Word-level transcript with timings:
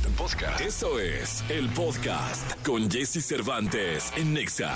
Podcast. 0.00 0.18
Podcast. 0.18 0.60
Eso 0.60 0.98
es 0.98 1.44
el 1.48 1.68
podcast 1.70 2.64
con 2.64 2.90
Jesse 2.90 3.24
Cervantes 3.24 4.12
en 4.16 4.32
Nexa. 4.34 4.74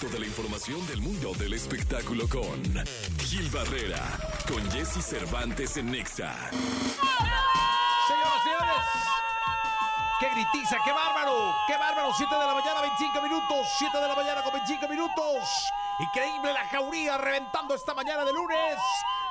Toda 0.00 0.18
la 0.18 0.26
información 0.26 0.86
del 0.86 1.00
mundo 1.00 1.32
del 1.34 1.54
espectáculo 1.54 2.28
con 2.28 2.62
Gil 3.18 3.48
Barrera, 3.50 4.02
con 4.48 4.62
Jesse 4.70 5.02
Cervantes 5.02 5.76
en 5.76 5.90
Nexa. 5.90 6.34
Señoras, 8.06 8.42
señores. 8.44 8.84
¡Qué 10.20 10.28
gritiza! 10.34 10.76
¡Qué 10.84 10.92
bárbaro! 10.92 11.54
¡Qué 11.66 11.76
bárbaro! 11.76 12.12
7 12.14 12.34
de 12.34 12.46
la 12.46 12.54
mañana, 12.54 12.80
25 12.82 13.22
minutos. 13.22 13.66
7 13.78 13.98
de 13.98 14.08
la 14.08 14.14
mañana 14.14 14.42
con 14.42 14.52
25 14.52 14.88
minutos. 14.88 15.48
Increíble 16.00 16.52
la 16.54 16.66
jauría 16.66 17.18
reventando 17.18 17.74
esta 17.74 17.92
mañana 17.92 18.24
de 18.24 18.32
lunes. 18.32 18.78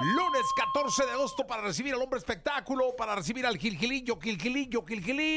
Lunes 0.01 0.45
14 0.55 1.05
de 1.07 1.11
agosto 1.13 1.47
para 1.47 1.63
recibir 1.63 1.95
al 1.95 2.01
hombre 2.01 2.19
espectáculo, 2.19 2.95
para 2.95 3.15
recibir 3.15 3.45
al 3.47 3.57
Gilgilillo, 3.57 4.19
Gilgilillo, 4.19 4.85
Gilgilín. 4.85 5.29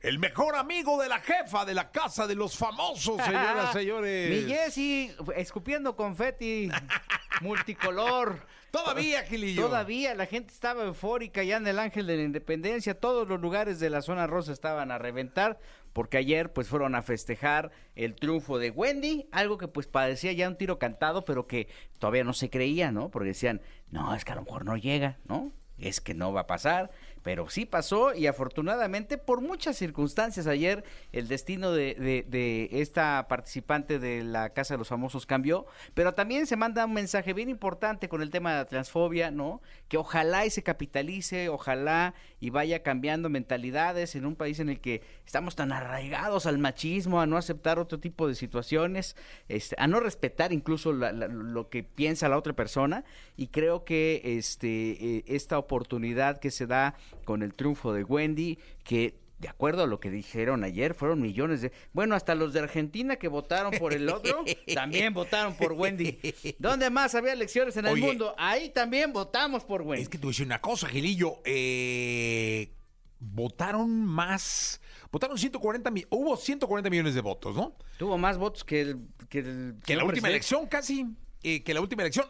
El 0.00 0.18
mejor 0.18 0.56
amigo 0.56 1.00
de 1.00 1.08
la 1.08 1.20
jefa 1.20 1.64
de 1.64 1.72
la 1.72 1.90
casa 1.90 2.26
de 2.26 2.34
los 2.34 2.56
famosos, 2.56 3.16
señoras, 3.22 3.72
señores. 3.74 4.30
Mi 4.30 4.52
Jessy, 4.52 5.10
escupiendo 5.34 5.96
confeti 5.96 6.68
multicolor. 7.40 8.46
Todavía, 8.70 9.22
Gilillo. 9.22 9.62
Todavía 9.62 10.14
la 10.14 10.26
gente 10.26 10.52
estaba 10.52 10.84
eufórica 10.84 11.42
ya 11.42 11.56
en 11.56 11.66
el 11.66 11.78
Ángel 11.78 12.06
de 12.06 12.18
la 12.18 12.22
Independencia. 12.22 13.00
Todos 13.00 13.26
los 13.26 13.40
lugares 13.40 13.80
de 13.80 13.88
la 13.88 14.02
zona 14.02 14.26
rosa 14.26 14.52
estaban 14.52 14.90
a 14.90 14.98
reventar 14.98 15.58
porque 15.98 16.16
ayer 16.16 16.52
pues 16.52 16.68
fueron 16.68 16.94
a 16.94 17.02
festejar 17.02 17.72
el 17.96 18.14
triunfo 18.14 18.60
de 18.60 18.70
Wendy, 18.70 19.28
algo 19.32 19.58
que 19.58 19.66
pues 19.66 19.88
parecía 19.88 20.30
ya 20.30 20.46
un 20.46 20.54
tiro 20.54 20.78
cantado, 20.78 21.24
pero 21.24 21.48
que 21.48 21.66
todavía 21.98 22.22
no 22.22 22.34
se 22.34 22.50
creía, 22.50 22.92
¿no? 22.92 23.10
Porque 23.10 23.30
decían, 23.30 23.62
no, 23.90 24.14
es 24.14 24.24
que 24.24 24.30
a 24.30 24.36
lo 24.36 24.42
mejor 24.42 24.64
no 24.64 24.76
llega, 24.76 25.18
¿no? 25.26 25.50
Es 25.76 26.00
que 26.00 26.14
no 26.14 26.32
va 26.32 26.42
a 26.42 26.46
pasar 26.46 26.92
pero 27.28 27.50
sí 27.50 27.66
pasó 27.66 28.14
y 28.14 28.26
afortunadamente 28.26 29.18
por 29.18 29.42
muchas 29.42 29.76
circunstancias 29.76 30.46
ayer 30.46 30.82
el 31.12 31.28
destino 31.28 31.72
de, 31.72 31.94
de, 32.26 32.68
esta 32.72 33.26
participante 33.28 33.98
de 33.98 34.24
la 34.24 34.54
Casa 34.54 34.72
de 34.72 34.78
los 34.78 34.88
Famosos 34.88 35.26
cambió, 35.26 35.66
pero 35.92 36.14
también 36.14 36.46
se 36.46 36.56
manda 36.56 36.86
un 36.86 36.94
mensaje 36.94 37.34
bien 37.34 37.50
importante 37.50 38.08
con 38.08 38.22
el 38.22 38.30
tema 38.30 38.52
de 38.52 38.58
la 38.58 38.64
transfobia, 38.64 39.30
¿no? 39.30 39.60
Que 39.88 39.98
ojalá 39.98 40.46
y 40.46 40.50
se 40.50 40.62
capitalice, 40.62 41.50
ojalá 41.50 42.14
y 42.40 42.50
vaya 42.50 42.82
cambiando 42.82 43.28
mentalidades 43.28 44.14
en 44.14 44.26
un 44.26 44.36
país 44.36 44.60
en 44.60 44.68
el 44.68 44.80
que 44.80 45.02
estamos 45.26 45.56
tan 45.56 45.72
arraigados 45.72 46.46
al 46.46 46.58
machismo, 46.58 47.20
a 47.20 47.26
no 47.26 47.36
aceptar 47.36 47.78
otro 47.78 47.98
tipo 47.98 48.28
de 48.28 48.34
situaciones, 48.34 49.16
este, 49.48 49.76
a 49.78 49.86
no 49.86 50.00
respetar 50.00 50.52
incluso 50.52 50.92
lo 50.92 51.68
que 51.68 51.82
piensa 51.82 52.28
la 52.28 52.38
otra 52.38 52.52
persona. 52.52 53.04
Y 53.36 53.48
creo 53.48 53.84
que 53.84 54.22
este, 54.24 55.16
eh, 55.16 55.24
esta 55.26 55.58
oportunidad 55.58 56.38
que 56.38 56.50
se 56.50 56.66
da 56.66 56.94
con 57.24 57.42
el 57.42 57.54
triunfo 57.54 57.92
de 57.92 58.04
Wendy, 58.04 58.58
que 58.84 59.14
de 59.38 59.48
acuerdo 59.48 59.84
a 59.84 59.86
lo 59.86 60.00
que 60.00 60.10
dijeron 60.10 60.64
ayer, 60.64 60.94
fueron 60.94 61.20
millones 61.20 61.60
de... 61.60 61.72
Bueno, 61.92 62.16
hasta 62.16 62.34
los 62.34 62.52
de 62.52 62.60
Argentina 62.60 63.16
que 63.16 63.28
votaron 63.28 63.72
por 63.78 63.92
el 63.92 64.08
otro, 64.08 64.44
también 64.74 65.14
votaron 65.14 65.54
por 65.54 65.72
Wendy. 65.72 66.18
¿Dónde 66.58 66.90
más 66.90 67.14
había 67.14 67.32
elecciones 67.32 67.76
en 67.76 67.86
el 67.86 67.96
mundo? 67.98 68.34
Ahí 68.36 68.70
también 68.70 69.12
votamos 69.12 69.64
por 69.64 69.82
Wendy. 69.82 70.02
Es 70.02 70.08
que 70.08 70.18
a 70.18 70.20
decir 70.20 70.44
una 70.44 70.60
cosa, 70.60 70.88
Gilillo. 70.88 71.40
Eh, 71.44 72.72
votaron 73.20 74.04
más... 74.04 74.80
Votaron 75.10 75.38
140 75.38 75.90
millones, 75.90 76.08
hubo 76.10 76.36
140 76.36 76.90
millones 76.90 77.14
de 77.14 77.20
votos, 77.20 77.56
¿no? 77.56 77.76
Tuvo 77.96 78.18
más 78.18 78.38
votos 78.38 78.64
que 78.64 78.80
el... 78.80 78.98
Que, 79.28 79.74
que 79.84 79.94
la 79.94 80.04
última 80.04 80.28
elección 80.28 80.66
casi, 80.66 81.06
eh, 81.42 81.62
que 81.62 81.74
la 81.74 81.80
última 81.80 82.02
elección. 82.02 82.26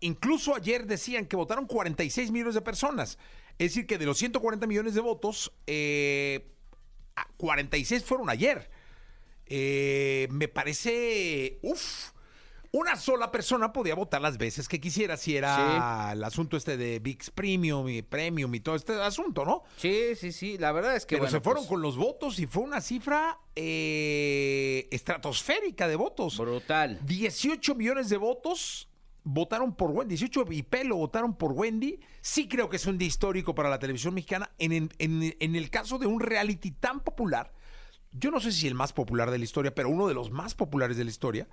Incluso 0.00 0.54
ayer 0.54 0.86
decían 0.86 1.26
que 1.26 1.36
votaron 1.36 1.66
46 1.66 2.30
millones 2.30 2.54
de 2.54 2.62
personas. 2.62 3.18
Es 3.58 3.70
decir, 3.70 3.86
que 3.86 3.98
de 3.98 4.06
los 4.06 4.18
140 4.18 4.66
millones 4.66 4.94
de 4.94 5.00
votos, 5.00 5.52
46 7.36 8.02
eh, 8.02 8.04
fueron 8.04 8.30
ayer. 8.30 8.70
Eh, 9.46 10.28
me 10.30 10.46
parece, 10.46 11.58
uff, 11.62 12.12
una 12.70 12.96
sola 12.96 13.32
persona 13.32 13.72
podía 13.72 13.94
votar 13.94 14.20
las 14.20 14.36
veces 14.36 14.68
que 14.68 14.78
quisiera 14.80 15.16
si 15.16 15.36
era 15.36 16.12
el 16.12 16.22
asunto 16.22 16.56
este 16.56 16.76
de 16.76 16.98
VIX 16.98 17.30
Premium 17.30 17.88
y 17.88 18.02
Premium 18.02 18.54
y 18.54 18.60
todo 18.60 18.76
este 18.76 18.92
asunto, 18.92 19.44
¿no? 19.44 19.64
Sí, 19.76 20.14
sí, 20.14 20.32
sí, 20.32 20.58
la 20.58 20.72
verdad 20.72 20.94
es 20.94 21.06
que... 21.06 21.16
Pero 21.16 21.30
se 21.30 21.40
fueron 21.40 21.62
pues 21.62 21.70
con 21.70 21.82
los 21.82 21.96
votos 21.96 22.38
y 22.38 22.46
fue 22.46 22.62
una 22.62 22.80
cifra 22.80 23.38
eh, 23.56 24.86
estratosférica 24.90 25.88
de 25.88 25.96
votos. 25.96 26.36
Brutal. 26.36 27.00
18 27.04 27.74
millones 27.74 28.10
de 28.10 28.18
votos 28.18 28.87
votaron 29.30 29.74
por 29.74 29.90
Wendy, 29.90 30.16
18 30.16 30.46
y 30.52 30.62
pelo 30.62 30.96
votaron 30.96 31.34
por 31.34 31.52
Wendy, 31.52 32.00
sí 32.22 32.48
creo 32.48 32.70
que 32.70 32.76
es 32.76 32.86
un 32.86 32.96
día 32.96 33.08
histórico 33.08 33.54
para 33.54 33.68
la 33.68 33.78
televisión 33.78 34.14
mexicana. 34.14 34.50
En, 34.58 34.90
en, 34.98 35.56
el 35.56 35.70
caso 35.70 35.98
de 35.98 36.06
un 36.06 36.20
reality 36.20 36.70
tan 36.70 37.00
popular, 37.00 37.52
yo 38.12 38.30
no 38.30 38.40
sé 38.40 38.52
si 38.52 38.66
el 38.66 38.74
más 38.74 38.94
popular 38.94 39.30
de 39.30 39.36
la 39.36 39.44
historia, 39.44 39.74
pero 39.74 39.90
uno 39.90 40.08
de 40.08 40.14
los 40.14 40.30
más 40.30 40.54
populares 40.54 40.96
de 40.96 41.04
la 41.04 41.10
historia, 41.10 41.46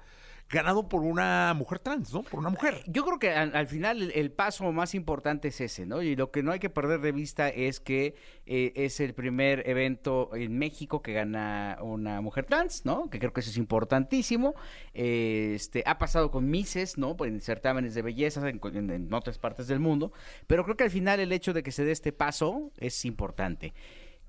ganado 0.49 0.87
por 0.87 1.01
una 1.01 1.53
mujer 1.55 1.79
trans, 1.79 2.13
¿no? 2.13 2.21
Por 2.23 2.39
una 2.39 2.49
mujer. 2.49 2.83
Yo 2.87 3.03
creo 3.03 3.19
que 3.19 3.31
al, 3.31 3.67
final 3.67 4.11
el, 4.13 4.31
paso 4.31 4.71
más 4.71 4.93
importante 4.93 5.47
es 5.47 5.59
ese, 5.59 5.85
¿no? 5.85 6.01
Y 6.01 6.15
lo 6.15 6.31
que 6.31 6.43
no 6.43 6.51
hay 6.51 6.59
que 6.59 6.69
perder 6.69 7.01
de 7.01 7.11
vista 7.11 7.49
es 7.49 7.79
que 7.79 8.15
eh, 8.45 8.71
es 8.75 8.99
el 8.99 9.13
primer 9.13 9.67
evento 9.67 10.29
en 10.35 10.57
México 10.57 11.01
que 11.01 11.13
gana 11.13 11.77
una 11.81 12.21
mujer 12.21 12.45
trans, 12.45 12.85
¿no? 12.85 13.09
Que 13.09 13.19
creo 13.19 13.33
que 13.33 13.41
eso 13.41 13.49
es 13.49 13.57
importantísimo. 13.57 14.55
este 14.93 15.83
ha 15.85 15.97
pasado 15.97 16.29
con 16.29 16.49
Mises, 16.49 16.97
¿no? 16.97 17.15
En 17.25 17.41
certámenes 17.41 17.95
de 17.95 18.01
belleza 18.03 18.47
en, 18.47 18.59
en 18.63 19.13
otras 19.13 19.39
partes 19.39 19.67
del 19.67 19.79
mundo, 19.79 20.11
pero 20.47 20.63
creo 20.63 20.77
que 20.77 20.83
al 20.83 20.91
final 20.91 21.19
el 21.19 21.31
hecho 21.31 21.53
de 21.53 21.63
que 21.63 21.71
se 21.71 21.83
dé 21.83 21.91
este 21.91 22.11
paso 22.11 22.71
es 22.77 23.03
importante 23.05 23.73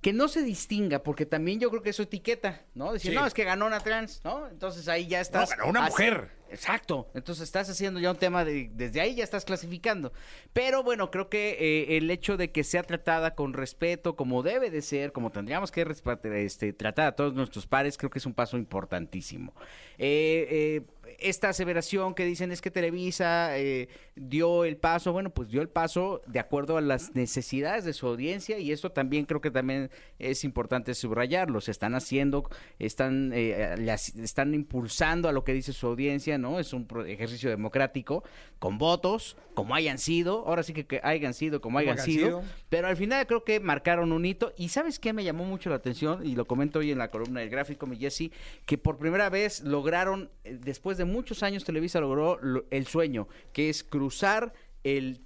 que 0.00 0.12
no 0.12 0.28
se 0.28 0.42
distinga, 0.42 1.02
porque 1.02 1.26
también 1.26 1.58
yo 1.58 1.70
creo 1.70 1.82
que 1.82 1.90
eso 1.90 2.02
etiqueta, 2.02 2.62
¿no? 2.74 2.92
Decir, 2.92 3.14
no, 3.14 3.26
es 3.26 3.34
que 3.34 3.44
ganó 3.44 3.66
una 3.66 3.80
trans, 3.80 4.20
¿no? 4.24 4.46
Entonces 4.48 4.88
ahí 4.88 5.06
ya 5.06 5.20
estás. 5.20 5.50
No, 5.50 5.56
ganó 5.56 5.70
una 5.70 5.82
mujer. 5.82 6.30
Exacto. 6.50 7.10
Entonces 7.14 7.44
estás 7.44 7.68
haciendo 7.68 7.98
ya 7.98 8.10
un 8.10 8.16
tema 8.16 8.44
de. 8.44 8.70
Desde 8.72 9.00
ahí 9.00 9.16
ya 9.16 9.24
estás 9.24 9.44
clasificando. 9.44 10.12
Pero 10.52 10.82
bueno, 10.82 11.10
creo 11.10 11.28
que 11.28 11.56
eh, 11.58 11.96
el 11.96 12.10
hecho 12.10 12.36
de 12.36 12.52
que 12.52 12.62
sea 12.62 12.82
tratada 12.82 13.34
con 13.34 13.52
respeto, 13.52 14.16
como 14.16 14.42
debe 14.42 14.70
de 14.70 14.82
ser, 14.82 15.12
como 15.12 15.30
tendríamos 15.30 15.72
que 15.72 15.86
este, 16.34 16.72
tratar 16.72 17.08
a 17.08 17.12
todos 17.16 17.34
nuestros 17.34 17.66
pares, 17.66 17.96
creo 17.96 18.10
que 18.10 18.18
es 18.18 18.26
un 18.26 18.34
paso 18.34 18.56
importantísimo. 18.56 19.54
Eh, 19.98 20.46
eh, 20.50 20.82
esta 21.18 21.48
aseveración 21.48 22.14
que 22.14 22.24
dicen 22.24 22.52
es 22.52 22.60
que 22.60 22.70
Televisa 22.70 23.58
eh, 23.58 23.88
dio 24.14 24.64
el 24.64 24.76
paso, 24.76 25.12
bueno, 25.12 25.30
pues 25.30 25.48
dio 25.48 25.62
el 25.62 25.68
paso 25.68 26.22
de 26.26 26.38
acuerdo 26.38 26.76
a 26.76 26.80
las 26.80 27.14
necesidades 27.14 27.84
de 27.84 27.92
su 27.92 28.06
audiencia 28.06 28.58
y 28.58 28.72
esto 28.72 28.90
también 28.90 29.24
creo 29.24 29.40
que 29.40 29.50
también 29.50 29.90
es 30.18 30.44
importante 30.44 30.94
subrayarlo. 30.94 31.60
Se 31.60 31.70
están 31.70 31.94
haciendo, 31.94 32.48
están, 32.78 33.32
eh, 33.34 33.76
están 34.22 34.54
impulsando 34.54 35.28
a 35.28 35.32
lo 35.32 35.44
que 35.44 35.52
dice 35.52 35.72
su 35.72 35.86
audiencia, 35.86 36.38
¿no? 36.38 36.58
Es 36.58 36.72
un 36.72 36.86
ejercicio 37.06 37.50
democrático 37.50 38.24
con 38.58 38.78
votos, 38.78 39.36
como 39.54 39.74
hayan 39.74 39.98
sido, 39.98 40.46
ahora 40.46 40.62
sí 40.62 40.72
que, 40.72 41.00
hayan 41.02 41.34
sido 41.34 41.60
como 41.60 41.78
hayan 41.78 41.98
sido, 41.98 42.42
pero 42.68 42.88
al 42.88 42.96
final 42.96 43.26
creo 43.26 43.44
que 43.44 43.60
marcaron 43.60 44.12
un 44.12 44.24
hito 44.24 44.52
y 44.56 44.68
¿sabes 44.68 44.98
qué 44.98 45.12
me 45.12 45.24
llamó 45.24 45.44
mucho 45.44 45.70
la 45.70 45.76
atención? 45.76 46.26
Y 46.26 46.34
lo 46.34 46.46
comento 46.46 46.78
hoy 46.78 46.90
en 46.90 46.98
la 46.98 47.10
columna 47.10 47.40
del 47.40 47.50
gráfico, 47.50 47.86
mi 47.86 47.96
Jesse, 47.96 48.30
que 48.64 48.78
por 48.78 48.98
primera 48.98 49.30
vez 49.30 49.62
lograron, 49.62 50.30
eh, 50.44 50.58
de 50.96 51.04
muchos 51.04 51.42
años 51.42 51.64
Televisa 51.64 52.00
logró 52.00 52.40
el 52.70 52.86
sueño, 52.86 53.28
que 53.52 53.68
es 53.68 53.84
cruzar 53.84 54.52
el, 54.84 55.20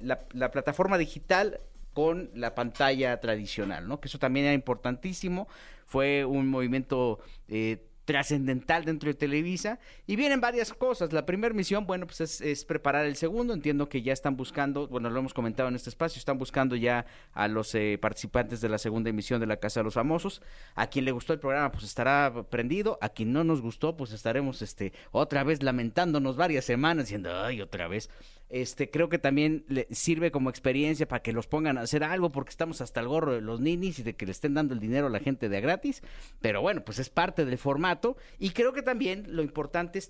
la, 0.00 0.50
plataforma 0.50 0.96
digital 0.98 1.60
con 1.92 2.30
la 2.34 2.54
pantalla 2.54 3.18
tradicional, 3.20 3.86
¿no? 3.88 4.00
Que 4.00 4.08
eso 4.08 4.18
también 4.18 4.46
era 4.46 4.54
importantísimo. 4.54 5.48
Fue 5.84 6.24
un 6.24 6.48
movimiento 6.48 7.20
eh, 7.48 7.86
trascendental 8.06 8.84
dentro 8.84 9.08
de 9.08 9.14
Televisa 9.14 9.78
y 10.06 10.16
vienen 10.16 10.40
varias 10.40 10.72
cosas. 10.72 11.12
La 11.12 11.26
primera 11.26 11.52
misión, 11.52 11.86
bueno, 11.86 12.06
pues 12.06 12.40
es, 12.40 12.64
preparar 12.64 13.04
el 13.04 13.16
segundo. 13.16 13.52
Entiendo 13.52 13.88
que 13.90 14.00
ya 14.00 14.14
están 14.14 14.36
buscando, 14.36 14.88
bueno, 14.88 15.10
lo 15.10 15.18
hemos 15.18 15.34
comentado 15.34 15.68
en 15.68 15.74
este 15.74 15.90
espacio, 15.90 16.18
están 16.18 16.38
buscando 16.38 16.76
ya 16.76 17.04
a 17.34 17.48
los 17.48 17.74
eh, 17.74 17.98
participantes 18.00 18.62
de 18.62 18.70
la 18.70 18.78
segunda 18.78 19.10
emisión 19.10 19.40
de 19.40 19.46
la 19.46 19.58
Casa 19.58 19.80
de 19.80 19.84
los 19.84 19.94
Famosos. 19.94 20.40
A 20.74 20.86
quien 20.86 21.04
le 21.04 21.10
gustó 21.10 21.34
el 21.34 21.40
programa, 21.40 21.70
pues 21.70 21.84
estará 21.84 22.32
prendido. 22.48 22.96
A 23.02 23.10
quien 23.10 23.32
no 23.32 23.44
nos 23.44 23.60
gustó, 23.60 23.96
pues 23.96 24.12
estaremos 24.12 24.62
este 24.62 24.92
otra 25.10 25.44
vez 25.44 25.62
lamentándonos 25.62 26.36
varias 26.36 26.64
semanas 26.64 27.06
diciendo, 27.06 27.30
ay, 27.34 27.60
otra 27.60 27.88
vez. 27.88 28.08
Este, 28.48 28.90
creo 28.90 29.08
que 29.08 29.18
también 29.18 29.64
le 29.66 29.88
sirve 29.90 30.30
como 30.30 30.50
experiencia 30.50 31.08
para 31.08 31.20
que 31.20 31.32
los 31.32 31.48
pongan 31.48 31.78
a 31.78 31.80
hacer 31.80 32.04
algo 32.04 32.30
porque 32.30 32.50
estamos 32.50 32.80
hasta 32.80 33.00
el 33.00 33.08
gorro 33.08 33.32
de 33.34 33.40
los 33.40 33.60
ninis 33.60 33.98
y 33.98 34.04
de 34.04 34.14
que 34.14 34.24
le 34.24 34.30
estén 34.30 34.54
dando 34.54 34.72
el 34.72 34.78
dinero 34.78 35.08
a 35.08 35.10
la 35.10 35.18
gente 35.18 35.48
de 35.48 35.60
gratis. 35.60 36.00
Pero 36.40 36.62
bueno, 36.62 36.84
pues 36.84 37.00
es 37.00 37.10
parte 37.10 37.44
del 37.44 37.58
formato 37.58 38.16
y 38.38 38.50
creo 38.50 38.72
que 38.72 38.82
también 38.82 39.24
lo 39.28 39.42
importante 39.42 39.98
es 39.98 40.08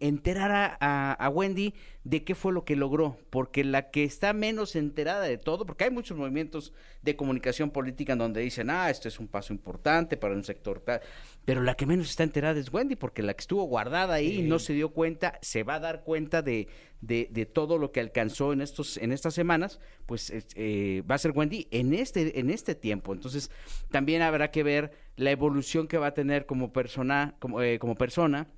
enterar 0.00 0.78
a, 0.80 1.30
Wendy 1.34 1.74
de 2.04 2.24
qué 2.24 2.34
fue 2.34 2.52
lo 2.52 2.64
que 2.64 2.76
logró, 2.76 3.18
porque 3.30 3.64
la 3.64 3.90
que 3.90 4.04
está 4.04 4.32
menos 4.32 4.76
enterada 4.76 5.22
de 5.22 5.38
todo, 5.38 5.66
porque 5.66 5.84
hay 5.84 5.90
muchos 5.90 6.16
movimientos 6.16 6.72
de 7.02 7.16
comunicación 7.16 7.70
política 7.70 8.12
en 8.12 8.18
donde 8.18 8.40
dicen, 8.40 8.70
ah, 8.70 8.90
esto 8.90 9.08
es 9.08 9.18
un 9.18 9.26
paso 9.26 9.52
importante 9.52 10.16
para 10.16 10.34
un 10.34 10.44
sector 10.44 10.80
tal, 10.80 11.00
pero 11.44 11.62
la 11.62 11.74
que 11.74 11.86
menos 11.86 12.10
está 12.10 12.22
enterada 12.22 12.58
es 12.58 12.72
Wendy, 12.72 12.96
porque 12.96 13.22
la 13.22 13.34
que 13.34 13.40
estuvo 13.40 13.64
guardada 13.64 14.14
ahí 14.14 14.40
y 14.40 14.42
no 14.42 14.58
se 14.58 14.74
dio 14.74 14.90
cuenta, 14.90 15.38
se 15.42 15.62
va 15.62 15.74
a 15.74 15.80
dar 15.80 16.02
cuenta 16.02 16.42
de 16.42 16.68
de, 17.06 17.28
de 17.30 17.46
todo 17.46 17.78
lo 17.78 17.92
que 17.92 18.00
alcanzó 18.00 18.52
en 18.52 18.60
estos 18.60 18.96
en 18.96 19.12
estas 19.12 19.34
semanas, 19.34 19.80
pues 20.06 20.32
eh, 20.54 21.02
va 21.10 21.16
a 21.16 21.18
ser 21.18 21.32
Wendy 21.32 21.68
en 21.70 21.94
este 21.94 22.38
en 22.40 22.50
este 22.50 22.74
tiempo. 22.74 23.12
Entonces 23.12 23.50
también 23.90 24.22
habrá 24.22 24.50
que 24.50 24.62
ver 24.62 24.92
la 25.16 25.30
evolución 25.30 25.86
que 25.86 25.98
va 25.98 26.08
a 26.08 26.14
tener 26.14 26.46
como 26.46 26.72
persona 26.72 27.36
como, 27.38 27.62
eh, 27.62 27.78
como 27.78 27.94
persona 27.94 28.48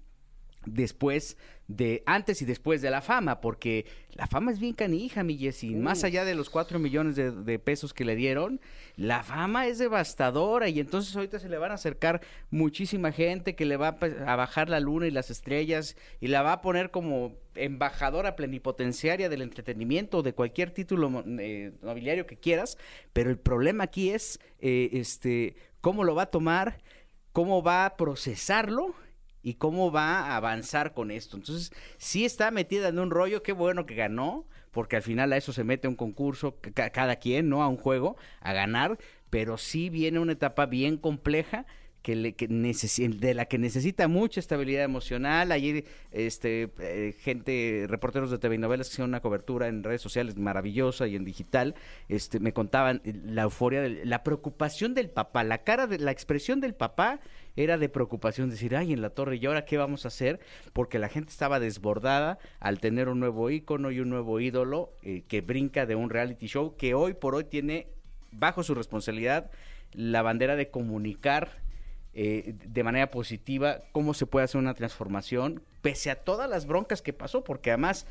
después 0.65 1.37
de 1.69 2.03
antes 2.07 2.43
y 2.43 2.45
después 2.45 2.83
de 2.83 2.91
la 2.91 3.01
fama, 3.01 3.41
porque 3.41 3.87
la 4.15 4.27
fama 4.27 4.53
es 4.53 4.59
bien 4.59 4.75
canija, 4.75 5.23
mi 5.23 5.37
Jessy. 5.37 5.75
Más 5.75 6.05
allá 6.05 6.25
de 6.25 6.35
los 6.35 6.51
cuatro 6.51 6.79
millones 6.79 7.17
de, 7.17 7.31
de, 7.31 7.59
pesos 7.59 7.95
que 7.95 8.05
le 8.05 8.17
dieron, 8.17 8.61
la 8.97 9.23
fama 9.23 9.67
es 9.67 9.79
devastadora 9.79 10.71
y 10.71 10.81
entonces 10.81 11.15
ahorita 11.15 11.39
se 11.39 11.51
le 11.51 11.59
van 11.59 11.71
a 11.71 11.75
acercar 11.75 12.23
muchísima 12.51 13.13
gente 13.13 13.55
que 13.55 13.67
le 13.67 13.77
va 13.77 13.99
a 14.27 14.37
bajar 14.37 14.71
la 14.71 14.81
luna 14.81 15.07
y 15.07 15.11
las 15.11 15.31
estrellas 15.31 15.97
y 16.19 16.29
la 16.29 16.41
va 16.41 16.53
a 16.55 16.61
poner 16.63 16.91
como 16.91 17.37
embajadora 17.55 18.37
plenipotenciaria 18.37 19.29
del 19.29 19.43
entretenimiento 19.43 20.23
de 20.23 20.33
cualquier 20.33 20.71
título 20.71 21.25
eh, 21.39 21.73
nobiliario 21.83 22.27
que 22.27 22.39
quieras, 22.39 22.79
pero 23.13 23.29
el 23.29 23.39
problema 23.39 23.85
aquí 23.85 24.11
es 24.11 24.41
eh, 24.61 24.89
este 24.93 25.57
cómo 25.83 26.03
lo 26.03 26.15
va 26.15 26.23
a 26.23 26.31
tomar, 26.31 26.79
cómo 27.33 27.63
va 27.63 27.85
a 27.85 27.97
procesarlo 27.97 28.95
y 29.43 29.55
cómo 29.55 29.93
va 29.93 30.21
a 30.21 30.37
avanzar 30.37 30.95
con 30.95 31.11
esto. 31.11 31.37
Entonces, 31.37 31.71
sí 31.99 32.25
está 32.25 32.51
metida 32.51 32.89
en 32.89 32.99
un 32.99 33.11
rollo, 33.11 33.43
qué 33.43 33.53
bueno 33.53 33.87
que 33.87 33.95
ganó, 33.95 34.47
porque 34.77 34.97
al 34.97 35.03
final 35.03 35.33
a 35.33 35.39
eso 35.39 35.55
se 35.55 35.65
mete 35.65 35.89
un 35.89 35.97
concurso, 35.97 36.59
cada 36.93 37.17
quien, 37.17 37.49
¿no? 37.49 37.63
A 37.63 37.69
un 37.69 37.79
juego, 37.79 38.19
a 38.41 38.53
ganar, 38.53 38.99
pero 39.31 39.57
sí 39.57 39.89
viene 39.89 40.19
una 40.19 40.33
etapa 40.33 40.67
bien 40.67 40.99
compleja 40.99 41.65
que, 42.07 42.15
le, 42.15 42.37
de 42.39 43.35
la 43.35 43.47
que 43.47 43.59
necesita 43.59 44.07
mucha 44.07 44.39
estabilidad 44.39 44.85
emocional. 44.85 45.51
Ayer, 45.51 45.85
este, 46.13 46.71
eh, 46.79 47.17
gente, 47.19 47.87
reporteros 47.89 48.31
de 48.31 48.39
TV 48.39 48.59
novelas 48.59 48.87
que 48.87 48.93
hicieron 48.93 49.11
una 49.11 49.19
cobertura 49.19 49.67
en 49.67 49.83
redes 49.83 50.03
sociales 50.03 50.37
maravillosa 50.37 51.09
y 51.09 51.17
en 51.17 51.25
digital, 51.25 51.75
este, 52.09 52.39
me 52.39 52.53
contaban 52.53 53.03
la 53.05 53.43
euforia, 53.43 53.81
de, 53.81 54.05
la 54.05 54.23
preocupación 54.23 54.95
del 54.95 55.11
papá, 55.11 55.43
la 55.43 55.65
cara 55.65 55.89
de 55.89 55.99
la 55.99 56.13
expresión 56.13 56.61
del 56.61 56.77
papá 56.77 57.19
era 57.57 57.77
de 57.77 57.89
preocupación, 57.89 58.51
decir, 58.51 58.77
ay, 58.77 58.93
en 58.93 59.03
la 59.03 59.11
torre, 59.11 59.39
¿y 59.39 59.47
ahora 59.47 59.65
qué 59.65 59.77
vamos 59.77 60.05
a 60.05 60.09
hacer? 60.09 60.39
Porque 60.73 61.01
la 61.01 61.09
gente 61.09 61.31
estaba 61.33 61.59
desbordada 61.59 62.39
al 62.61 62.79
tener 62.79 63.09
un 63.09 63.19
nuevo 63.19 63.51
ícono 63.51 63.91
y 63.91 63.99
un 63.99 64.11
nuevo 64.11 64.39
ídolo 64.39 64.93
eh, 65.03 65.25
que 65.27 65.41
brinca 65.41 65.87
de 65.87 65.97
un 65.97 66.09
reality 66.11 66.47
show 66.47 66.77
que 66.77 66.95
hoy 66.95 67.15
por 67.15 67.35
hoy 67.35 67.43
tiene 67.43 67.89
bajo 68.31 68.63
su 68.63 68.77
responsabilidad 68.77 69.51
la 69.93 70.23
bandera 70.23 70.55
de 70.57 70.71
comunicar 70.71 71.66
eh, 72.19 72.55
de 72.65 72.83
manera 72.83 73.11
positiva 73.11 73.83
cómo 73.93 74.15
se 74.15 74.25
puede 74.25 74.47
hacer 74.47 74.59
una 74.59 74.73
transformación, 74.73 75.63
pese 75.83 76.11
a 76.11 76.15
todas 76.15 76.49
las 76.49 76.65
broncas 76.65 77.03
que 77.03 77.13
pasó, 77.13 77.45
porque 77.45 77.71
además, 77.71 78.07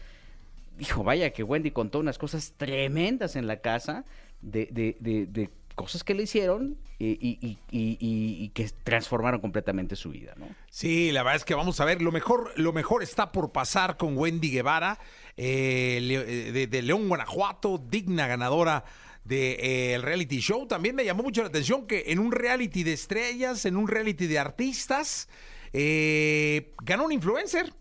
dijo, 0.77 1.03
vaya 1.03 1.31
que 1.31 1.41
Wendy 1.41 1.71
contó 1.71 2.01
unas 2.01 2.19
cosas 2.19 2.53
tremendas 2.55 3.35
en 3.35 3.47
la 3.47 3.61
casa 3.61 4.05
de, 4.41 4.67
de, 4.99 5.49
cosas 5.73 6.03
que 6.03 6.13
le 6.13 6.21
hicieron 6.21 6.77
y, 6.99 7.07
y, 7.09 7.57
y, 7.71 8.49
que 8.49 8.69
transformaron 8.83 9.41
completamente 9.41 9.95
su 9.95 10.11
vida, 10.11 10.33
¿no? 10.37 10.49
Sí, 10.69 11.11
la 11.11 11.23
verdad 11.23 11.37
es 11.37 11.43
que 11.43 11.55
vamos 11.55 11.79
a 11.79 11.85
ver, 11.85 12.03
lo 12.03 12.11
mejor, 12.11 12.53
lo 12.57 12.73
mejor 12.73 13.01
está 13.01 13.31
por 13.31 13.51
pasar 13.51 13.97
con 13.97 14.15
Wendy 14.15 14.51
Guevara, 14.51 14.99
eh, 15.35 16.51
de, 16.53 16.67
de 16.67 16.81
León, 16.83 17.09
Guanajuato, 17.09 17.81
digna 17.89 18.27
ganadora 18.27 18.85
del 19.25 19.57
de, 19.57 19.93
eh, 19.93 19.97
reality 19.97 20.39
show. 20.39 20.67
También 20.67 20.95
me 20.95 21.03
llamó 21.03 21.23
mucho 21.23 21.41
la 21.41 21.49
atención 21.49 21.87
que 21.87 22.05
en 22.07 22.19
un 22.19 22.31
reality 22.31 22.83
de 22.83 22.93
estrellas, 22.93 23.65
en 23.65 23.75
un 23.75 23.87
reality 23.87 24.27
de 24.27 24.39
artistas, 24.39 25.27
eh, 25.73 26.73
ganó 26.83 27.05
un 27.05 27.11
influencer. 27.11 27.73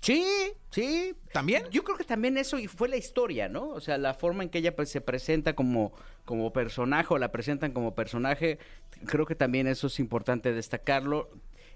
Sí, 0.00 0.24
sí. 0.70 1.14
¿También? 1.32 1.64
Yo 1.70 1.84
creo 1.84 1.98
que 1.98 2.04
también 2.04 2.38
eso 2.38 2.56
fue 2.74 2.88
la 2.88 2.96
historia, 2.96 3.48
¿no? 3.50 3.68
O 3.68 3.80
sea, 3.80 3.98
la 3.98 4.14
forma 4.14 4.42
en 4.42 4.48
que 4.48 4.58
ella 4.58 4.74
pues, 4.74 4.88
se 4.88 5.02
presenta 5.02 5.54
como, 5.54 5.92
como 6.24 6.52
personaje 6.52 7.12
o 7.12 7.18
la 7.18 7.30
presentan 7.30 7.72
como 7.72 7.94
personaje, 7.94 8.58
creo 9.04 9.26
que 9.26 9.34
también 9.34 9.66
eso 9.66 9.88
es 9.88 10.00
importante 10.00 10.52
destacarlo. 10.52 11.30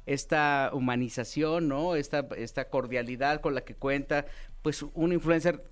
Esta 0.06 0.70
humanización, 0.72 1.68
¿no? 1.68 1.94
Esta, 1.94 2.26
esta 2.36 2.68
cordialidad 2.68 3.40
con 3.40 3.54
la 3.54 3.64
que 3.64 3.74
cuenta, 3.74 4.26
pues 4.62 4.82
un 4.94 5.12
influencer 5.12 5.62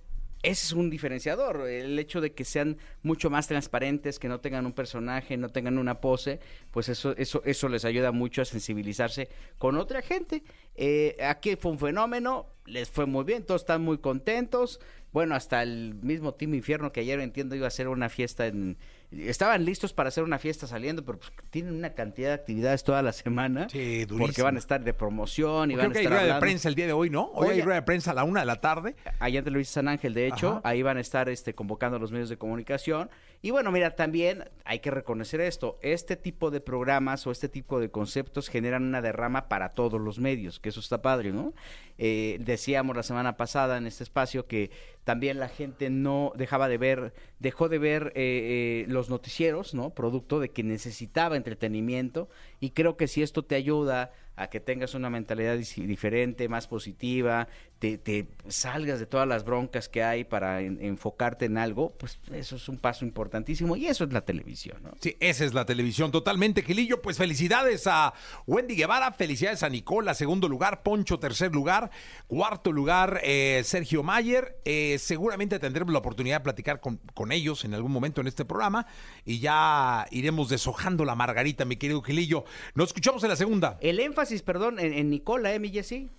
ese 0.43 0.67
es 0.67 0.73
un 0.73 0.91
diferenciador, 0.91 1.69
el 1.69 1.99
hecho 1.99 2.21
de 2.21 2.33
que 2.33 2.45
sean 2.45 2.79
mucho 3.03 3.31
más 3.31 3.47
transparentes, 3.47 4.19
que 4.19 4.29
no 4.29 4.41
tengan 4.41 4.67
un 4.67 4.73
personaje, 4.73 5.37
no 5.37 5.49
tengan 5.51 5.79
una 5.79 6.01
pose, 6.01 6.41
pues 6.71 6.89
eso, 6.89 7.15
eso, 7.17 7.43
eso 7.45 7.69
les 7.69 7.85
ayuda 7.85 8.11
mucho 8.11 8.43
a 8.43 8.45
sensibilizarse 8.45 9.29
con 9.59 9.77
otra 9.77 10.03
gente. 10.03 10.43
Eh, 10.75 11.17
aquí 11.23 11.55
fue 11.57 11.71
un 11.71 11.79
fenómeno, 11.79 12.47
les 12.67 12.91
fue 12.91 13.07
muy 13.07 13.25
bien, 13.25 13.45
todos 13.45 13.63
están 13.63 13.83
muy 13.83 13.99
contentos. 13.99 14.81
Bueno, 15.13 15.35
hasta 15.35 15.63
el 15.63 15.95
mismo 16.03 16.35
Team 16.35 16.55
Infierno 16.55 16.91
que 16.91 17.01
ayer 17.01 17.21
entiendo 17.21 17.55
iba 17.55 17.67
a 17.67 17.69
hacer 17.69 17.87
una 17.87 18.09
fiesta 18.09 18.47
en, 18.47 18.79
estaban 19.19 19.65
listos 19.65 19.93
para 19.93 20.09
hacer 20.09 20.25
una 20.25 20.39
fiesta 20.39 20.67
saliendo, 20.67 21.05
pero 21.05 21.19
pues, 21.19 21.33
tienen 21.51 21.75
una 21.75 21.91
cantidad 21.91 22.29
de 22.29 22.35
actividades 22.35 22.83
toda 22.85 23.03
la 23.03 23.13
semana. 23.13 23.69
Sí, 23.69 24.07
Porque 24.07 24.43
van 24.43 24.57
a 24.57 24.59
estar 24.59 24.83
de 24.83 24.95
promoción 24.95 25.71
y 25.71 25.75
Creo 25.75 25.85
van 25.85 25.93
que 25.93 25.99
a 25.99 26.01
hay 26.01 26.07
estar 26.07 26.21
rueda 26.21 26.35
de 26.35 26.41
prensa 26.41 26.69
el 26.69 26.75
día 26.75 26.87
de 26.87 26.93
hoy, 26.93 27.11
¿no? 27.11 27.31
Hoy 27.35 27.49
hay 27.49 27.63
rueda 27.63 27.81
de 27.81 27.83
prensa 27.83 28.13
a 28.13 28.15
la 28.15 28.25
una 28.25 28.41
de 28.41 28.47
la 28.47 28.61
tarde. 28.61 28.97
Allá 29.19 29.39
en 29.39 29.45
Televisa 29.45 29.73
San 29.75 29.89
Ángel, 29.89 30.15
de 30.15 30.29
hecho, 30.29 30.51
Ajá. 30.51 30.61
ahí 30.65 30.83
van 30.83 30.97
a 30.97 31.01
estar 31.01 31.29
este, 31.29 31.55
convocando 31.55 31.97
a 31.97 32.01
los 32.01 32.13
medios 32.13 32.29
de 32.29 32.37
comunicación. 32.37 33.11
Y 33.45 33.51
bueno, 33.51 33.73
mira, 33.73 33.97
también 33.97 34.45
hay 34.65 34.79
que 34.79 34.91
reconocer 34.91 35.41
esto. 35.41 35.79
Este 35.83 36.17
tipo 36.17 36.51
de 36.51 36.61
programas 36.61 37.27
o 37.27 37.33
este 37.33 37.49
tipo 37.49 37.81
de 37.81 37.91
conceptos 37.91 38.49
generan 38.49 38.85
una 38.85 39.03
derrama 39.03 39.49
para 39.49 39.71
todos 39.71 40.01
los 40.01 40.21
medios, 40.21 40.61
que 40.61 40.69
eso 40.69 40.79
está 40.79 41.03
padre, 41.03 41.33
¿no? 41.33 41.53
Eh, 41.99 42.39
decíamos 42.41 42.97
la 42.97 43.03
semana 43.03 43.37
pasada 43.37 43.79
en 43.79 43.87
este 43.87 44.05
espacio 44.05 44.47
que 44.47 44.71
también 45.05 45.41
la 45.41 45.49
gente 45.49 45.91
no 45.91 46.33
dejaba 46.37 46.69
de 46.69 46.79
ver, 46.79 47.13
dejó 47.41 47.69
de 47.69 47.79
ver 47.79 48.13
eh, 48.15 48.85
eh, 48.85 48.85
los 48.89 49.11
noticieros, 49.11 49.75
¿no? 49.75 49.91
Producto 49.91 50.39
de 50.39 50.51
que 50.51 50.63
necesitaba 50.63 51.37
entretenimiento. 51.37 52.29
Y 52.61 52.71
creo 52.71 52.97
que 52.97 53.09
si 53.09 53.23
esto 53.23 53.45
te 53.45 53.57
ayuda 53.57 54.13
a 54.37 54.49
que 54.49 54.61
tengas 54.61 54.95
una 54.95 55.11
mentalidad 55.11 55.57
diferente, 55.57 56.49
más 56.49 56.67
positiva, 56.67 57.49
te, 57.79 57.99
te 57.99 58.29
salgas 58.49 58.99
de 59.01 59.07
todas 59.07 59.27
las 59.29 59.45
broncas 59.45 59.89
que 59.89 60.03
hay 60.03 60.25
para 60.25 60.61
en- 60.61 60.79
enfocarte 60.83 61.47
en 61.47 61.59
algo, 61.59 61.91
pues 61.99 62.19
eso 62.33 62.57
es 62.57 62.69
un 62.69 62.79
paso 62.79 63.05
importantísimo 63.05 63.77
y 63.77 63.87
eso 63.89 64.05
es 64.05 64.13
la 64.13 64.21
televisión, 64.25 64.79
¿no? 64.83 64.93
Sí, 65.01 65.17
esa 65.21 65.45
es 65.45 65.53
la 65.53 65.65
televisión 65.67 66.13
totalmente, 66.13 66.63
Gilillo. 66.63 67.03
Pues 67.03 67.19
felicidades 67.19 67.87
a 67.89 68.15
Wendy 68.47 68.77
Guevara, 68.77 69.13
felicidades 69.13 69.63
a 69.65 69.69
Nicola, 69.69 70.15
segundo 70.15 70.49
lugar, 70.49 70.83
Poncho, 70.83 71.19
tercer 71.19 71.53
lugar, 71.53 71.91
cuarto 72.29 72.71
lugar, 72.73 73.21
eh, 73.25 73.63
Sergio 73.65 74.03
Mayer. 74.03 74.57
Eh, 74.65 74.97
seguramente 75.01 75.59
tendremos 75.59 75.93
la 75.93 75.99
oportunidad 75.99 76.37
de 76.37 76.45
platicar 76.45 76.81
con, 76.81 76.99
con 77.15 77.33
ellos 77.33 77.65
en 77.65 77.75
algún 77.75 77.91
momento 77.93 78.21
en 78.21 78.29
este 78.29 78.45
programa 78.45 78.87
y 79.25 79.41
ya 79.41 80.07
iremos 80.13 80.49
deshojando 80.49 81.05
la 81.05 81.17
margarita, 81.17 81.65
mi 81.65 81.77
querido 81.77 82.01
Gilillo. 82.01 82.45
Nos 82.75 82.91
escuchamos 82.91 83.23
en 83.25 83.29
la 83.31 83.37
segunda. 83.37 83.77
El 83.81 83.99
énfasis, 83.99 84.22
perdón, 84.45 84.79
en, 84.79 85.11
Nicola, 85.11 85.55
¿eh, 85.55 85.59
mi 85.59 85.71
Jessy? 85.71 86.11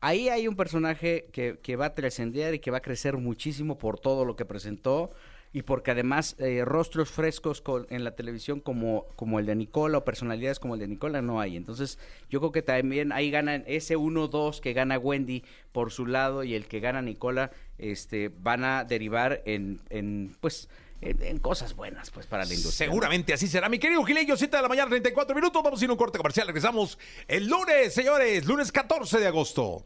Ahí 0.00 0.28
hay 0.28 0.48
un 0.48 0.56
personaje 0.56 1.26
que, 1.32 1.76
va 1.76 1.86
a 1.86 1.94
trascender 1.94 2.54
y 2.54 2.58
que 2.58 2.70
va 2.70 2.78
a 2.78 2.82
crecer 2.82 3.16
muchísimo 3.16 3.78
por 3.78 4.00
todo 4.00 4.24
lo 4.24 4.34
que 4.36 4.44
presentó 4.44 5.10
y 5.52 5.62
porque 5.62 5.90
además 5.90 6.34
eh, 6.38 6.64
rostros 6.64 7.10
frescos 7.10 7.62
en 7.90 8.04
la 8.04 8.16
televisión 8.16 8.60
como, 8.60 9.06
como 9.16 9.38
el 9.38 9.46
de 9.46 9.54
Nicola 9.54 9.98
o 9.98 10.04
personalidades 10.04 10.58
como 10.58 10.74
el 10.74 10.80
de 10.80 10.88
Nicola 10.88 11.20
no 11.20 11.40
hay. 11.40 11.56
Entonces 11.56 11.98
yo 12.30 12.40
creo 12.40 12.52
que 12.52 12.62
también 12.62 13.12
ahí 13.12 13.30
ganan 13.30 13.62
ese 13.66 13.96
1-2 13.96 14.60
que 14.60 14.72
gana 14.72 14.98
Wendy 14.98 15.44
por 15.72 15.92
su 15.92 16.06
lado 16.06 16.42
y 16.42 16.54
el 16.54 16.66
que 16.66 16.80
gana 16.80 17.02
Nicola 17.02 17.50
este, 17.78 18.30
van 18.40 18.64
a 18.64 18.84
derivar 18.84 19.42
en, 19.44 19.80
en 19.90 20.34
pues 20.40 20.68
en, 21.02 21.22
en 21.22 21.38
cosas 21.38 21.74
buenas 21.74 22.10
pues 22.10 22.26
para 22.26 22.44
la 22.44 22.54
industria. 22.54 22.86
Seguramente 22.88 23.32
así 23.34 23.48
será. 23.48 23.68
Mi 23.68 23.78
querido 23.78 24.02
Gilillo, 24.04 24.36
7 24.36 24.56
de 24.56 24.62
la 24.62 24.68
mañana, 24.68 24.88
34 24.88 25.34
minutos. 25.34 25.62
Vamos 25.62 25.80
a 25.80 25.84
ir 25.84 25.90
a 25.90 25.92
un 25.92 25.98
corte 25.98 26.18
comercial. 26.18 26.46
Regresamos 26.46 26.98
el 27.28 27.46
lunes, 27.46 27.92
señores. 27.92 28.46
Lunes 28.46 28.72
14 28.72 29.18
de 29.18 29.26
agosto. 29.26 29.84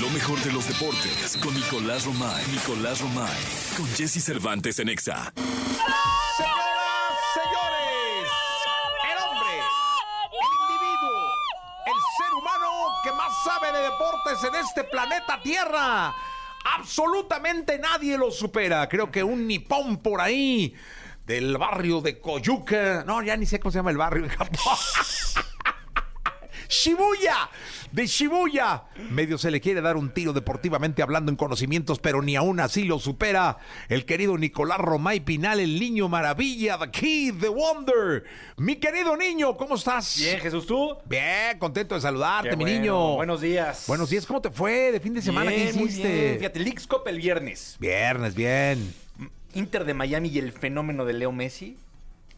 Lo 0.00 0.08
mejor 0.10 0.38
de 0.40 0.50
los 0.52 0.66
deportes 0.66 1.36
con 1.42 1.52
Nicolás 1.54 2.06
Romay. 2.06 2.42
Nicolás 2.50 3.00
Romay. 3.02 3.38
Con 3.76 3.86
Jesse 3.94 4.24
Cervantes 4.24 4.78
en 4.78 4.88
Exa. 4.88 5.30
Señoras, 5.36 7.18
señores, 7.34 8.30
el 9.12 9.18
hombre, 9.22 9.54
el 10.32 10.52
individuo, 10.62 11.20
el 11.84 11.98
ser 12.16 12.32
humano 12.32 12.68
que 13.04 13.12
más 13.12 13.32
sabe 13.44 13.72
de 13.72 13.82
deportes 13.82 14.42
en 14.44 14.54
este 14.54 14.84
planeta 14.84 15.38
Tierra. 15.42 16.14
Absolutamente 16.64 17.78
nadie 17.78 18.16
lo 18.18 18.30
supera. 18.30 18.88
Creo 18.88 19.10
que 19.10 19.22
un 19.22 19.46
nipón 19.46 19.98
por 19.98 20.20
ahí 20.20 20.74
del 21.26 21.56
barrio 21.58 22.00
de 22.00 22.20
Coyuca. 22.20 23.04
No, 23.06 23.22
ya 23.22 23.36
ni 23.36 23.46
sé 23.46 23.60
cómo 23.60 23.70
se 23.70 23.78
llama 23.78 23.90
el 23.90 23.96
barrio 23.96 24.24
en 24.24 24.30
Japón. 24.30 24.58
Shibuya, 26.70 27.50
de 27.90 28.06
Shibuya. 28.06 28.84
Medio 29.10 29.36
se 29.38 29.50
le 29.50 29.60
quiere 29.60 29.80
dar 29.80 29.96
un 29.96 30.14
tiro 30.14 30.32
deportivamente 30.32 31.02
hablando 31.02 31.30
en 31.32 31.36
conocimientos, 31.36 31.98
pero 31.98 32.22
ni 32.22 32.36
aún 32.36 32.60
así 32.60 32.84
lo 32.84 33.00
supera 33.00 33.58
el 33.88 34.04
querido 34.04 34.38
Nicolás 34.38 34.78
Romay 34.78 35.18
Pinal, 35.20 35.58
el 35.58 35.80
niño 35.80 36.08
maravilla, 36.08 36.78
The 36.78 36.90
Kid, 36.92 37.34
The 37.40 37.48
Wonder. 37.48 38.24
Mi 38.56 38.76
querido 38.76 39.16
niño, 39.16 39.56
¿cómo 39.56 39.74
estás? 39.74 40.16
Bien, 40.18 40.38
Jesús, 40.38 40.64
¿tú? 40.66 40.96
Bien, 41.06 41.58
contento 41.58 41.96
de 41.96 42.00
saludarte, 42.00 42.50
Qué 42.50 42.56
mi 42.56 42.62
bueno. 42.64 42.78
niño. 42.78 43.14
Buenos 43.16 43.40
días. 43.40 43.84
Buenos 43.88 44.08
días, 44.08 44.24
¿cómo 44.24 44.40
te 44.40 44.50
fue 44.50 44.92
de 44.92 45.00
fin 45.00 45.12
de 45.14 45.22
semana? 45.22 45.50
Bien, 45.50 45.72
¿Qué 45.72 45.72
muy 45.74 45.88
hiciste? 45.88 46.08
bien. 46.08 46.38
Fíjate, 46.38 46.60
Leagues 46.60 46.86
Cup 46.86 47.02
el 47.06 47.18
viernes. 47.18 47.76
Viernes, 47.80 48.36
bien. 48.36 48.94
Inter 49.54 49.84
de 49.84 49.94
Miami 49.94 50.28
y 50.28 50.38
el 50.38 50.52
fenómeno 50.52 51.04
de 51.04 51.14
Leo 51.14 51.32
Messi 51.32 51.76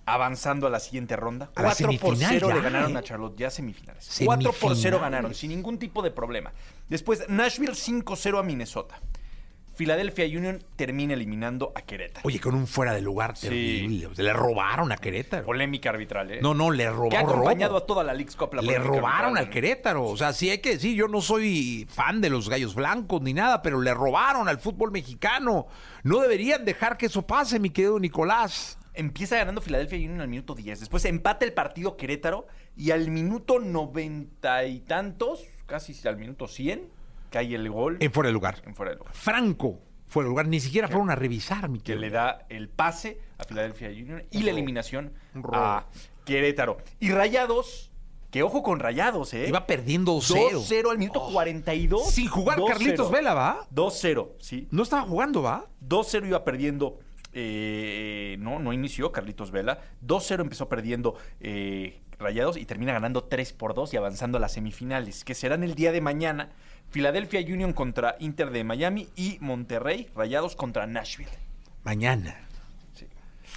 avanzando 0.07 0.67
a 0.67 0.71
la 0.71 0.81
siguiente 0.81 1.17
ronda. 1.17 1.51
A 1.55 1.63
la 1.63 1.69
4 1.69 1.87
por 2.01 2.17
semifinal 2.17 2.31
0 2.41 2.49
ya, 2.49 2.55
le 2.55 2.61
ganaron 2.61 2.97
¿eh? 2.97 2.99
a 2.99 3.03
Charlotte, 3.03 3.37
ya 3.39 3.51
semifinales. 3.51 4.21
4 4.25 4.43
por 4.53 4.55
0 4.55 4.75
Semifinales. 4.75 5.01
ganaron, 5.01 5.35
sin 5.35 5.51
ningún 5.51 5.79
tipo 5.79 6.03
de 6.03 6.11
problema. 6.11 6.53
Después, 6.89 7.29
Nashville 7.29 7.73
5-0 7.75 8.39
a 8.39 8.43
Minnesota. 8.43 9.01
Philadelphia 9.75 10.27
Union 10.27 10.63
termina 10.77 11.15
eliminando 11.15 11.73
a 11.75 11.81
Querétaro. 11.81 12.29
Oye, 12.29 12.39
con 12.39 12.55
un 12.55 12.67
fuera 12.67 12.93
de 12.93 13.01
lugar 13.01 13.33
terrible. 13.33 14.11
Le 14.19 14.33
robaron 14.35 14.93
a 14.93 14.99
Querétaro. 14.99 15.47
Polémica 15.47 15.89
arbitral, 15.89 16.31
¿eh? 16.31 16.41
No, 16.43 16.53
no, 16.53 16.71
le 16.71 16.83
Que 16.85 16.89
ha 16.89 16.93
robaron. 16.93 17.31
acompañado 17.31 17.79
a 17.79 17.87
toda 17.87 18.05
la 18.05 18.13
Leagues 18.13 18.37
Cup. 18.37 18.53
la 18.53 18.61
Le 18.61 18.79
robaron 18.79 19.39
arbitral, 19.39 19.39
al 19.39 19.51
Querétaro. 19.51 20.05
O 20.05 20.17
sea, 20.17 20.35
sí 20.35 20.51
hay 20.51 20.59
que 20.59 20.73
decir, 20.73 20.95
yo 20.95 21.09
no 21.09 21.23
soy 21.23 21.89
fan 21.91 22.21
de 22.21 22.29
los 22.29 22.51
gallos 22.51 22.75
blancos 22.75 23.23
ni 23.23 23.33
nada, 23.33 23.63
pero 23.63 23.81
le 23.81 23.95
robaron 23.95 24.47
al 24.47 24.59
fútbol 24.61 24.93
mexicano. 24.93 25.67
No 26.03 26.19
deberían 26.21 26.67
dejar 26.67 26.99
que 26.99 27.07
eso 27.07 27.23
pase, 27.23 27.59
mi 27.59 27.71
querido 27.71 27.99
Nicolás. 27.99 28.79
Empieza 28.95 29.37
ganando 29.37 29.61
Filadelfia 29.61 29.99
Union 29.99 30.21
al 30.21 30.29
minuto 30.29 30.55
10. 30.55 30.81
Después 30.81 31.05
empata 31.07 31.45
el 31.47 31.53
partido 31.55 31.97
Querétaro 31.97 32.47
y 32.77 32.91
al 32.91 33.11
minuto 33.11 33.59
noventa 33.59 34.65
y 34.67 34.81
tantos, 34.81 35.45
casi 35.67 35.97
al 36.07 36.17
minuto 36.19 36.47
100, 36.47 36.89
cae 37.31 37.55
el 37.55 37.71
gol 37.71 37.97
En 38.01 38.13
fuera 38.13 38.29
de 38.29 38.35
lugar. 38.35 38.63
en 38.67 38.75
fuera 38.75 38.93
de 38.93 38.99
lugar. 38.99 39.15
Franco 39.15 39.81
fuera 40.07 40.27
de 40.27 40.31
lugar. 40.31 40.47
Ni 40.49 40.61
siquiera 40.61 40.89
fueron 40.89 41.09
a 41.11 41.17
revisar, 41.17 41.71
mi 41.71 41.81
Que 41.81 41.97
le 41.97 42.11
da 42.11 42.45
el 42.51 42.69
pase 42.69 43.19
a 43.39 43.45
Philadelphia 43.45 43.89
Union 43.89 44.25
y 44.31 44.43
la 44.43 44.51
eliminación 44.51 45.15
a 45.53 45.87
Querétaro. 46.27 46.77
Y 47.01 47.11
Rayados, 47.13 47.91
que 48.31 48.43
ojo 48.43 48.63
con 48.63 48.79
Rayados, 48.79 49.33
¿eh? 49.33 49.47
Iba 49.49 49.67
perdiendo 49.67 50.19
0 50.21 50.61
2-0 50.61 50.91
al 50.91 50.99
minuto 50.99 51.29
42. 51.33 52.11
Sin 52.11 52.29
jugar 52.29 52.59
2-0. 52.59 52.67
Carlitos 52.69 53.11
Vela, 53.11 53.33
¿va? 53.33 53.67
2-0, 53.75 54.33
sí. 54.39 54.69
No 54.71 54.83
estaba 54.83 55.03
jugando, 55.03 55.41
¿va? 55.41 55.67
2-0 55.89 56.27
iba 56.27 56.45
perdiendo. 56.45 56.99
Eh, 57.33 58.37
no, 58.39 58.59
no 58.59 58.73
inició 58.73 59.13
Carlitos 59.13 59.51
Vela. 59.51 59.81
2-0 60.07 60.41
empezó 60.41 60.69
perdiendo 60.69 61.17
eh, 61.41 62.01
Rayados 62.19 62.57
y 62.57 62.65
termina 62.67 62.93
ganando 62.93 63.25
3 63.25 63.53
por 63.55 63.75
2 63.75 63.95
y 63.95 63.97
avanzando 63.97 64.39
a 64.39 64.41
las 64.41 64.53
semifinales, 64.53 65.25
que 65.25 65.35
serán 65.35 65.63
el 65.65 65.75
día 65.75 65.93
de 65.93 66.01
mañana. 66.01 66.51
Philadelphia 66.91 67.41
Union 67.41 67.73
contra 67.73 68.17
Inter 68.21 68.51
de 68.51 68.65
Miami 68.65 69.09
y 69.17 69.39
Monterrey 69.41 70.09
Rayados 70.15 70.55
contra 70.57 70.87
Nashville. 70.87 71.31
Mañana. 71.85 72.37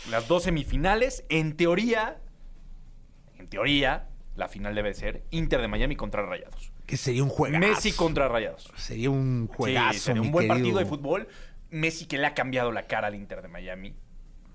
Las 0.10 0.28
dos 0.28 0.44
semifinales, 0.44 1.26
en 1.30 1.58
teoría, 1.58 2.18
en 3.38 3.48
teoría, 3.48 4.08
la 4.36 4.48
final 4.48 4.76
debe 4.76 4.94
ser 4.94 5.24
Inter 5.32 5.62
de 5.62 5.68
Miami 5.68 5.96
contra 5.96 6.26
Rayados. 6.26 6.72
Que 6.86 6.98
sería 6.98 7.24
un 7.24 7.30
juegazo. 7.30 7.60
Messi 7.68 7.92
contra 7.92 8.28
Rayados. 8.28 8.72
Sería 8.78 9.10
un 9.10 9.48
juegazo, 9.48 9.94
Sí, 9.94 10.00
sería 10.00 10.22
mi 10.22 10.28
un 10.28 10.32
buen 10.32 10.48
querido. 10.48 10.56
partido 10.64 10.80
de 10.80 10.86
fútbol. 10.86 11.28
Messi 11.76 12.06
que 12.06 12.18
le 12.18 12.26
ha 12.26 12.34
cambiado 12.34 12.72
la 12.72 12.84
cara 12.84 13.08
al 13.08 13.16
Inter 13.16 13.42
de 13.42 13.48
Miami. 13.48 13.94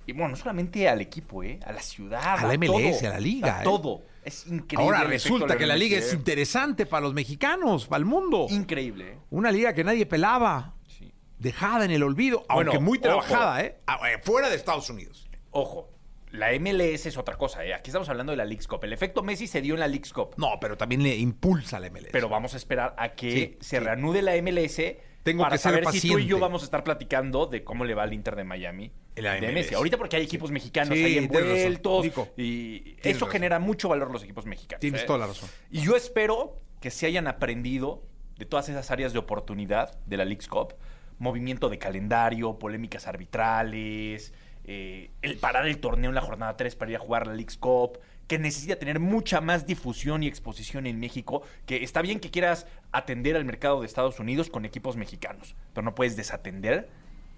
Y 0.07 0.13
bueno, 0.13 0.31
no 0.31 0.37
solamente 0.37 0.89
al 0.89 1.01
equipo, 1.01 1.43
¿eh? 1.45 1.61
A 1.65 1.73
la 1.73 1.83
ciudad. 1.83 2.39
A 2.39 2.47
la 2.47 2.57
MLS, 2.57 2.99
todo, 3.01 3.09
a 3.11 3.13
la 3.15 3.21
liga, 3.21 3.59
A 3.59 3.61
¿eh? 3.61 3.65
todo. 3.65 4.03
Es 4.25 4.47
increíble. 4.47 4.85
Ahora 4.85 5.05
resulta 5.05 5.57
que 5.57 5.67
la 5.67 5.77
liga 5.77 5.99
es 5.99 6.13
¿eh? 6.13 6.17
interesante 6.17 6.87
para 6.87 7.03
los 7.03 7.15
mexicanos, 7.15 7.87
para 7.87 7.99
el 8.01 8.07
mundo. 8.07 8.47
Increíble, 8.51 9.13
¿eh? 9.13 9.19
Una 9.31 9.53
liga 9.53 9.73
que 9.75 9.85
nadie 9.85 10.07
pelaba. 10.07 10.75
Sí. 10.87 11.13
Dejada 11.39 11.85
en 11.85 11.91
el 11.91 12.03
olvido, 12.03 12.45
Bueno, 12.53 12.73
aunque 12.73 12.85
muy 12.85 12.99
trabajada, 12.99 13.63
¿eh? 13.63 13.79
Fuera 14.23 14.49
de 14.49 14.57
Estados 14.57 14.91
Unidos. 14.91 15.29
Ojo, 15.53 15.91
la 16.33 16.49
MLS 16.59 17.07
es 17.07 17.17
otra 17.17 17.37
cosa, 17.37 17.65
¿eh? 17.65 17.75
Aquí 17.75 17.91
estamos 17.91 18.09
hablando 18.09 18.33
de 18.33 18.37
la 18.37 18.45
Leagues 18.45 18.67
Cup. 18.67 18.85
El 18.85 18.93
efecto 18.93 19.23
Messi 19.23 19.47
se 19.47 19.61
dio 19.61 19.75
en 19.75 19.81
la 19.81 19.89
Leagues 19.89 20.13
Cup. 20.13 20.35
No, 20.39 20.59
pero 20.61 20.77
también 20.77 21.03
le 21.03 21.15
impulsa 21.17 21.79
la 21.79 21.89
MLS. 21.91 22.09
Pero 22.13 22.29
vamos 22.29 22.55
a 22.55 22.57
esperar 22.57 22.95
a 22.99 23.11
que 23.11 23.31
Sí, 23.31 23.57
se 23.61 23.79
sí. 23.79 23.85
reanude 23.85 24.23
la 24.23 24.33
MLS 24.43 24.81
Tengo 25.23 25.43
para 25.43 25.55
que 25.55 25.59
ser 25.59 25.85
saber 25.85 25.87
si 25.93 26.09
tú 26.09 26.19
y 26.19 26.27
yo 26.27 26.39
vamos 26.39 26.63
a 26.63 26.65
estar 26.65 26.83
platicando 26.83 27.47
de 27.47 27.63
cómo 27.63 27.85
le 27.85 27.95
va 27.95 28.05
al 28.05 28.13
Inter 28.13 28.37
de 28.37 28.45
Miami. 28.45 28.93
De. 29.15 29.53
Messi. 29.53 29.75
Ahorita 29.75 29.99
porque 29.99 30.17
hay 30.17 30.23
equipos 30.23 30.51
mexicanos 30.51 30.97
Sí, 30.97 31.05
ahí 31.05 31.19
envueltos. 31.19 32.07
Y 32.39 32.97
eso 33.03 33.27
razón. 33.27 33.31
genera 33.31 33.59
mucho 33.59 33.89
valor 33.89 34.11
los 34.11 34.23
equipos 34.23 34.47
mexicanos. 34.47 34.81
Tienes 34.81 35.03
¿eh? 35.03 35.07
toda 35.07 35.19
la 35.19 35.27
razón. 35.27 35.49
Y 35.71 35.83
yo 35.83 35.95
espero 35.95 36.61
que 36.81 36.91
se 36.91 37.07
hayan 37.07 37.27
aprendido 37.27 38.03
de 38.39 38.47
todas 38.47 38.69
esas 38.71 38.91
áreas 38.91 39.13
de 39.13 39.19
oportunidad 39.19 39.99
de 40.07 40.17
la 40.17 40.25
Leagues 40.25 40.49
Cup. 40.49 40.75
Movimiento 41.19 41.69
de 41.69 41.79
calendario, 41.79 42.59
polémicas 42.59 43.07
arbitrales, 43.07 44.33
eh, 44.65 45.11
el 45.21 45.37
parar 45.37 45.67
el 45.67 45.79
torneo 45.79 46.11
en 46.11 46.15
la 46.15 46.23
jornada 46.23 46.57
3 46.57 46.77
para 46.77 46.91
ir 46.93 46.97
a 46.97 47.01
jugar 47.01 47.27
la 47.27 47.35
Leagues 47.35 47.59
Cup, 47.59 47.99
que 48.31 48.39
necesita 48.39 48.77
tener 48.77 49.01
mucha 49.01 49.41
más 49.41 49.67
difusión 49.67 50.23
y 50.23 50.29
exposición 50.29 50.87
en 50.87 51.01
México, 51.01 51.43
que 51.67 51.83
está 51.83 52.01
bien 52.01 52.21
que 52.21 52.31
quieras 52.31 52.65
atender 52.93 53.35
al 53.35 53.45
mercado 53.45 53.81
de 53.81 53.89
Estados 53.89 54.21
Unidos 54.21 54.51
con 54.51 54.65
equipos 54.65 54.97
mexicanos, 54.97 55.57
pero 55.75 55.85
no 55.85 55.97
puedes 55.97 56.17
desatender 56.17 56.89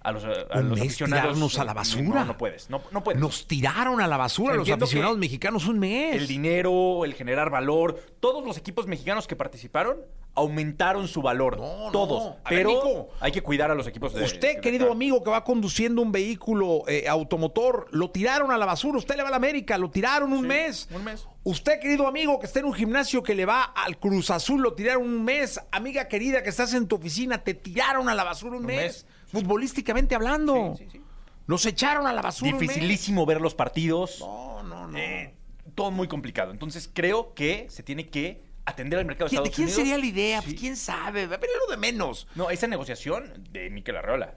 a 0.03 0.11
los, 0.11 0.23
a 0.25 0.59
Un 0.59 0.69
los 0.69 0.79
mes 0.79 0.87
aficionados. 0.87 1.23
tirarnos 1.23 1.59
a 1.59 1.63
la 1.63 1.73
basura. 1.73 2.19
No, 2.19 2.25
no 2.25 2.37
puedes, 2.37 2.69
no, 2.69 2.81
no 2.91 3.03
puedes. 3.03 3.21
Nos 3.21 3.47
tiraron 3.47 4.01
a 4.01 4.07
la 4.07 4.17
basura 4.17 4.53
los 4.55 4.61
Entiendo 4.67 4.85
aficionados 4.85 5.15
que 5.15 5.19
mexicanos 5.21 5.65
un 5.67 5.79
mes. 5.79 6.15
El 6.15 6.27
dinero, 6.27 7.05
el 7.05 7.13
generar 7.13 7.49
valor, 7.49 7.99
todos 8.19 8.45
los 8.45 8.57
equipos 8.57 8.85
mexicanos 8.87 9.27
que 9.27 9.35
participaron 9.35 9.97
aumentaron 10.35 11.07
su 11.07 11.21
valor. 11.21 11.57
No, 11.57 11.85
no. 11.85 11.91
Todos. 11.91 12.23
Ver, 12.33 12.41
Pero 12.49 12.69
Nico. 12.69 13.09
hay 13.19 13.31
que 13.31 13.41
cuidar 13.41 13.69
a 13.71 13.75
los 13.75 13.85
equipos 13.87 14.13
de. 14.13 14.23
Usted, 14.23 14.55
de- 14.55 14.61
querido 14.61 14.91
amigo 14.91 15.23
que 15.23 15.29
va 15.29 15.43
conduciendo 15.43 16.01
un 16.01 16.11
vehículo 16.11 16.83
eh, 16.87 17.07
automotor, 17.07 17.87
lo 17.91 18.09
tiraron 18.09 18.51
a 18.51 18.57
la 18.57 18.65
basura. 18.65 18.97
Usted 18.97 19.15
le 19.15 19.21
va 19.21 19.27
a 19.29 19.31
la 19.31 19.37
América, 19.37 19.77
lo 19.77 19.89
tiraron 19.91 20.33
un 20.33 20.41
Sí, 20.41 20.47
mes. 20.47 20.89
un 20.93 21.03
mes. 21.03 21.27
Usted, 21.43 21.79
querido 21.79 22.07
amigo 22.07 22.39
que 22.39 22.45
está 22.47 22.59
en 22.59 22.65
un 22.65 22.73
gimnasio 22.73 23.21
que 23.21 23.35
le 23.35 23.45
va 23.45 23.63
al 23.63 23.97
Cruz 23.99 24.31
Azul, 24.31 24.61
lo 24.61 24.73
tiraron 24.73 25.03
un 25.03 25.23
mes. 25.23 25.59
Amiga 25.71 26.07
querida 26.07 26.41
que 26.41 26.49
estás 26.49 26.73
en 26.73 26.87
tu 26.87 26.95
oficina, 26.95 27.43
te 27.43 27.53
tiraron 27.53 28.09
a 28.09 28.15
la 28.15 28.23
basura 28.23 28.53
un, 28.57 28.61
Un 28.61 28.65
mes. 28.67 28.77
mes. 28.77 29.05
Futbolísticamente 29.41 30.15
hablando. 30.15 30.75
Sí, 30.77 30.85
sí, 30.85 30.89
sí. 30.97 31.01
Nos 31.47 31.65
echaron 31.65 32.07
a 32.07 32.13
la 32.13 32.21
basura. 32.21 32.57
Dificilísimo 32.57 33.25
ver 33.25 33.41
los 33.41 33.53
partidos. 33.55 34.19
No, 34.21 34.63
no, 34.63 34.87
no. 34.87 34.97
Eh, 34.97 35.33
todo 35.75 35.91
muy 35.91 36.07
complicado. 36.07 36.51
Entonces 36.51 36.89
creo 36.93 37.33
que 37.33 37.67
se 37.69 37.83
tiene 37.83 38.07
que 38.09 38.41
atender 38.65 38.99
al 38.99 39.05
mercado 39.05 39.25
de 39.25 39.29
¿Quién- 39.31 39.43
¿De 39.43 39.49
Estados 39.49 39.55
quién 39.55 39.67
Unidos. 39.67 39.75
sería 39.75 39.97
la 39.97 40.05
idea? 40.05 40.41
Sí. 40.41 40.47
Pues 40.51 40.59
quién 40.61 40.75
sabe. 40.77 41.27
Pero 41.27 41.41
es 41.41 41.59
lo 41.67 41.71
de 41.71 41.77
menos. 41.77 42.27
No, 42.35 42.49
esa 42.49 42.67
negociación 42.67 43.45
de 43.51 43.69
Miquel 43.69 43.97
Arreola. 43.97 44.35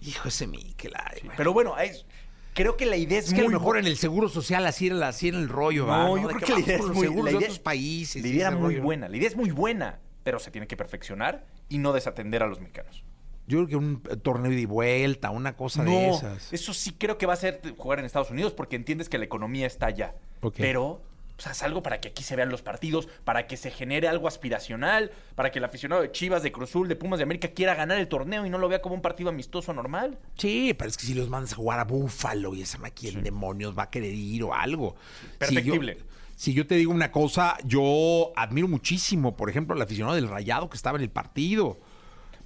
Hijo 0.00 0.28
ese 0.28 0.46
Miquel. 0.46 0.92
ay, 0.96 1.20
bueno. 1.22 1.34
Pero 1.36 1.52
bueno, 1.54 1.78
es- 1.78 2.04
creo 2.52 2.76
que 2.76 2.84
la 2.84 2.96
idea 2.96 3.18
es, 3.20 3.28
Es 3.28 3.32
que 3.32 3.40
a 3.40 3.44
lo 3.44 3.48
muy 3.48 3.58
mejor 3.58 3.78
en 3.78 3.86
el 3.86 3.96
seguro 3.96 4.28
social 4.28 4.66
así 4.66 4.88
era, 4.88 5.08
así 5.08 5.28
era 5.28 5.38
el 5.38 5.48
rollo, 5.48 5.86
¿va? 5.86 5.98
No, 6.04 6.08
¿no? 6.16 6.22
yo 6.22 6.28
De 6.28 6.34
creo 6.34 6.46
que 6.46 6.52
la 6.52 6.60
idea 6.60 6.76
es 6.76 6.82
muy 6.86 7.06
seguros 7.06 7.24
la 7.24 7.30
de 7.30 7.36
idea- 7.38 7.48
otros 7.48 7.58
países. 7.60 8.22
La 8.22 8.28
idea 8.28 8.48
era 8.48 8.56
muy 8.56 8.74
rollo. 8.74 8.82
buena. 8.84 9.08
La 9.08 9.16
idea 9.16 9.28
es 9.28 9.36
muy 9.36 9.50
buena, 9.50 9.98
pero 10.24 10.38
se 10.38 10.50
tiene 10.50 10.66
que 10.66 10.76
perfeccionar 10.76 11.46
y 11.70 11.78
no 11.78 11.94
desatender 11.94 12.42
a 12.42 12.46
los 12.48 12.60
mexicanos. 12.60 13.02
Yo 13.46 13.58
creo 13.58 13.68
que 13.68 13.76
un 13.76 14.02
eh, 14.10 14.16
torneo 14.16 14.50
de 14.50 14.66
vuelta, 14.66 15.30
una 15.30 15.56
cosa 15.56 15.84
de 15.84 16.08
esas. 16.08 16.52
eso 16.52 16.72
sí 16.72 16.92
creo 16.92 17.18
que 17.18 17.26
va 17.26 17.34
a 17.34 17.36
ser 17.36 17.60
jugar 17.76 17.98
en 17.98 18.04
Estados 18.06 18.30
Unidos 18.30 18.52
porque 18.52 18.76
entiendes 18.76 19.08
que 19.08 19.18
la 19.18 19.24
economía 19.24 19.66
está 19.66 19.86
allá. 19.86 20.14
Ok. 20.40 20.56
Pero 20.58 21.02
pues, 21.36 21.48
haz 21.48 21.62
algo 21.62 21.82
para 21.82 22.00
que 22.00 22.08
aquí 22.08 22.22
se 22.22 22.36
vean 22.36 22.48
los 22.48 22.62
partidos, 22.62 23.08
para 23.24 23.46
que 23.46 23.56
se 23.56 23.70
genere 23.70 24.08
algo 24.08 24.28
aspiracional, 24.28 25.10
para 25.34 25.50
que 25.50 25.58
el 25.58 25.64
aficionado 25.64 26.02
de 26.02 26.12
Chivas, 26.12 26.42
de 26.42 26.52
Cruzul, 26.52 26.88
de 26.88 26.96
Pumas 26.96 27.18
de 27.18 27.24
América 27.24 27.48
quiera 27.48 27.74
ganar 27.74 27.98
el 27.98 28.08
torneo 28.08 28.46
y 28.46 28.50
no 28.50 28.58
lo 28.58 28.68
vea 28.68 28.80
como 28.80 28.94
un 28.94 29.02
partido 29.02 29.30
amistoso 29.30 29.72
normal. 29.72 30.18
Sí, 30.38 30.74
pero 30.78 30.88
es 30.88 30.96
que 30.96 31.06
si 31.06 31.14
los 31.14 31.28
mandas 31.28 31.52
a 31.52 31.56
jugar 31.56 31.80
a 31.80 31.84
Búfalo 31.84 32.54
y 32.54 32.62
esa 32.62 32.78
máquina 32.78 33.20
demonios 33.20 33.76
va 33.76 33.84
a 33.84 33.90
querer 33.90 34.14
ir 34.14 34.44
o 34.44 34.54
algo. 34.54 34.94
Perfectible. 35.38 35.94
Si 35.94 35.98
yo, 35.98 36.06
si 36.36 36.54
yo 36.54 36.66
te 36.66 36.76
digo 36.76 36.92
una 36.92 37.10
cosa, 37.10 37.56
yo 37.64 38.32
admiro 38.36 38.68
muchísimo, 38.68 39.36
por 39.36 39.50
ejemplo, 39.50 39.74
al 39.74 39.82
aficionado 39.82 40.14
del 40.14 40.28
Rayado 40.28 40.70
que 40.70 40.76
estaba 40.76 40.98
en 40.98 41.02
el 41.02 41.10
partido. 41.10 41.78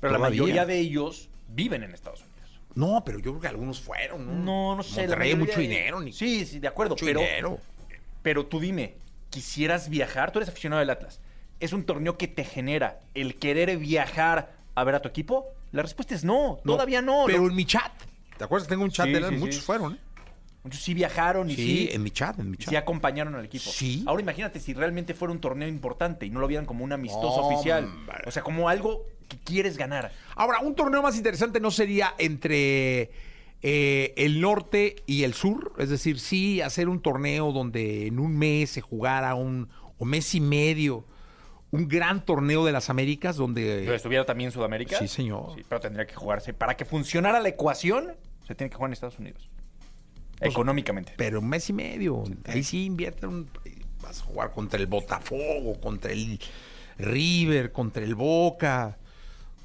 Pero 0.00 0.12
la 0.12 0.18
mayoría 0.18 0.64
de 0.66 0.78
ellos 0.78 1.28
viven 1.48 1.82
en 1.82 1.92
Estados 1.94 2.20
Unidos. 2.20 2.60
No, 2.74 3.02
pero 3.04 3.18
yo 3.18 3.32
creo 3.32 3.40
que 3.40 3.48
algunos 3.48 3.80
fueron, 3.80 4.26
¿no? 4.26 4.32
No, 4.34 4.76
no 4.76 4.82
sé. 4.82 5.02
la 5.02 5.08
Monterrey, 5.08 5.34
mayoría 5.34 5.44
mucho 5.46 5.60
dinero, 5.60 6.00
ni 6.00 6.12
Sí, 6.12 6.46
sí, 6.46 6.58
de 6.60 6.68
acuerdo. 6.68 6.94
mucho 6.94 7.04
pero, 7.06 7.20
dinero. 7.20 7.58
pero 8.22 8.46
tú 8.46 8.60
dime, 8.60 8.94
¿quisieras 9.30 9.88
viajar? 9.88 10.30
Tú 10.30 10.38
eres 10.38 10.48
aficionado 10.48 10.80
del 10.80 10.90
Atlas. 10.90 11.20
¿Es 11.60 11.72
un 11.72 11.84
torneo 11.84 12.16
que 12.16 12.28
te 12.28 12.44
genera 12.44 13.00
el 13.14 13.36
querer 13.36 13.76
viajar 13.78 14.52
a 14.76 14.84
ver 14.84 14.94
a 14.94 15.02
tu 15.02 15.08
equipo? 15.08 15.46
La 15.72 15.82
respuesta 15.82 16.14
es 16.14 16.24
no, 16.24 16.60
todavía 16.64 17.02
no. 17.02 17.24
Pero 17.26 17.46
en 17.48 17.54
mi 17.56 17.64
chat. 17.64 17.92
¿Te 18.36 18.44
acuerdas 18.44 18.68
tengo 18.68 18.84
un 18.84 18.90
chat 18.90 19.06
Sí, 19.06 19.12
de 19.12 19.20
sí, 19.22 19.28
sí. 19.30 19.34
Muchos 19.36 19.60
fueron, 19.62 19.94
¿eh? 19.94 19.98
Muchos 20.62 20.80
sí 20.82 20.94
viajaron 20.94 21.50
y 21.50 21.56
Sí, 21.56 21.64
sí, 21.64 21.88
en 21.92 22.02
mi 22.02 22.10
chat, 22.10 22.38
en 22.38 22.50
mi 22.50 22.56
chat. 22.56 22.68
sí 22.70 22.76
acompañaron 22.76 23.34
al 23.34 23.44
equipo. 23.44 23.68
Sí. 23.70 24.04
Ahora 24.06 24.22
imagínate 24.22 24.60
si 24.60 24.72
realmente 24.74 25.14
fuera 25.14 25.32
un 25.32 25.40
torneo 25.40 25.66
importante 25.68 26.26
y 26.26 26.30
no 26.30 26.38
lo 26.40 26.46
vieran 26.46 26.66
como 26.66 26.84
un 26.84 26.92
amistoso 26.92 27.44
oficial. 27.46 27.88
O 28.26 28.30
sea, 28.30 28.42
como 28.42 28.68
algo 28.68 29.04
quieres 29.36 29.76
ganar. 29.76 30.12
Ahora, 30.34 30.60
un 30.60 30.74
torneo 30.74 31.02
más 31.02 31.16
interesante 31.16 31.60
no 31.60 31.70
sería 31.70 32.14
entre 32.18 33.10
eh, 33.62 34.14
el 34.16 34.40
norte 34.40 34.96
y 35.06 35.24
el 35.24 35.34
sur, 35.34 35.74
es 35.78 35.90
decir, 35.90 36.18
sí 36.18 36.60
hacer 36.60 36.88
un 36.88 37.00
torneo 37.00 37.52
donde 37.52 38.06
en 38.06 38.18
un 38.18 38.36
mes 38.36 38.70
se 38.70 38.80
jugara 38.80 39.34
un 39.34 39.68
o 39.98 40.04
mes 40.04 40.34
y 40.34 40.40
medio 40.40 41.04
un 41.70 41.88
gran 41.88 42.24
torneo 42.24 42.64
de 42.64 42.72
las 42.72 42.88
Américas 42.90 43.36
Pero 43.36 43.46
donde... 43.46 43.94
estuviera 43.94 44.24
también 44.24 44.48
en 44.48 44.52
Sudamérica. 44.52 44.98
Sí, 44.98 45.08
señor. 45.08 45.52
Sí, 45.54 45.62
pero 45.68 45.80
tendría 45.80 46.06
que 46.06 46.14
jugarse. 46.14 46.54
Para 46.54 46.76
que 46.76 46.84
funcionara 46.84 47.40
la 47.40 47.48
ecuación, 47.48 48.14
se 48.46 48.54
tiene 48.54 48.70
que 48.70 48.76
jugar 48.76 48.88
en 48.88 48.92
Estados 48.94 49.18
Unidos. 49.18 49.50
Pues, 50.38 50.50
Económicamente. 50.50 51.12
Pero 51.16 51.40
un 51.40 51.48
mes 51.48 51.68
y 51.68 51.72
medio. 51.72 52.24
Ahí 52.46 52.62
sí 52.62 52.86
invierte 52.86 53.26
un... 53.26 53.50
Vas 54.02 54.20
a 54.20 54.24
jugar 54.24 54.52
contra 54.52 54.80
el 54.80 54.86
Botafogo, 54.86 55.78
contra 55.80 56.12
el 56.12 56.38
River, 56.96 57.72
contra 57.72 58.04
el 58.04 58.14
Boca, 58.14 58.96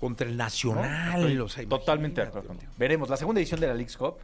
contra 0.04 0.28
el 0.28 0.36
Nacional. 0.36 1.22
Estoy 1.22 1.38
o 1.38 1.48
sea, 1.48 1.66
totalmente 1.66 2.20
de 2.20 2.28
acuerdo 2.28 2.50
contigo. 2.50 2.70
Veremos. 2.78 3.08
La 3.10 3.16
segunda 3.16 3.40
edición 3.40 3.62
de 3.62 3.68
la 3.68 3.74
League's 3.74 3.96
Cup. 3.96 4.16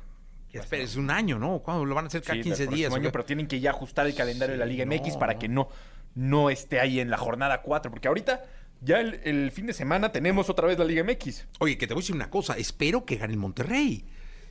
Espera, 0.51 0.83
es 0.83 0.97
un 0.97 1.09
año, 1.09 1.39
¿no? 1.39 1.59
¿Cuándo 1.59 1.85
lo 1.85 1.95
van 1.95 2.03
a 2.03 2.07
hacer 2.07 2.21
cada 2.21 2.35
Sí, 2.35 2.41
15 2.41 2.65
del 2.65 2.75
días? 2.75 2.91
¿o 2.91 2.97
año, 2.97 3.13
pero 3.13 3.23
tienen 3.23 3.47
que 3.47 3.61
ya 3.61 3.69
ajustar 3.69 4.05
el 4.05 4.13
calendario 4.13 4.55
de 4.55 4.59
la 4.59 4.65
Liga 4.65 4.85
MX 4.85 5.13
no. 5.13 5.19
para 5.19 5.39
que 5.39 5.47
no, 5.47 5.69
no 6.15 6.49
esté 6.49 6.81
ahí 6.81 6.99
en 6.99 7.09
la 7.09 7.17
jornada 7.17 7.61
4. 7.61 7.91
Porque 7.91 8.09
ahorita, 8.09 8.43
ya 8.81 8.99
el, 8.99 9.21
el 9.23 9.51
fin 9.51 9.67
de 9.67 9.73
semana, 9.73 10.11
tenemos 10.11 10.49
otra 10.49 10.67
vez 10.67 10.77
la 10.77 10.83
Liga 10.83 11.01
MX. 11.01 11.47
Oye, 11.59 11.77
que 11.77 11.87
te 11.87 11.93
voy 11.93 12.01
a 12.01 12.03
decir 12.03 12.15
una 12.15 12.29
cosa. 12.29 12.57
Espero 12.57 13.05
que 13.05 13.15
gane 13.15 13.31
el 13.31 13.39
Monterrey. 13.39 14.05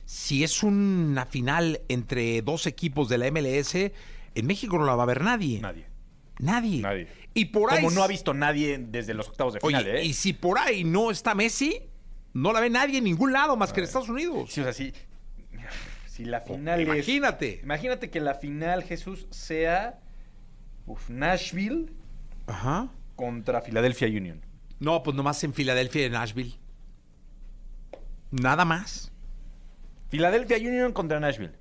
Si 0.05 0.43
es 0.43 0.63
una 0.63 1.27
final 1.27 1.81
entre 1.89 2.41
dos 2.41 2.65
equipos 2.65 3.07
de 3.07 3.19
la 3.19 3.29
MLS, 3.29 3.75
en 3.75 4.47
México 4.47 4.79
no 4.79 4.85
la 4.85 4.95
va 4.95 5.03
a 5.03 5.05
ver 5.05 5.21
nadie. 5.21 5.59
Nadie. 5.59 5.85
Nadie. 6.39 6.81
Nadie. 6.81 7.07
Y 7.33 7.45
por 7.45 7.71
ahí. 7.71 7.83
Como 7.83 7.95
no 7.95 8.03
ha 8.03 8.07
visto 8.07 8.33
nadie 8.33 8.77
desde 8.79 9.13
los 9.13 9.27
octavos 9.29 9.53
de 9.53 9.59
final, 9.59 9.83
Oye, 9.83 9.99
¿eh? 10.01 10.05
y 10.05 10.13
si 10.13 10.33
por 10.33 10.57
ahí 10.59 10.83
no 10.83 11.11
está 11.11 11.35
Messi, 11.35 11.79
no 12.33 12.51
la 12.53 12.59
ve 12.59 12.69
nadie 12.69 12.97
en 12.97 13.03
ningún 13.03 13.31
lado 13.33 13.55
más 13.55 13.71
que 13.71 13.79
en 13.79 13.85
Estados 13.85 14.09
Unidos. 14.09 14.51
Sí, 14.51 14.61
o 14.61 14.63
sea, 14.63 14.73
sí. 14.73 14.93
Si 16.07 16.25
la 16.25 16.41
final 16.41 16.81
es. 16.81 16.87
Imagínate. 16.87 17.59
Imagínate 17.63 18.09
que 18.09 18.19
la 18.19 18.35
final, 18.35 18.83
Jesús, 18.83 19.27
sea. 19.29 19.99
uf, 20.85 21.09
Nashville 21.09 21.91
Ajá. 22.47 22.89
contra 23.15 23.61
Philadelphia 23.61 24.07
Union. 24.07 24.41
No, 24.79 25.01
pues 25.03 25.15
nomás 25.15 25.43
en 25.43 25.53
Filadelfia 25.53 26.01
y 26.01 26.05
en 26.05 26.11
Nashville. 26.13 26.55
Nada 28.31 28.65
más. 28.65 29.11
Philadelphia 30.09 30.57
Union 30.57 30.91
contra 30.93 31.19
Nashville. 31.19 31.53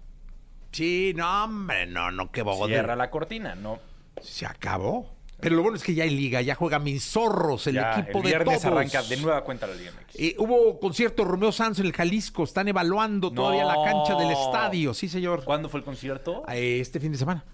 Sí, 0.73 1.13
no, 1.17 1.45
hombre, 1.45 1.87
no, 1.87 2.11
no, 2.11 2.31
qué 2.31 2.43
bobo. 2.43 2.67
Cierra 2.67 2.95
la 2.97 3.11
cortina, 3.11 3.55
¿no? 3.55 3.79
Se 4.21 4.47
acabó. 4.47 5.15
Pero 5.41 5.55
lo 5.57 5.63
bueno 5.63 5.77
es 5.77 5.85
que 5.85 5.95
ya 5.95 6.03
hay 6.05 6.11
liga, 6.11 6.43
ya 6.43 6.55
juegan 6.57 6.83
mis 6.83 7.05
zorros, 7.05 7.67
el 7.69 7.77
Ya, 7.77 7.93
equipo 8.01 8.19
el 8.19 8.25
de 8.25 8.29
viernes 8.31 8.61
todos. 8.63 8.73
arranca 8.77 9.03
de 9.03 9.17
nueva 9.19 9.45
cuenta 9.45 9.67
la 9.69 9.75
Liga 9.77 9.93
MX. 9.93 10.17
Eh, 10.19 10.35
hubo 10.39 10.81
concierto 10.81 11.25
Romeo 11.25 11.53
Santos 11.53 11.79
en 11.81 11.87
el 11.87 11.93
Jalisco, 11.93 12.43
están 12.45 12.67
evaluando 12.67 13.31
todavía 13.33 13.63
No. 13.63 13.69
la 13.69 13.93
cancha 13.93 14.17
del 14.17 14.31
estadio, 14.33 14.93
sí 14.95 15.09
señor. 15.09 15.45
¿Cuándo 15.45 15.69
fue 15.69 15.79
el 15.79 15.85
concierto? 15.85 16.43
Eh, 16.49 16.81
Este 16.81 16.99
fin 16.99 17.13
de 17.13 17.19
semana. 17.19 17.45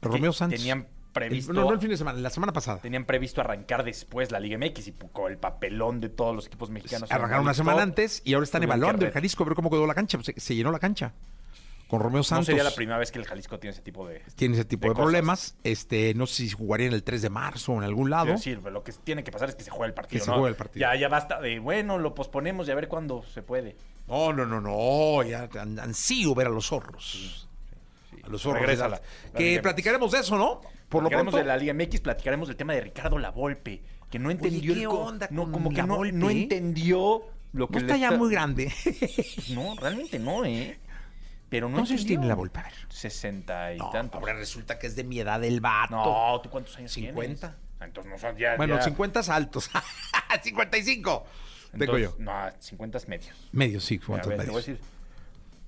Romeo 0.00 0.32
Santos. 0.32 0.58
Tenían 0.58 0.86
previsto. 1.12 1.50
El- 1.52 1.56
no, 1.58 1.64
no 1.64 1.72
el 1.72 1.80
fin 1.80 1.90
de 1.90 1.96
semana, 1.98 2.18
la 2.18 2.30
semana 2.30 2.52
pasada. 2.52 2.78
Tenían 2.78 3.04
previsto 3.04 3.40
arrancar 3.42 3.84
después 3.84 4.30
la 4.30 4.40
Liga 4.40 4.56
MX 4.56 4.88
y 4.88 4.92
con 5.12 5.30
el 5.30 5.36
papelón 5.38 6.00
de 6.00 6.08
todos 6.08 6.34
los 6.34 6.46
equipos 6.46 6.70
mexicanos. 6.70 7.10
Arrancaron 7.12 7.42
una 7.44 7.52
semana 7.54 7.82
antes 7.82 8.22
y 8.24 8.32
ahora 8.34 8.44
están 8.44 8.62
evaluando 8.62 9.04
el 9.04 9.12
Jalisco, 9.12 9.42
a 9.42 9.46
ver 9.46 9.54
cómo 9.54 9.68
quedó 9.68 9.86
la 9.86 9.94
cancha. 9.94 10.18
Se, 10.22 10.38
se 10.40 10.54
llenó 10.54 10.70
la 10.70 10.78
cancha. 10.78 11.12
Con 11.88 12.00
Romeo 12.00 12.18
No 12.18 12.22
Santos. 12.24 12.46
sería 12.46 12.62
la 12.64 12.74
primera 12.74 12.98
vez 12.98 13.10
que 13.10 13.18
el 13.18 13.24
Jalisco 13.24 13.58
tiene 13.58 13.72
ese 13.72 13.80
tipo 13.82 14.06
de. 14.06 14.22
Tiene 14.36 14.54
ese 14.56 14.64
tipo 14.66 14.86
de, 14.88 14.92
cosas. 14.92 15.02
problemas. 15.04 15.56
Este, 15.64 16.12
no 16.14 16.26
sé 16.26 16.34
si 16.44 16.50
jugarían 16.50 16.92
el 16.92 17.02
3 17.02 17.22
de 17.22 17.30
marzo 17.30 17.72
o 17.72 17.78
en 17.78 17.84
algún 17.84 18.10
lado. 18.10 18.24
Quiero 18.26 18.38
decir, 18.38 18.62
lo 18.62 18.84
que 18.84 18.92
tiene 18.92 19.24
que 19.24 19.32
pasar 19.32 19.48
es 19.48 19.54
que 19.54 19.64
se 19.64 19.70
juegue 19.70 19.88
el 19.88 19.94
partido. 19.94 20.20
Que 20.20 20.24
se 20.24 20.30
¿no? 20.30 20.36
juegue 20.38 20.50
el 20.50 20.56
partido. 20.56 20.80
Ya, 20.80 20.94
ya 21.00 21.08
basta 21.08 21.40
de, 21.40 21.58
bueno, 21.60 21.96
lo 21.98 22.14
posponemos 22.14 22.68
y 22.68 22.72
a 22.72 22.74
ver 22.74 22.88
cuándo 22.88 23.22
se 23.32 23.42
puede. 23.42 23.74
No, 24.06 24.32
no, 24.34 24.44
no, 24.44 24.60
no. 24.60 25.22
Ya 25.22 25.48
ansío 25.82 26.34
ver 26.34 26.48
a 26.48 26.50
los 26.50 26.66
zorros. 26.66 27.48
A 28.22 28.28
los 28.28 28.42
zorros. 28.42 28.60
Regresa 28.60 28.84
de 28.84 28.90
la- 28.90 29.00
la 29.32 29.38
que 29.38 29.60
platicaremos 29.62 30.12
de 30.12 30.18
eso, 30.20 30.36
¿no? 30.36 30.60
Por 30.90 31.02
lo 31.02 31.08
pronto. 31.08 31.36
de 31.38 31.44
la 31.44 31.56
Liga 31.56 31.72
MX, 31.74 32.00
platicaremos 32.00 32.48
del 32.48 32.56
tema 32.56 32.74
de 32.74 32.82
Ricardo 32.82 33.18
Lavolpe, 33.18 33.82
que 34.10 34.18
no 34.18 34.30
entendió 34.30 34.74
¿qué 34.74 34.80
el 34.82 34.86
onda 34.88 35.28
no, 35.30 35.44
con 35.44 35.52
como 35.52 35.70
que 35.70 35.82
no, 35.82 36.04
no 36.04 36.30
entendió 36.30 37.22
lo 37.52 37.68
que 37.68 37.72
No 37.74 37.78
está 37.80 37.94
le 37.94 38.00
ya 38.00 38.10
muy 38.12 38.30
grande. 38.30 38.72
No, 39.54 39.74
realmente 39.80 40.18
no, 40.18 40.44
¿eh? 40.44 40.78
Pero 41.50 41.68
no 41.68 41.74
¿Cuántos 41.76 41.90
años 41.92 42.00
entendió. 42.02 42.18
tiene 42.20 42.28
Lavolpe? 42.28 42.60
A 42.60 42.62
ver. 42.64 42.72
60 42.90 43.74
y 43.74 43.78
No, 43.78 43.90
tantos. 43.90 44.20
ahora 44.20 44.34
resulta 44.34 44.78
que 44.78 44.86
es 44.86 44.96
de 44.96 45.04
mi 45.04 45.18
edad 45.20 45.42
el 45.44 45.60
vato. 45.60 45.94
No, 45.96 46.40
¿tú 46.42 46.50
cuántos 46.50 46.76
años 46.76 46.92
50. 46.92 47.48
tienes? 47.48 47.56
Entonces 47.80 48.12
no 48.12 48.18
son 48.18 48.36
ya. 48.36 48.56
bueno, 48.56 48.76
ya- 48.76 48.82
50 48.82 49.20
es 49.20 49.28
altos. 49.28 49.70
55. 50.42 51.24
Tengo 51.72 51.96
entonces, 51.96 52.10
yo. 52.18 52.24
No, 52.24 52.32
50 52.58 52.98
es 52.98 53.08
medios. 53.08 53.48
Medio, 53.52 53.80
sí, 53.80 54.00
A 54.02 54.06
¿cuántos 54.06 54.28
ver, 54.28 54.38
te 54.40 54.50
voy 54.50 54.62
a 54.62 54.64
medios? 54.64 54.78
decir. 54.80 54.97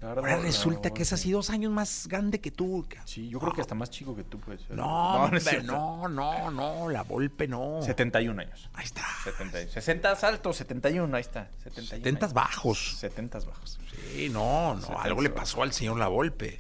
Ricardo 0.01 0.21
Ahora 0.23 0.37
resulta 0.39 0.91
que 0.95 1.03
es 1.03 1.13
así 1.13 1.31
dos 1.31 1.51
años 1.51 1.71
más 1.71 2.07
grande 2.09 2.41
que 2.41 2.51
tú. 2.51 2.87
Sí, 3.05 3.29
yo 3.29 3.39
creo 3.39 3.53
que 3.53 3.61
hasta 3.61 3.75
más 3.75 3.91
chico 3.91 4.17
que 4.17 4.25
tú 4.25 4.41
ser. 4.47 4.75
No, 4.77 5.29
no, 5.29 5.39
no, 5.63 6.09
no, 6.09 6.51
no, 6.51 6.89
la 6.89 7.03
Volpe 7.03 7.47
no. 7.47 7.83
71 7.83 8.41
años. 8.41 8.71
Ahí 8.73 8.87
está. 8.87 9.05
70, 9.25 9.69
60 9.69 10.13
altos, 10.13 10.57
71, 10.57 11.15
ahí 11.17 11.21
está. 11.21 11.49
71 11.65 11.89
70 11.99 12.27
años. 12.27 12.33
bajos. 12.35 12.97
70 12.99 13.41
bajos. 13.41 13.79
Sí, 14.15 14.31
no, 14.31 14.75
no, 14.75 14.81
70 14.81 15.03
algo 15.03 15.21
le 15.21 15.29
pasó 15.31 15.63
al 15.63 15.73
señor 15.75 15.99
La 15.99 16.09
Volpe. 16.09 16.59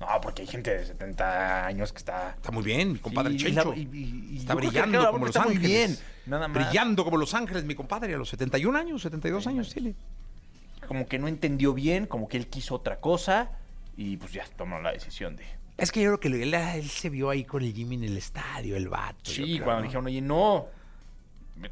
No, 0.00 0.06
porque 0.22 0.40
hay 0.40 0.48
gente 0.48 0.70
de 0.78 0.86
70 0.86 1.66
años 1.66 1.92
que 1.92 1.98
está. 1.98 2.30
Está 2.30 2.50
muy 2.50 2.62
bien, 2.62 2.94
mi 2.94 2.98
compadre 2.98 3.32
Sí, 3.32 3.38
Chencho. 3.44 3.74
y- 3.74 3.80
y- 3.92 4.28
y 4.32 4.36
está 4.38 4.56
creo 4.56 4.70
que 4.70 4.78
brillando 4.80 4.98
Ricardo 5.00 5.12
como 5.12 5.26
Los 5.26 5.36
está 5.36 5.46
muy 5.46 5.56
Ángeles. 5.56 5.70
bien, 5.90 5.98
nada 6.24 6.48
más. 6.48 6.54
Brillando 6.66 7.04
como 7.04 7.18
Los 7.18 7.34
Ángeles, 7.34 7.64
mi 7.64 7.74
compadre, 7.74 8.14
a 8.14 8.16
los 8.16 8.30
71 8.30 8.74
años, 8.78 9.02
72 9.02 9.46
años 9.46 9.70
tiene. 9.74 9.94
Como 10.90 11.06
que 11.06 11.20
no 11.20 11.28
entendió 11.28 11.72
bien, 11.72 12.06
como 12.06 12.26
que 12.26 12.36
él 12.36 12.48
quiso 12.48 12.74
otra 12.74 12.98
cosa 12.98 13.52
y 13.96 14.16
pues 14.16 14.32
ya 14.32 14.44
tomó 14.56 14.80
la 14.80 14.90
decisión 14.90 15.36
de. 15.36 15.44
Es 15.76 15.92
que 15.92 16.02
yo 16.02 16.18
creo 16.18 16.18
que 16.18 16.42
él, 16.42 16.52
él 16.52 16.88
se 16.88 17.10
vio 17.10 17.30
ahí 17.30 17.44
con 17.44 17.62
el 17.62 17.72
Jimmy 17.72 17.94
en 17.94 18.02
el 18.02 18.16
estadio, 18.16 18.74
el 18.74 18.88
vato. 18.88 19.30
Sí, 19.30 19.54
creo, 19.54 19.64
cuando 19.66 19.82
¿no? 19.82 19.86
dijeron, 19.86 20.06
oye, 20.06 20.20
no, 20.20 20.66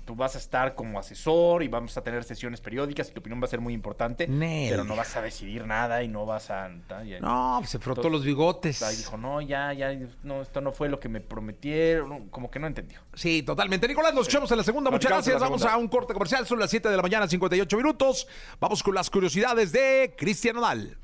tú 0.05 0.15
vas 0.15 0.35
a 0.35 0.39
estar 0.39 0.75
como 0.75 0.99
asesor 0.99 1.63
y 1.63 1.69
vamos 1.69 1.97
a 1.97 2.03
tener 2.03 2.25
sesiones 2.25 2.61
periódicas 2.61 3.09
y 3.09 3.13
tu 3.13 3.21
opinión 3.21 3.41
va 3.41 3.47
a 3.47 3.49
ser 3.49 3.61
muy 3.61 3.73
importante, 3.75 4.27
Nel. 4.29 4.71
pero 4.71 4.85
no 4.85 4.97
vas 4.97 5.17
a 5.17 5.23
decidir 5.23 5.67
nada 5.67 6.03
y 6.03 6.09
no 6.09 6.27
vas 6.27 6.51
a... 6.51 6.71
ya- 7.07 7.21
No, 7.21 7.57
pues 7.61 7.71
se 7.71 7.79
frotó 7.79 8.01
Entonces, 8.03 8.13
los 8.19 8.25
bigotes. 8.25 8.99
Dijo, 8.99 9.17
no, 9.17 9.41
ya, 9.41 9.73
ya, 9.73 9.97
no, 10.23 10.43
esto 10.43 10.61
no 10.61 10.73
fue 10.73 10.89
lo 10.89 10.99
que 11.01 11.09
me 11.09 11.21
prometieron, 11.21 12.29
como 12.29 12.51
que 12.51 12.59
no 12.59 12.67
entendió. 12.67 13.01
Sí, 13.15 13.43
totalmente. 13.43 13.89
Nicolás, 13.89 14.13
nos 14.15 14.23
escuchamos 14.23 14.51
en 14.51 14.59
la 14.59 14.65
segunda. 14.65 14.91
Muchas 14.91 15.11
gracias. 15.11 15.41
Vamos 15.41 15.61
segunda. 15.61 15.75
a 15.75 15.79
un 15.79 15.89
corte 15.89 16.13
comercial. 16.13 16.47
Son 16.47 16.59
las 16.59 16.71
7 16.71 16.89
de 16.89 16.97
la 16.97 17.03
mañana, 17.03 17.27
58 17.29 17.77
minutos. 17.77 18.27
Vamos 18.61 18.83
con 18.83 18.95
las 18.95 19.11
curiosidades 19.11 19.73
de 19.73 20.15
Cristian 20.17 20.57
Nodal. 20.57 20.97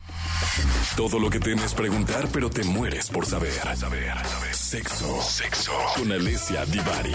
Todo 0.96 1.18
lo 1.18 1.28
que 1.30 1.40
temes 1.40 1.74
preguntar, 1.74 2.28
pero 2.32 2.48
te 2.50 2.62
mueres 2.64 3.10
por 3.10 3.26
saber. 3.26 3.50
Saber, 3.76 4.14
saber. 4.26 4.54
Sexo. 4.54 5.20
Sexo. 5.22 5.72
Con 5.96 6.12
Alessia 6.12 6.64
Divari. 6.66 7.12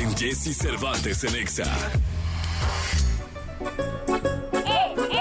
En 0.00 0.14
Jesse 0.42 0.56
Cervantes 0.56 1.22
en 1.22 1.36
Exa. 1.36 1.64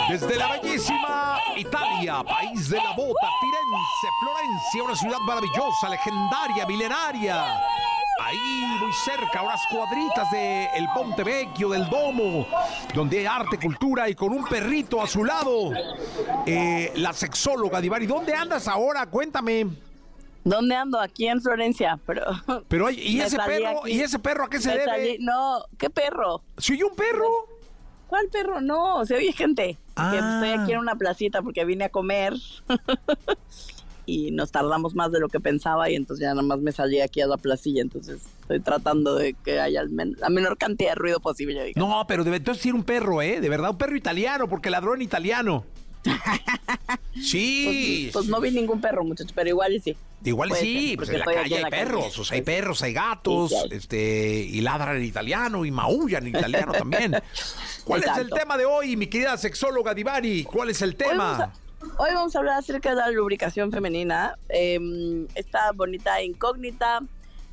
Desde 0.10 0.36
la 0.36 0.54
bellísima 0.54 1.38
Italia, 1.56 2.24
país 2.24 2.70
de 2.70 2.78
la 2.78 2.92
bota, 2.94 3.28
Firenze, 3.40 4.08
Florencia, 4.20 4.84
una 4.84 4.96
ciudad 4.96 5.20
maravillosa, 5.20 5.90
legendaria, 5.90 6.66
milenaria. 6.66 7.46
Ahí, 8.20 8.78
muy 8.80 8.92
cerca, 8.94 9.44
unas 9.44 9.62
cuadritas 9.70 10.32
de 10.32 10.66
el 10.76 10.88
Ponte 10.96 11.24
Vecchio, 11.24 11.70
del 11.70 11.88
Domo, 11.88 12.48
donde 12.96 13.20
hay 13.20 13.26
arte, 13.28 13.60
cultura 13.60 14.10
y 14.10 14.16
con 14.16 14.34
un 14.34 14.44
perrito 14.46 15.04
a 15.04 15.08
su 15.08 15.24
lado. 15.24 15.72
eh, 16.48 16.94
la 16.96 17.14
sexóloga 17.14 17.80
Divari, 17.80 18.08
¿dónde 18.08 18.34
andas 18.34 18.68
ahora? 18.68 19.06
Cuéntame. 19.06 19.91
¿Dónde 20.44 20.76
ando? 20.76 21.00
Aquí 21.00 21.28
en 21.28 21.42
Florencia, 21.42 22.00
pero... 22.06 22.24
Pero, 22.68 22.88
ay, 22.88 22.96
¿y 23.02 23.22
ese 23.22 23.38
perro? 23.38 23.82
aquí. 23.82 23.92
¿Y 23.94 24.02
ese 24.02 24.20
perro 24.20 24.46
a 24.46 24.50
qué 24.50 24.60
se 24.60 24.70
me 24.70 24.78
debe? 24.78 24.86
salí- 24.92 25.18
No, 25.20 25.64
¿qué 25.78 25.90
perro? 25.90 26.42
¿Se 26.58 26.74
oye 26.74 26.84
un 26.84 26.96
perro? 26.96 27.28
¿Cuál 28.08 28.28
perro? 28.30 28.60
No, 28.60 29.06
se 29.06 29.16
oye 29.16 29.32
gente. 29.32 29.78
Que 29.78 29.78
Ah. 29.96 30.42
estoy 30.44 30.60
aquí 30.60 30.72
en 30.74 30.80
una 30.80 30.96
placita 30.96 31.42
porque 31.42 31.64
vine 31.66 31.86
a 31.86 31.90
comer 31.90 32.34
y 34.06 34.32
nos 34.32 34.52
tardamos 34.52 34.96
más 34.96 35.12
de 35.12 35.20
lo 35.20 35.30
que 35.30 35.40
pensaba 35.40 35.90
y 35.90 35.96
entonces 35.96 36.24
ya 36.24 36.30
nada 36.30 36.42
más 36.42 36.60
me 36.60 36.72
salí 36.72 37.00
aquí 37.02 37.22
a 37.22 37.28
la 37.28 37.38
placilla, 37.38 37.82
entonces 37.82 38.22
estoy 38.42 38.60
tratando 38.60 39.16
de 39.16 39.34
que 39.36 39.60
haya 39.60 39.84
men- 39.90 40.18
la 40.20 40.30
menor 40.30 40.58
cantidad 40.58 40.92
de 40.92 40.96
ruido 40.96 41.20
posible. 41.20 41.72
No, 41.76 42.04
pero 42.08 42.24
debe 42.24 42.38
entonces 42.38 42.64
ser 42.64 42.74
un 42.74 42.84
perro, 42.84 43.22
¿eh? 43.22 43.40
De 43.40 43.48
verdad, 43.50 43.70
un 43.70 43.78
perro 43.78 43.96
italiano, 43.96 44.50
porque 44.50 44.70
ladró 44.70 44.96
en 44.96 45.02
italiano. 45.04 45.64
Sí. 47.22 48.10
Pues, 48.12 48.26
pues 48.26 48.26
no 48.28 48.40
vi 48.42 48.52
ningún 48.52 48.80
perro, 48.82 49.04
muchachos, 49.04 49.34
pero 49.36 49.50
igual 49.50 49.74
y 49.74 49.80
sí. 49.80 49.98
Igual 50.24 50.50
Puede 50.50 50.62
sí, 50.62 50.88
ser, 50.90 50.98
pues 50.98 51.10
porque 51.10 51.14
en 51.14 51.20
la 51.20 51.26
calle 51.42 51.56
hay 51.56 51.62
la 51.64 51.70
calle. 51.70 51.84
perros, 51.84 52.20
o 52.20 52.24
sea, 52.24 52.36
hay 52.36 52.42
Pues, 52.42 52.56
perros, 52.56 52.82
hay 52.84 52.94
gatos, 52.94 53.50
sí, 53.50 53.56
este, 53.72 54.34
y 54.50 54.62
ladran 54.62 54.98
en 54.98 55.04
italiano 55.04 55.66
y 55.66 55.72
maullan 55.72 56.28
en 56.28 56.36
italiano 56.38 56.72
también. 56.72 57.16
¿Cuál 57.84 58.04
es 58.04 58.18
el 58.18 58.30
tema 58.30 58.58
de 58.58 58.66
hoy, 58.66 58.96
mi 58.96 59.08
querida 59.08 59.36
sexóloga 59.38 59.94
Divari? 59.94 60.44
¿Cuál 60.44 60.70
es 60.70 60.82
el 60.82 60.92
Hoy 60.92 60.96
vamos, 61.18 61.38
tema? 61.38 61.44
a, 61.44 61.54
hoy 62.04 62.14
vamos 62.14 62.36
a 62.36 62.40
hablar 62.40 62.60
acerca 62.60 62.92
de 62.92 62.96
la 62.98 63.10
lubricación 63.10 63.72
femenina. 63.72 64.38
Eh, 64.50 65.28
esta 65.36 65.72
bonita 65.74 66.22
incógnita, 66.24 67.02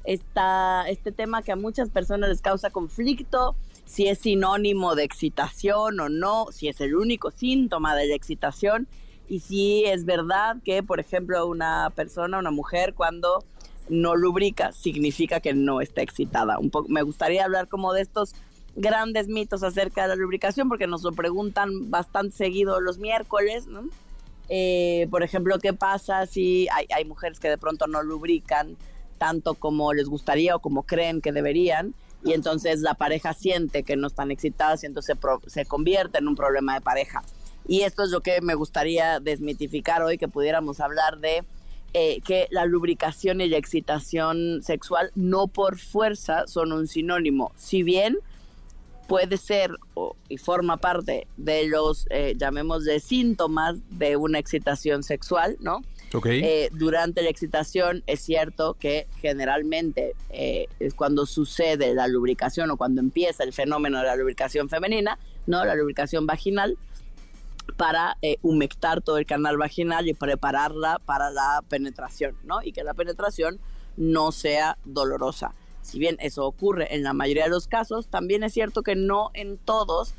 esta, 0.04 0.84
este 0.88 1.10
tema 1.10 1.42
que 1.42 1.52
a 1.52 1.56
muchas 1.56 1.88
personas 1.90 2.28
les 2.28 2.40
causa 2.42 2.70
conflicto, 2.70 3.56
si 3.88 4.06
es 4.06 4.18
sinónimo 4.18 4.94
de 4.94 5.04
excitación 5.04 5.98
o 5.98 6.10
no, 6.10 6.48
si 6.52 6.68
es 6.68 6.80
el 6.82 6.94
único 6.94 7.30
síntoma 7.30 7.96
de 7.96 8.06
la 8.06 8.14
excitación 8.14 8.86
y 9.28 9.40
si 9.40 9.84
es 9.86 10.04
verdad 10.04 10.58
que, 10.62 10.82
por 10.82 11.00
ejemplo, 11.00 11.46
una 11.46 11.90
persona, 11.96 12.38
una 12.38 12.50
mujer, 12.50 12.92
cuando 12.92 13.44
no 13.88 14.14
lubrica, 14.14 14.72
significa 14.72 15.40
que 15.40 15.54
no 15.54 15.80
está 15.80 16.02
excitada. 16.02 16.58
Un 16.58 16.68
poco, 16.68 16.88
me 16.90 17.00
gustaría 17.00 17.44
hablar 17.44 17.68
como 17.68 17.94
de 17.94 18.02
estos 18.02 18.34
grandes 18.76 19.26
mitos 19.26 19.62
acerca 19.62 20.02
de 20.02 20.08
la 20.08 20.16
lubricación, 20.16 20.68
porque 20.68 20.86
nos 20.86 21.02
lo 21.02 21.12
preguntan 21.12 21.90
bastante 21.90 22.36
seguido 22.36 22.82
los 22.82 22.98
miércoles. 22.98 23.68
Eh, 24.50 25.08
por 25.10 25.22
ejemplo, 25.22 25.58
¿qué 25.58 25.72
pasa 25.72 26.26
si 26.26 26.68
hay 26.94 27.04
mujeres 27.06 27.40
que 27.40 27.48
de 27.48 27.56
pronto 27.56 27.86
no 27.86 28.02
lubrican 28.02 28.76
tanto 29.16 29.54
como 29.54 29.94
les 29.94 30.08
gustaría 30.08 30.54
o 30.56 30.58
como 30.58 30.82
creen 30.82 31.22
que 31.22 31.32
deberían? 31.32 31.94
Y 32.24 32.32
entonces 32.32 32.80
la 32.80 32.94
pareja 32.94 33.32
siente 33.32 33.82
que 33.84 33.96
no 33.96 34.08
están 34.08 34.30
excitadas 34.30 34.82
y 34.82 34.86
entonces 34.86 35.16
se, 35.44 35.50
se 35.50 35.64
convierte 35.66 36.18
en 36.18 36.28
un 36.28 36.34
problema 36.34 36.74
de 36.74 36.80
pareja. 36.80 37.22
Y 37.66 37.82
esto 37.82 38.02
es 38.02 38.10
lo 38.10 38.20
que 38.22 38.40
me 38.40 38.54
gustaría 38.54 39.20
desmitificar 39.20 40.02
hoy, 40.02 40.18
que 40.18 40.26
pudiéramos 40.28 40.80
hablar 40.80 41.18
de 41.18 41.44
eh, 41.94 42.20
que 42.22 42.48
la 42.50 42.66
lubricación 42.66 43.40
y 43.40 43.48
la 43.48 43.56
excitación 43.56 44.62
sexual 44.62 45.10
no 45.14 45.46
por 45.46 45.78
fuerza 45.78 46.46
son 46.46 46.72
un 46.72 46.86
sinónimo. 46.86 47.52
Si 47.56 47.82
bien 47.82 48.18
puede 49.06 49.38
ser 49.38 49.70
o- 49.94 50.14
y 50.28 50.36
forma 50.36 50.76
parte 50.76 51.26
de 51.38 51.66
los, 51.66 52.06
eh, 52.10 52.34
llamémosle, 52.36 53.00
síntomas 53.00 53.76
de 53.90 54.16
una 54.16 54.38
excitación 54.38 55.02
sexual, 55.02 55.56
¿no? 55.60 55.80
Ok. 56.14 56.26
Eh, 56.26 56.70
durante 56.72 57.22
la 57.22 57.28
excitación 57.28 58.02
es 58.06 58.20
cierto 58.20 58.74
que 58.74 59.06
generalmente 59.20 60.14
eh, 60.30 60.66
es 60.80 60.94
cuando 60.94 61.26
sucede 61.26 61.94
la 61.94 62.08
lubricación 62.08 62.70
o 62.70 62.76
cuando 62.76 63.00
empieza 63.00 63.44
el 63.44 63.52
fenómeno 63.52 63.98
de 63.98 64.04
la 64.04 64.16
lubricación 64.16 64.68
femenina, 64.68 65.18
¿no? 65.46 65.64
La 65.64 65.74
lubricación 65.74 66.26
vaginal 66.26 66.78
para 67.76 68.16
eh, 68.22 68.38
humectar 68.42 69.02
todo 69.02 69.18
el 69.18 69.26
canal 69.26 69.58
vaginal 69.58 70.08
y 70.08 70.14
prepararla 70.14 70.98
para 71.04 71.30
la 71.30 71.62
penetración, 71.68 72.36
¿no? 72.44 72.62
Y 72.62 72.72
que 72.72 72.84
la 72.84 72.94
penetración 72.94 73.60
no 73.96 74.32
sea 74.32 74.78
dolorosa. 74.84 75.54
Si 75.82 75.98
bien 75.98 76.16
eso 76.20 76.46
ocurre 76.46 76.94
en 76.94 77.02
la 77.02 77.12
mayoría 77.12 77.44
de 77.44 77.50
los 77.50 77.68
casos, 77.68 78.08
también 78.08 78.42
es 78.42 78.54
cierto 78.54 78.82
que 78.82 78.96
no 78.96 79.30
en 79.34 79.58
todos. 79.58 80.14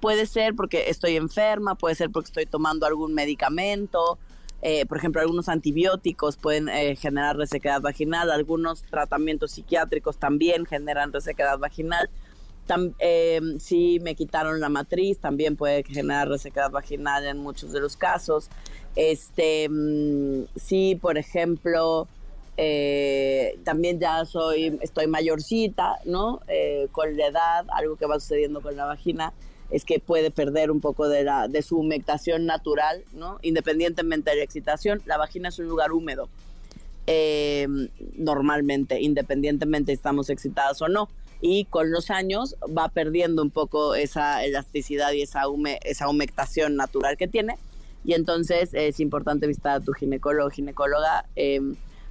Puede 0.00 0.26
ser 0.26 0.54
porque 0.54 0.90
estoy 0.90 1.16
enferma, 1.16 1.76
puede 1.76 1.94
ser 1.94 2.10
porque 2.10 2.28
estoy 2.28 2.46
tomando 2.46 2.86
algún 2.86 3.14
medicamento, 3.14 4.18
eh, 4.64 4.86
por 4.86 4.98
ejemplo, 4.98 5.20
algunos 5.20 5.48
antibióticos 5.48 6.36
pueden 6.36 6.68
eh, 6.68 6.94
generar 6.94 7.36
resequedad 7.36 7.80
vaginal, 7.80 8.30
algunos 8.30 8.82
tratamientos 8.84 9.50
psiquiátricos 9.50 10.18
también 10.18 10.66
generan 10.66 11.12
resequedad 11.12 11.58
vaginal. 11.58 12.08
Eh, 13.00 13.40
si 13.58 13.98
me 14.00 14.14
quitaron 14.14 14.60
la 14.60 14.68
matriz, 14.68 15.18
también 15.18 15.56
puede 15.56 15.82
generar 15.82 16.28
resequedad 16.28 16.70
vaginal 16.70 17.26
en 17.26 17.38
muchos 17.38 17.72
de 17.72 17.80
los 17.80 17.96
casos. 17.96 18.48
Este, 18.94 19.68
mm, 19.68 20.44
si, 20.54 20.94
por 20.94 21.18
ejemplo, 21.18 22.06
también 23.64 23.98
ya 23.98 24.24
soy, 24.24 24.78
estoy 24.80 25.08
mayorcita, 25.08 25.96
¿no? 26.04 26.40
Con 26.92 27.16
la 27.16 27.26
edad, 27.26 27.66
algo 27.72 27.96
que 27.96 28.06
va 28.06 28.20
sucediendo 28.20 28.60
con 28.60 28.76
la 28.76 28.84
vagina 28.84 29.32
es 29.72 29.84
que 29.84 29.98
puede 29.98 30.30
perder 30.30 30.70
un 30.70 30.80
poco 30.80 31.08
de, 31.08 31.24
la, 31.24 31.48
de 31.48 31.62
su 31.62 31.78
humectación 31.78 32.44
natural, 32.46 33.02
¿no? 33.14 33.38
Independientemente 33.42 34.30
de 34.30 34.36
la 34.36 34.44
excitación, 34.44 35.02
la 35.06 35.16
vagina 35.16 35.48
es 35.48 35.58
un 35.58 35.66
lugar 35.66 35.92
húmedo, 35.92 36.28
eh, 37.06 37.66
normalmente, 38.16 39.00
independientemente 39.00 39.92
estamos 39.92 40.30
excitadas 40.30 40.80
o 40.82 40.88
no. 40.88 41.08
Y 41.40 41.64
con 41.64 41.90
los 41.90 42.10
años 42.10 42.54
va 42.76 42.88
perdiendo 42.88 43.42
un 43.42 43.50
poco 43.50 43.96
esa 43.96 44.44
elasticidad 44.44 45.10
y 45.12 45.22
esa, 45.22 45.48
hume, 45.48 45.80
esa 45.82 46.08
humectación 46.08 46.76
natural 46.76 47.16
que 47.16 47.26
tiene. 47.26 47.56
Y 48.04 48.12
entonces 48.14 48.70
es 48.74 49.00
importante 49.00 49.46
visitar 49.46 49.76
a 49.76 49.80
tu 49.80 49.92
ginecólogo 49.92 50.48
o 50.48 50.50
ginecóloga 50.50 51.24
eh, 51.34 51.60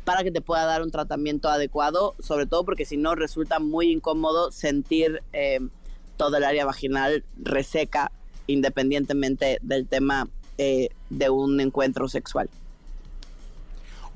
para 0.04 0.24
que 0.24 0.32
te 0.32 0.42
pueda 0.42 0.66
dar 0.66 0.82
un 0.82 0.92
tratamiento 0.92 1.48
adecuado, 1.48 2.16
sobre 2.20 2.46
todo 2.46 2.66
porque 2.66 2.86
si 2.86 2.98
no 2.98 3.16
resulta 3.16 3.60
muy 3.60 3.92
incómodo 3.92 4.52
sentir 4.52 5.22
eh, 5.32 5.60
todo 6.22 6.38
el 6.38 6.44
área 6.44 6.66
vaginal 6.66 7.24
reseca 7.42 8.12
independientemente 8.46 9.58
del 9.64 9.88
tema 9.88 10.28
eh, 10.60 10.90
de 11.10 11.32
un 11.32 11.60
encuentro 11.60 12.08
sexual. 12.08 12.48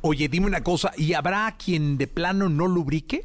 Oye, 0.01 0.29
dime 0.29 0.45
una 0.45 0.61
cosa, 0.61 0.91
¿y 0.97 1.13
habrá 1.13 1.55
quien 1.57 1.97
de 1.97 2.05
plano 2.05 2.47
no 2.47 2.67
lubrique? 2.67 3.23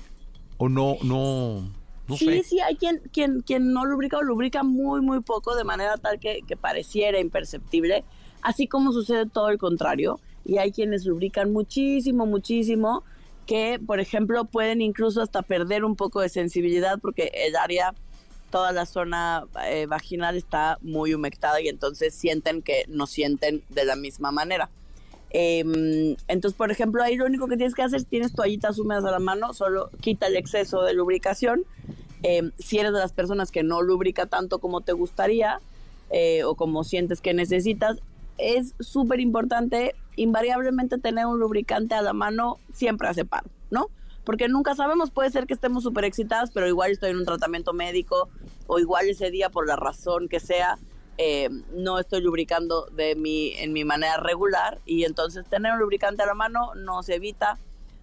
¿O 0.57 0.71
no, 0.71 0.97
no, 1.03 1.71
no 2.09 2.17
sí, 2.17 2.25
sé? 2.25 2.43
sí, 2.43 2.61
hay 2.61 2.77
quien, 2.77 3.03
quien, 3.13 3.43
quien 3.43 3.75
no 3.75 3.85
lubrica 3.85 4.17
o 4.17 4.23
lubrica 4.23 4.63
muy, 4.63 5.03
muy 5.03 5.21
poco, 5.21 5.55
de 5.55 5.65
manera 5.65 5.99
tal 5.99 6.19
que, 6.19 6.41
que 6.49 6.57
pareciera 6.57 7.21
imperceptible, 7.21 8.03
así 8.41 8.67
como 8.67 8.93
sucede 8.93 9.27
todo 9.27 9.51
el 9.51 9.59
contrario. 9.59 10.21
Y 10.43 10.57
hay 10.57 10.73
quienes 10.73 11.05
lubrican 11.05 11.53
muchísimo, 11.53 12.25
muchísimo, 12.25 13.05
que, 13.45 13.79
por 13.87 14.01
ejemplo, 14.01 14.47
pueden 14.47 14.81
incluso 14.81 15.21
hasta 15.21 15.43
perder 15.43 15.85
un 15.85 15.97
poco 15.97 16.23
de 16.23 16.31
sensibilidad 16.31 16.99
porque 16.99 17.31
el 17.35 17.57
área, 17.57 17.95
toda 18.51 18.73
la 18.73 18.87
zona 18.87 19.45
eh, 19.67 19.87
vaginal 19.87 20.37
está 20.37 20.79
muy 20.83 21.15
humectada 21.15 21.61
y 21.61 21.69
entonces 21.69 22.15
sienten 22.15 22.63
que 22.63 22.85
no 22.89 23.07
sienten 23.07 23.63
de 23.69 23.85
la 23.85 23.97
misma 23.97 24.33
manera. 24.33 24.71
Eh, 25.33 26.17
entonces, 26.27 26.57
por 26.57 26.71
ejemplo, 26.71 27.03
ahí 27.03 27.17
lo 27.17 27.25
único 27.25 27.47
que 27.47 27.57
tienes 27.57 27.75
que 27.75 27.83
hacer 27.83 28.01
es 28.01 28.07
tienes 28.07 28.33
toallitas 28.33 28.79
húmedas 28.79 29.05
a 29.05 29.11
la 29.11 29.21
mano, 29.21 29.53
solo 29.55 29.91
quita 30.01 30.27
el 30.27 30.37
exceso 30.37 30.83
de 30.83 30.95
lubricación. 30.95 31.65
Eh, 32.23 32.51
si 32.59 32.79
eres 32.79 32.93
de 32.93 32.99
las 32.99 33.13
personas 33.13 33.51
que 33.51 33.63
no 33.63 33.81
lubrica 33.81 34.27
tanto 34.27 34.59
como 34.59 34.83
te 34.83 34.93
gustaría 34.93 35.61
eh, 36.11 36.45
o 36.45 36.55
como 36.55 36.85
sientes 36.85 37.21
que 37.21 37.33
necesitas, 37.33 37.99
es 38.39 38.75
súper 38.81 39.21
importante 39.21 39.95
invariablemente 40.17 40.99
tener 40.99 41.27
un 41.27 41.39
lubricante 41.39 41.95
a 41.95 42.03
la 42.03 42.13
mano 42.13 42.59
siempre 42.73 43.09
hace 43.09 43.25
paro, 43.25 43.49
¿no? 43.71 43.87
Porque 44.25 44.49
nunca 44.49 44.75
sabemos, 44.75 45.11
puede 45.11 45.31
ser 45.31 45.47
que 45.47 45.55
estemos 45.55 45.83
súper 45.83 46.05
excitadas, 46.05 46.51
pero 46.53 46.69
igual 46.69 46.93
estoy 46.93 47.11
en 47.11 47.17
un 47.17 47.25
tratamiento 47.25 47.73
médico 47.73 48.29
o 48.67 48.79
igual 48.79 49.09
ese 49.09 49.31
día 49.31 49.51
por 49.51 49.67
la 49.67 49.77
razón 49.77 50.29
que 50.29 50.41
sea, 50.41 50.79
eh, 51.19 51.49
no 51.75 51.99
estoy 51.99 52.23
lubricando 52.23 52.87
de 52.87 53.15
mi, 53.15 53.55
en 53.57 53.73
mi 53.73 53.85
manera 53.85 54.17
regular 54.19 54.81
y 54.87 55.05
entonces 55.05 55.45
tener 55.47 55.73
un 55.73 55.81
lubricante 55.81 56.23
a 56.23 56.27
la 56.27 56.35
mano 56.35 56.75
nos 56.75 57.09
evita 57.09 57.59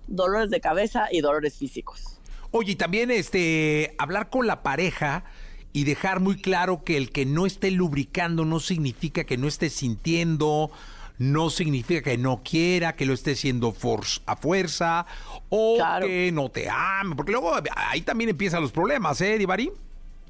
dolores 0.08 0.50
de 0.50 0.60
cabeza 0.60 1.08
y 1.12 1.22
dolores 1.22 1.56
físicos. 1.56 2.20
Oye, 2.52 2.74
y 2.74 2.76
también 2.76 3.12
este, 3.12 3.96
hablar 3.98 4.30
con 4.30 4.48
la 4.48 4.64
pareja 4.64 5.26
y 5.74 5.84
dejar 5.84 6.20
muy 6.20 6.42
claro 6.42 6.84
que 6.84 6.98
el 6.98 7.12
que 7.12 7.26
no 7.26 7.46
esté 7.46 7.72
lubricando 7.72 8.46
no 8.46 8.60
significa 8.60 9.26
que 9.26 9.38
no 9.38 9.48
esté 9.48 9.70
sintiendo, 9.70 10.72
no 11.18 11.50
significa 11.50 12.02
que 12.02 12.18
no 12.18 12.42
quiera, 12.44 12.96
que 12.96 13.06
lo 13.06 13.14
esté 13.14 13.32
haciendo 13.32 13.74
a 14.26 14.36
fuerza 14.36 15.06
o 15.50 15.76
Claro. 15.78 16.06
que 16.06 16.32
no 16.32 16.50
te 16.50 16.70
ame, 16.70 17.16
porque 17.16 17.32
luego 17.32 17.54
ahí 17.76 18.02
también 18.02 18.30
empiezan 18.30 18.62
los 18.62 18.72
problemas, 18.72 19.20
¿eh, 19.22 19.38
Divari? 19.38 19.72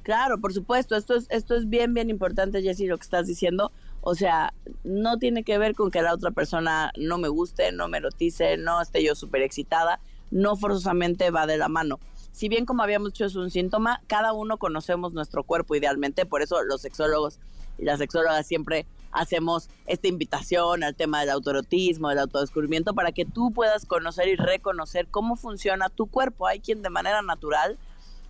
Claro, 0.02 0.38
por 0.38 0.54
supuesto, 0.54 0.96
esto 0.96 1.14
es, 1.16 1.26
esto 1.28 1.54
es 1.54 1.68
bien, 1.68 1.92
bien 1.92 2.08
importante, 2.08 2.62
Jessy, 2.62 2.86
lo 2.86 2.96
que 2.96 3.04
estás 3.04 3.26
diciendo. 3.26 3.70
O 4.00 4.14
sea, 4.14 4.54
no 4.84 5.18
tiene 5.18 5.42
que 5.42 5.58
ver 5.58 5.74
con 5.74 5.90
que 5.90 6.00
la 6.00 6.14
otra 6.14 6.30
persona 6.30 6.92
no 6.96 7.18
me 7.18 7.28
guste, 7.28 7.72
no 7.72 7.88
me 7.88 7.98
erotice, 7.98 8.56
no 8.56 8.80
esté 8.80 9.04
yo 9.04 9.14
súper 9.14 9.42
excitada, 9.42 10.00
no 10.30 10.56
forzosamente 10.56 11.30
va 11.30 11.46
de 11.46 11.58
la 11.58 11.68
mano. 11.68 11.98
Si 12.32 12.48
bien, 12.48 12.64
como 12.64 12.82
habíamos 12.82 13.12
dicho, 13.12 13.26
es 13.26 13.34
un 13.36 13.50
síntoma, 13.50 14.00
cada 14.06 14.32
uno 14.32 14.56
conocemos 14.56 15.12
nuestro 15.12 15.42
cuerpo 15.42 15.74
idealmente, 15.74 16.24
por 16.24 16.40
eso 16.40 16.62
los 16.62 16.80
sexólogos 16.80 17.38
y 17.76 17.84
las 17.84 17.98
sexólogas 17.98 18.46
siempre 18.46 18.86
hacemos 19.18 19.68
esta 19.86 20.08
invitación 20.08 20.82
al 20.82 20.94
tema 20.94 21.20
del 21.20 21.30
autoerotismo, 21.30 22.08
del 22.08 22.18
autodescubrimiento, 22.18 22.94
para 22.94 23.12
que 23.12 23.24
tú 23.24 23.52
puedas 23.52 23.86
conocer 23.86 24.28
y 24.28 24.36
reconocer 24.36 25.08
cómo 25.08 25.36
funciona 25.36 25.88
tu 25.88 26.06
cuerpo. 26.06 26.46
Hay 26.46 26.60
quien 26.60 26.82
de 26.82 26.90
manera 26.90 27.22
natural 27.22 27.78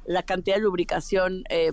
la 0.07 0.23
cantidad 0.23 0.57
de 0.57 0.63
lubricación 0.63 1.45
eh, 1.51 1.71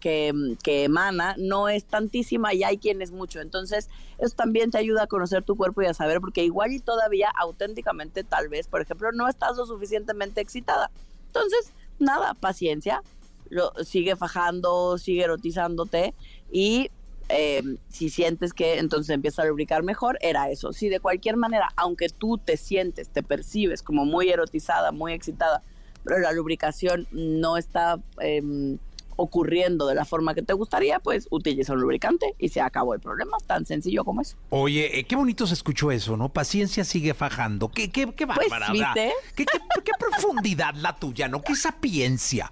que, 0.00 0.32
que, 0.62 0.84
emana 0.84 1.34
no 1.36 1.68
es 1.68 1.84
tantísima 1.84 2.54
y 2.54 2.64
hay 2.64 2.78
quien 2.78 3.02
es 3.02 3.10
mucho. 3.10 3.40
Entonces, 3.40 3.90
eso 4.16 4.34
también 4.34 4.70
te 4.70 4.78
ayuda 4.78 5.02
a 5.02 5.06
conocer 5.06 5.42
tu 5.42 5.54
cuerpo 5.54 5.82
y 5.82 5.86
a 5.86 5.92
saber, 5.92 6.20
porque 6.20 6.42
igual 6.44 6.72
y 6.72 6.80
todavía 6.80 7.28
auténticamente, 7.38 8.24
tal 8.24 8.48
vez, 8.48 8.68
por 8.68 8.80
ejemplo, 8.80 9.12
no 9.12 9.28
estás 9.28 9.58
lo 9.58 9.66
suficientemente 9.66 10.40
excitada. 10.40 10.90
Entonces, 11.26 11.72
nada, 11.98 12.32
paciencia, 12.32 13.02
lo, 13.50 13.72
sigue 13.84 14.16
fajando, 14.16 14.96
sigue 14.96 15.24
erotizándote 15.24 16.14
y 16.50 16.90
eh, 17.28 17.62
si 17.88 18.10
sientes 18.10 18.52
que 18.52 18.78
entonces 18.78 19.10
empieza 19.14 19.42
a 19.42 19.46
lubricar 19.46 19.82
mejor, 19.82 20.18
era 20.20 20.50
eso. 20.50 20.72
Si 20.72 20.88
de 20.88 21.00
cualquier 21.00 21.36
manera, 21.36 21.68
aunque 21.76 22.08
tú 22.08 22.38
te 22.38 22.56
sientes, 22.56 23.08
te 23.10 23.22
percibes 23.22 23.82
como 23.82 24.04
muy 24.04 24.30
erotizada, 24.30 24.92
muy 24.92 25.12
excitada, 25.12 25.62
pero 26.04 26.18
la 26.18 26.32
lubricación 26.32 27.06
no 27.12 27.56
está 27.56 28.00
eh, 28.20 28.76
ocurriendo 29.16 29.86
de 29.88 29.96
la 29.96 30.04
forma 30.04 30.32
que 30.32 30.42
te 30.42 30.52
gustaría, 30.52 31.00
pues 31.00 31.26
utiliza 31.30 31.72
un 31.72 31.80
lubricante 31.80 32.34
y 32.38 32.50
se 32.50 32.60
acabó 32.60 32.94
el 32.94 33.00
problema, 33.00 33.36
tan 33.46 33.66
sencillo 33.66 34.04
como 34.04 34.20
eso. 34.22 34.36
Oye, 34.50 35.00
eh, 35.00 35.04
qué 35.04 35.16
bonito 35.16 35.44
se 35.46 35.54
escuchó 35.54 35.90
eso, 35.90 36.16
¿no? 36.16 36.28
Paciencia 36.28 36.84
sigue 36.84 37.14
fajando. 37.14 37.68
Qué, 37.68 37.90
qué, 37.90 38.12
qué 38.14 38.26
Pues, 38.26 38.48
bárbara. 38.48 38.72
¿viste? 38.72 39.12
¿Qué, 39.34 39.44
qué, 39.44 39.58
qué 39.84 39.92
profundidad 39.98 40.74
la 40.74 40.94
tuya, 40.94 41.26
¿no? 41.26 41.42
Qué 41.42 41.56
sapiencia. 41.56 42.50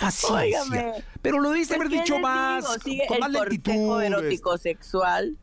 Paciencia. 0.00 0.42
Óigame. 0.70 1.04
Pero 1.22 1.40
lo 1.40 1.50
debiste 1.50 1.76
Pues, 1.76 1.86
haber 1.88 1.92
¿qué 1.98 2.02
dicho 2.04 2.18
más. 2.18 2.64
digo? 2.64 2.74
Sigue 2.84 3.06
con 3.06 3.18
más 3.20 3.28
el 3.28 3.32
lentitud. 3.34 4.02
erótico 4.02 4.58
sexual. 4.58 5.36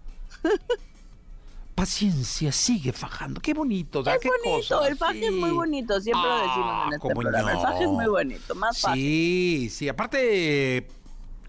paciencia, 1.76 2.52
sigue 2.52 2.94
fajando. 2.94 3.42
Qué 3.42 3.54
bonito, 3.54 4.00
o 4.00 4.04
sea, 4.04 4.16
es 4.16 4.22
qué 4.22 4.30
bonito, 4.30 4.76
cosa, 4.76 4.88
el 4.88 4.96
faje 4.98 5.26
es 5.26 5.32
muy 5.32 5.50
bonito, 5.52 6.00
siempre 6.00 6.28
lo 6.30 6.36
decimos 6.38 6.58
en 6.58 6.64
Ah, 6.66 6.90
este 6.94 7.10
programa. 7.10 7.52
El 7.52 7.58
faje 7.60 7.84
es 7.84 7.90
muy 7.90 8.06
bonito, 8.06 8.56
más 8.56 8.80
faje. 8.80 8.96
Sí, 8.96 9.70
sí, 9.72 9.90
aparte 9.90 10.88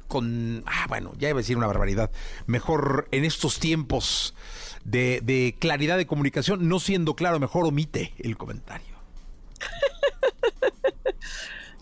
con 0.08 0.62
ah, 0.66 0.86
bueno, 0.88 1.12
ya 1.18 1.28
iba 1.28 1.38
a 1.38 1.42
decir 1.42 1.56
una 1.56 1.66
barbaridad. 1.66 2.10
Mejor 2.46 3.06
en 3.10 3.24
estos 3.24 3.58
tiempos 3.58 4.34
de, 4.84 5.20
de 5.22 5.56
claridad 5.58 5.96
de 5.98 6.06
comunicación, 6.06 6.68
no 6.68 6.78
siendo 6.80 7.14
claro, 7.14 7.38
mejor 7.38 7.66
omite 7.66 8.14
el 8.18 8.36
comentario. 8.36 8.93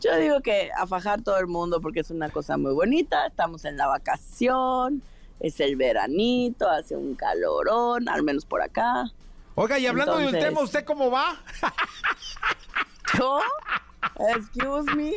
Yo 0.02 0.16
digo 0.16 0.40
que 0.40 0.70
a 0.76 0.86
fajar 0.86 1.22
todo 1.22 1.38
el 1.38 1.46
mundo 1.46 1.80
porque 1.80 2.00
es 2.00 2.10
una 2.10 2.28
cosa 2.28 2.56
muy 2.56 2.72
bonita. 2.72 3.26
Estamos 3.26 3.64
en 3.64 3.76
la 3.76 3.86
vacación, 3.86 5.02
es 5.40 5.60
el 5.60 5.76
veranito, 5.76 6.68
hace 6.68 6.96
un 6.96 7.14
calorón, 7.14 8.08
al 8.08 8.22
menos 8.22 8.44
por 8.44 8.62
acá. 8.62 9.10
Oiga, 9.54 9.78
y 9.78 9.86
hablando 9.86 10.16
del 10.16 10.26
Entonces- 10.28 10.48
tema, 10.48 10.60
¿usted 10.62 10.84
cómo 10.84 11.10
va? 11.10 11.36
¿Yo? 13.18 13.40
Excuse 14.36 14.94
me. 14.96 15.12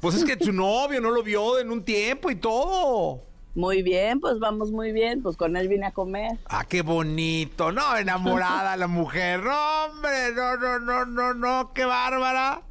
Pues 0.00 0.14
es 0.14 0.24
que 0.24 0.42
su 0.42 0.52
novio 0.52 1.00
no 1.00 1.10
lo 1.10 1.22
vio 1.22 1.58
en 1.58 1.70
un 1.70 1.84
tiempo 1.84 2.30
y 2.30 2.36
todo. 2.36 3.20
Muy 3.54 3.82
bien, 3.82 4.20
pues 4.20 4.38
vamos 4.38 4.70
muy 4.70 4.92
bien. 4.92 5.22
Pues 5.22 5.36
con 5.36 5.56
él 5.56 5.68
vine 5.68 5.86
a 5.86 5.92
comer. 5.92 6.38
Ah, 6.46 6.64
qué 6.64 6.82
bonito, 6.82 7.70
¿no? 7.72 7.96
Enamorada 7.96 8.76
la 8.76 8.86
mujer. 8.86 9.42
No, 9.42 9.84
hombre, 9.86 10.32
no, 10.34 10.56
no, 10.56 10.78
no, 10.80 11.04
no, 11.04 11.34
no, 11.34 11.72
qué 11.72 11.84
bárbara. 11.84 12.62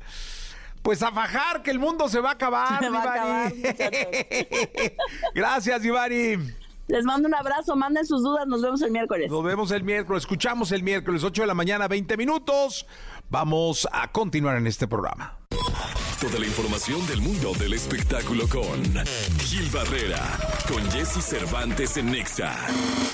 Pues 0.84 1.02
a 1.02 1.12
fajar 1.12 1.64
que 1.64 1.72
el 1.72 1.80
mundo 1.80 2.08
se 2.10 2.20
va 2.20 2.30
a 2.30 2.34
acabar, 2.34 2.84
va 2.94 3.00
a 3.00 3.04
acabar. 3.04 3.54
Gracias, 5.34 5.84
Ivani. 5.84 6.38
Les 6.88 7.06
mando 7.06 7.30
un 7.30 7.34
abrazo, 7.34 7.76
manden 7.78 8.06
sus 8.06 8.22
dudas, 8.22 8.46
nos 8.46 8.62
vemos 8.62 8.82
el 8.82 8.92
miércoles. 8.92 9.32
Nos 9.32 9.44
vemos 9.44 9.72
el 9.72 9.84
miércoles, 9.84 10.24
escuchamos 10.24 10.74
el 10.74 10.84
miércoles, 10.84 11.24
8 11.24 11.44
de 11.44 11.48
la 11.48 11.54
mañana, 11.54 11.88
20 11.88 12.18
minutos. 12.18 12.86
Vamos 13.30 13.88
a 13.92 14.12
continuar 14.12 14.58
en 14.58 14.68
este 14.68 14.86
programa. 14.88 15.38
Toda 16.20 16.40
la 16.40 16.46
información 16.46 17.06
del 17.06 17.20
mundo 17.20 17.52
del 17.60 17.74
espectáculo 17.74 18.48
con 18.48 18.82
Gil 19.40 19.70
Barrera, 19.72 20.22
con 20.70 20.90
Jesse 20.90 21.22
Cervantes 21.22 21.98
en 21.98 22.12
Nexa. 22.12 22.56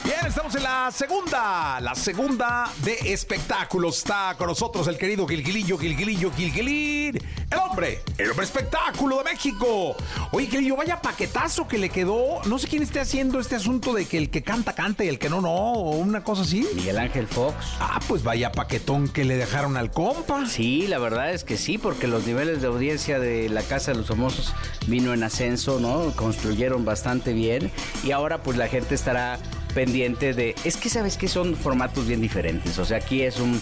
Bien, 0.03 0.27
estamos 0.27 0.53
en 0.53 0.61
la 0.61 0.91
segunda, 0.91 1.79
la 1.81 1.95
segunda 1.95 2.71
de 2.83 3.11
espectáculos. 3.11 3.97
Está 3.97 4.35
con 4.37 4.47
nosotros 4.47 4.87
el 4.87 4.97
querido 4.97 5.27
Gilgilillo, 5.27 5.77
Gilgilillo, 5.79 6.31
Gilgilín, 6.31 7.19
el 7.49 7.57
hombre, 7.57 8.03
el 8.19 8.29
hombre 8.29 8.45
espectáculo 8.45 9.17
de 9.17 9.23
México. 9.23 9.95
Oye, 10.31 10.45
Gilillo, 10.45 10.75
vaya 10.75 11.01
paquetazo 11.01 11.67
que 11.67 11.79
le 11.79 11.89
quedó. 11.89 12.43
No 12.45 12.59
sé 12.59 12.67
quién 12.67 12.83
esté 12.83 12.99
haciendo 12.99 13.39
este 13.39 13.55
asunto 13.55 13.91
de 13.93 14.05
que 14.05 14.19
el 14.19 14.29
que 14.29 14.43
canta, 14.43 14.75
canta 14.75 15.03
y 15.03 15.07
el 15.07 15.17
que 15.17 15.29
no, 15.29 15.41
no, 15.41 15.49
o 15.49 15.97
una 15.97 16.23
cosa 16.23 16.43
así. 16.43 16.67
Miguel 16.75 16.99
Ángel 16.99 17.27
Fox. 17.27 17.55
Ah, 17.79 17.99
pues 18.07 18.21
vaya 18.21 18.51
paquetón 18.51 19.09
que 19.09 19.25
le 19.25 19.35
dejaron 19.35 19.77
al 19.77 19.89
compa. 19.89 20.45
Sí, 20.45 20.85
la 20.85 20.99
verdad 20.99 21.33
es 21.33 21.43
que 21.43 21.57
sí, 21.57 21.79
porque 21.79 22.05
los 22.05 22.27
niveles 22.29 22.61
de 22.61 22.67
audiencia 22.67 23.19
de 23.19 23.49
la 23.49 23.63
Casa 23.63 23.91
de 23.91 23.97
los 23.97 24.07
Famosos 24.07 24.53
vino 24.85 25.13
en 25.15 25.23
ascenso, 25.23 25.79
¿no? 25.79 26.11
Construyeron 26.15 26.85
bastante 26.85 27.33
bien 27.33 27.71
y 28.03 28.11
ahora 28.11 28.43
pues 28.43 28.55
la 28.55 28.67
gente 28.67 28.93
estará 28.93 29.39
pendiente 29.73 30.33
de... 30.33 30.53
Es 30.63 30.77
que 30.77 30.89
sabes 30.89 31.17
que 31.17 31.27
son 31.27 31.55
formatos 31.55 32.07
bien 32.07 32.21
diferentes, 32.21 32.77
o 32.77 32.85
sea, 32.85 32.97
aquí 32.97 33.23
es 33.23 33.39
un... 33.39 33.59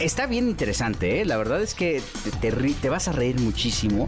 Está 0.00 0.26
bien 0.26 0.46
interesante, 0.48 1.20
¿eh? 1.20 1.24
La 1.24 1.38
verdad 1.38 1.62
es 1.62 1.74
que 1.74 2.02
te, 2.40 2.88
vas 2.90 3.08
a 3.08 3.12
reír 3.12 3.40
muchísimo 3.40 4.04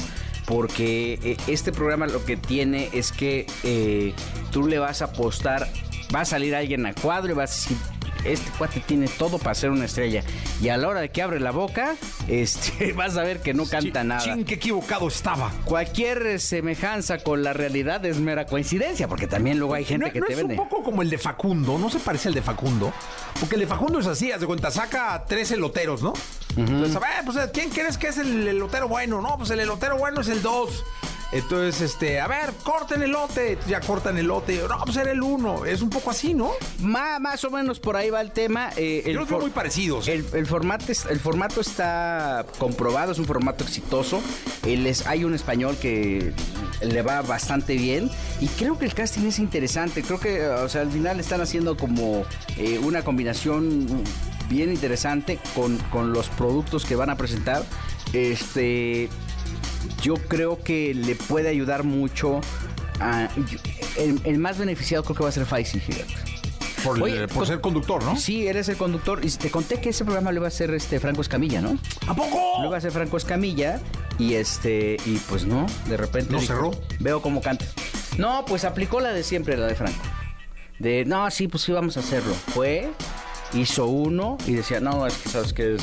porque 0.46 1.18
eh, 1.22 1.36
este 1.46 1.72
programa 1.72 2.06
lo 2.06 2.24
que 2.26 2.36
tiene 2.36 2.90
es 2.92 3.10
que 3.10 3.46
eh, 3.62 4.12
tú 4.50 4.66
le 4.66 4.78
vas 4.78 5.00
a 5.00 5.06
apostar, 5.06 5.66
va 6.14 6.20
a 6.20 6.24
salir 6.26 6.54
alguien 6.54 6.84
a 6.84 6.92
cuadro 6.94 7.32
y 7.32 7.36
vas 7.36 7.50
a 7.50 7.54
decir, 7.54 7.93
este 8.24 8.50
cuate 8.58 8.80
tiene 8.80 9.08
todo 9.08 9.38
para 9.38 9.54
ser 9.54 9.70
una 9.70 9.84
estrella. 9.84 10.22
Y 10.62 10.68
a 10.68 10.76
la 10.76 10.88
hora 10.88 11.00
de 11.00 11.10
que 11.10 11.22
abre 11.22 11.40
la 11.40 11.50
boca, 11.50 11.94
este, 12.28 12.92
vas 12.96 13.16
a 13.16 13.22
ver 13.22 13.40
que 13.40 13.54
no 13.54 13.66
canta 13.66 14.04
nada. 14.04 14.22
Chin, 14.22 14.44
qué 14.44 14.54
equivocado 14.54 15.08
estaba. 15.08 15.50
Cualquier 15.64 16.40
semejanza 16.40 17.18
con 17.18 17.42
la 17.42 17.52
realidad 17.52 18.04
es 18.04 18.18
mera 18.18 18.46
coincidencia, 18.46 19.08
porque 19.08 19.26
también 19.26 19.58
luego 19.58 19.74
hay 19.74 19.84
gente 19.84 20.06
no, 20.06 20.12
que 20.12 20.20
no 20.20 20.26
te 20.26 20.32
es 20.32 20.38
vende. 20.38 20.54
un 20.54 20.68
poco 20.68 20.82
como 20.82 21.02
el 21.02 21.10
de 21.10 21.18
Facundo, 21.18 21.78
no 21.78 21.90
se 21.90 21.98
parece 21.98 22.28
al 22.28 22.34
de 22.34 22.42
Facundo, 22.42 22.92
porque 23.38 23.56
el 23.56 23.62
de 23.62 23.66
Facundo 23.66 23.98
es 24.00 24.06
así, 24.06 24.32
haz 24.32 24.40
de 24.40 24.46
cuenta, 24.46 24.70
saca 24.70 25.24
tres 25.26 25.50
eloteros, 25.50 26.02
¿no? 26.02 26.12
Entonces, 26.56 26.94
a 26.96 27.00
ver, 27.00 27.08
pues, 27.24 27.36
¿quién 27.52 27.70
crees 27.70 27.98
que 27.98 28.08
es 28.08 28.18
el 28.18 28.46
elotero 28.46 28.88
bueno? 28.88 29.20
No, 29.20 29.36
pues 29.36 29.50
el 29.50 29.60
elotero 29.60 29.98
bueno 29.98 30.20
es 30.20 30.28
el 30.28 30.40
dos. 30.40 30.84
Entonces, 31.34 31.80
este, 31.80 32.20
a 32.20 32.28
ver, 32.28 32.52
corten 32.62 33.02
el 33.02 33.10
elote, 33.10 33.58
ya 33.68 33.80
cortan 33.80 34.16
el 34.16 34.24
elote. 34.26 34.62
No, 34.68 34.78
pues 34.84 34.96
era 34.96 35.10
el 35.10 35.20
uno. 35.20 35.64
Es 35.64 35.82
un 35.82 35.90
poco 35.90 36.10
así, 36.12 36.32
¿no? 36.32 36.52
Ma- 36.80 37.18
más 37.18 37.42
o 37.44 37.50
menos 37.50 37.80
por 37.80 37.96
ahí 37.96 38.08
va 38.08 38.20
el 38.20 38.30
tema. 38.30 38.70
eh, 38.76 39.02
el 39.04 39.14
Yo 39.14 39.20
los 39.20 39.28
veo 39.28 39.38
for- 39.38 39.42
muy 39.42 39.50
parecidos. 39.50 40.06
El, 40.06 40.24
el 40.32 40.46
formato, 40.46 40.92
es- 40.92 41.06
el 41.06 41.18
formato 41.18 41.60
está 41.60 42.46
comprobado, 42.58 43.10
es 43.12 43.18
un 43.18 43.24
formato 43.24 43.64
exitoso. 43.64 44.22
Es- 44.64 45.06
hay 45.08 45.24
un 45.24 45.34
español 45.34 45.76
que 45.80 46.32
le 46.80 47.02
va 47.02 47.20
bastante 47.22 47.74
bien 47.74 48.10
y 48.40 48.46
creo 48.46 48.78
que 48.78 48.84
el 48.84 48.94
casting 48.94 49.26
es 49.26 49.40
interesante. 49.40 50.02
Creo 50.02 50.20
que, 50.20 50.46
o 50.46 50.68
sea, 50.68 50.82
al 50.82 50.90
final 50.92 51.18
están 51.18 51.40
haciendo 51.40 51.76
como 51.76 52.24
eh, 52.56 52.78
una 52.78 53.02
combinación 53.02 54.04
bien 54.48 54.70
interesante 54.70 55.40
con, 55.54 55.78
con 55.90 56.12
los 56.12 56.28
productos 56.28 56.84
que 56.84 56.94
van 56.94 57.10
a 57.10 57.16
presentar. 57.16 57.64
Este, 58.12 59.08
yo 60.02 60.14
creo 60.14 60.62
que 60.62 60.94
le 60.94 61.14
puede 61.14 61.48
ayudar 61.48 61.84
mucho. 61.84 62.40
A, 63.00 63.28
el, 63.96 64.20
el 64.24 64.38
más 64.38 64.58
beneficiado 64.58 65.02
creo 65.04 65.16
que 65.16 65.22
va 65.24 65.28
a 65.28 65.32
ser 65.32 65.46
Faisy. 65.46 65.80
Por, 66.84 67.02
Oye, 67.02 67.26
por 67.28 67.38
con- 67.38 67.46
ser 67.46 67.60
conductor, 67.60 68.04
¿no? 68.04 68.14
Sí, 68.16 68.46
eres 68.46 68.68
el 68.68 68.76
conductor. 68.76 69.24
Y 69.24 69.30
te 69.30 69.50
conté 69.50 69.80
que 69.80 69.88
ese 69.88 70.04
programa 70.04 70.30
lo 70.32 70.38
iba 70.38 70.46
a 70.46 70.48
hacer 70.48 70.72
este 70.74 71.00
Franco 71.00 71.22
Escamilla, 71.22 71.60
¿no? 71.62 71.78
¿A 72.06 72.14
poco? 72.14 72.38
Lo 72.60 72.66
iba 72.66 72.74
a 72.74 72.78
hacer 72.78 72.90
Franco 72.92 73.16
Escamilla 73.16 73.80
y 74.18 74.34
este 74.34 74.96
y 75.06 75.16
pues 75.28 75.44
no, 75.46 75.66
de 75.88 75.96
repente 75.96 76.32
¿No 76.32 76.40
cerró? 76.40 76.72
Veo 77.00 77.22
cómo 77.22 77.40
canta. 77.40 77.64
No, 78.18 78.44
pues 78.44 78.64
aplicó 78.64 79.00
la 79.00 79.12
de 79.12 79.22
siempre, 79.22 79.56
la 79.56 79.66
de 79.66 79.74
Franco. 79.74 80.02
De, 80.78 81.04
no, 81.06 81.30
sí, 81.30 81.48
pues 81.48 81.62
sí 81.64 81.72
vamos 81.72 81.96
a 81.96 82.00
hacerlo. 82.00 82.34
Fue, 82.52 82.90
hizo 83.54 83.86
uno 83.86 84.38
y 84.46 84.52
decía, 84.52 84.80
no, 84.80 85.06
es 85.06 85.14
que 85.18 85.28
sabes 85.28 85.52
que, 85.52 85.76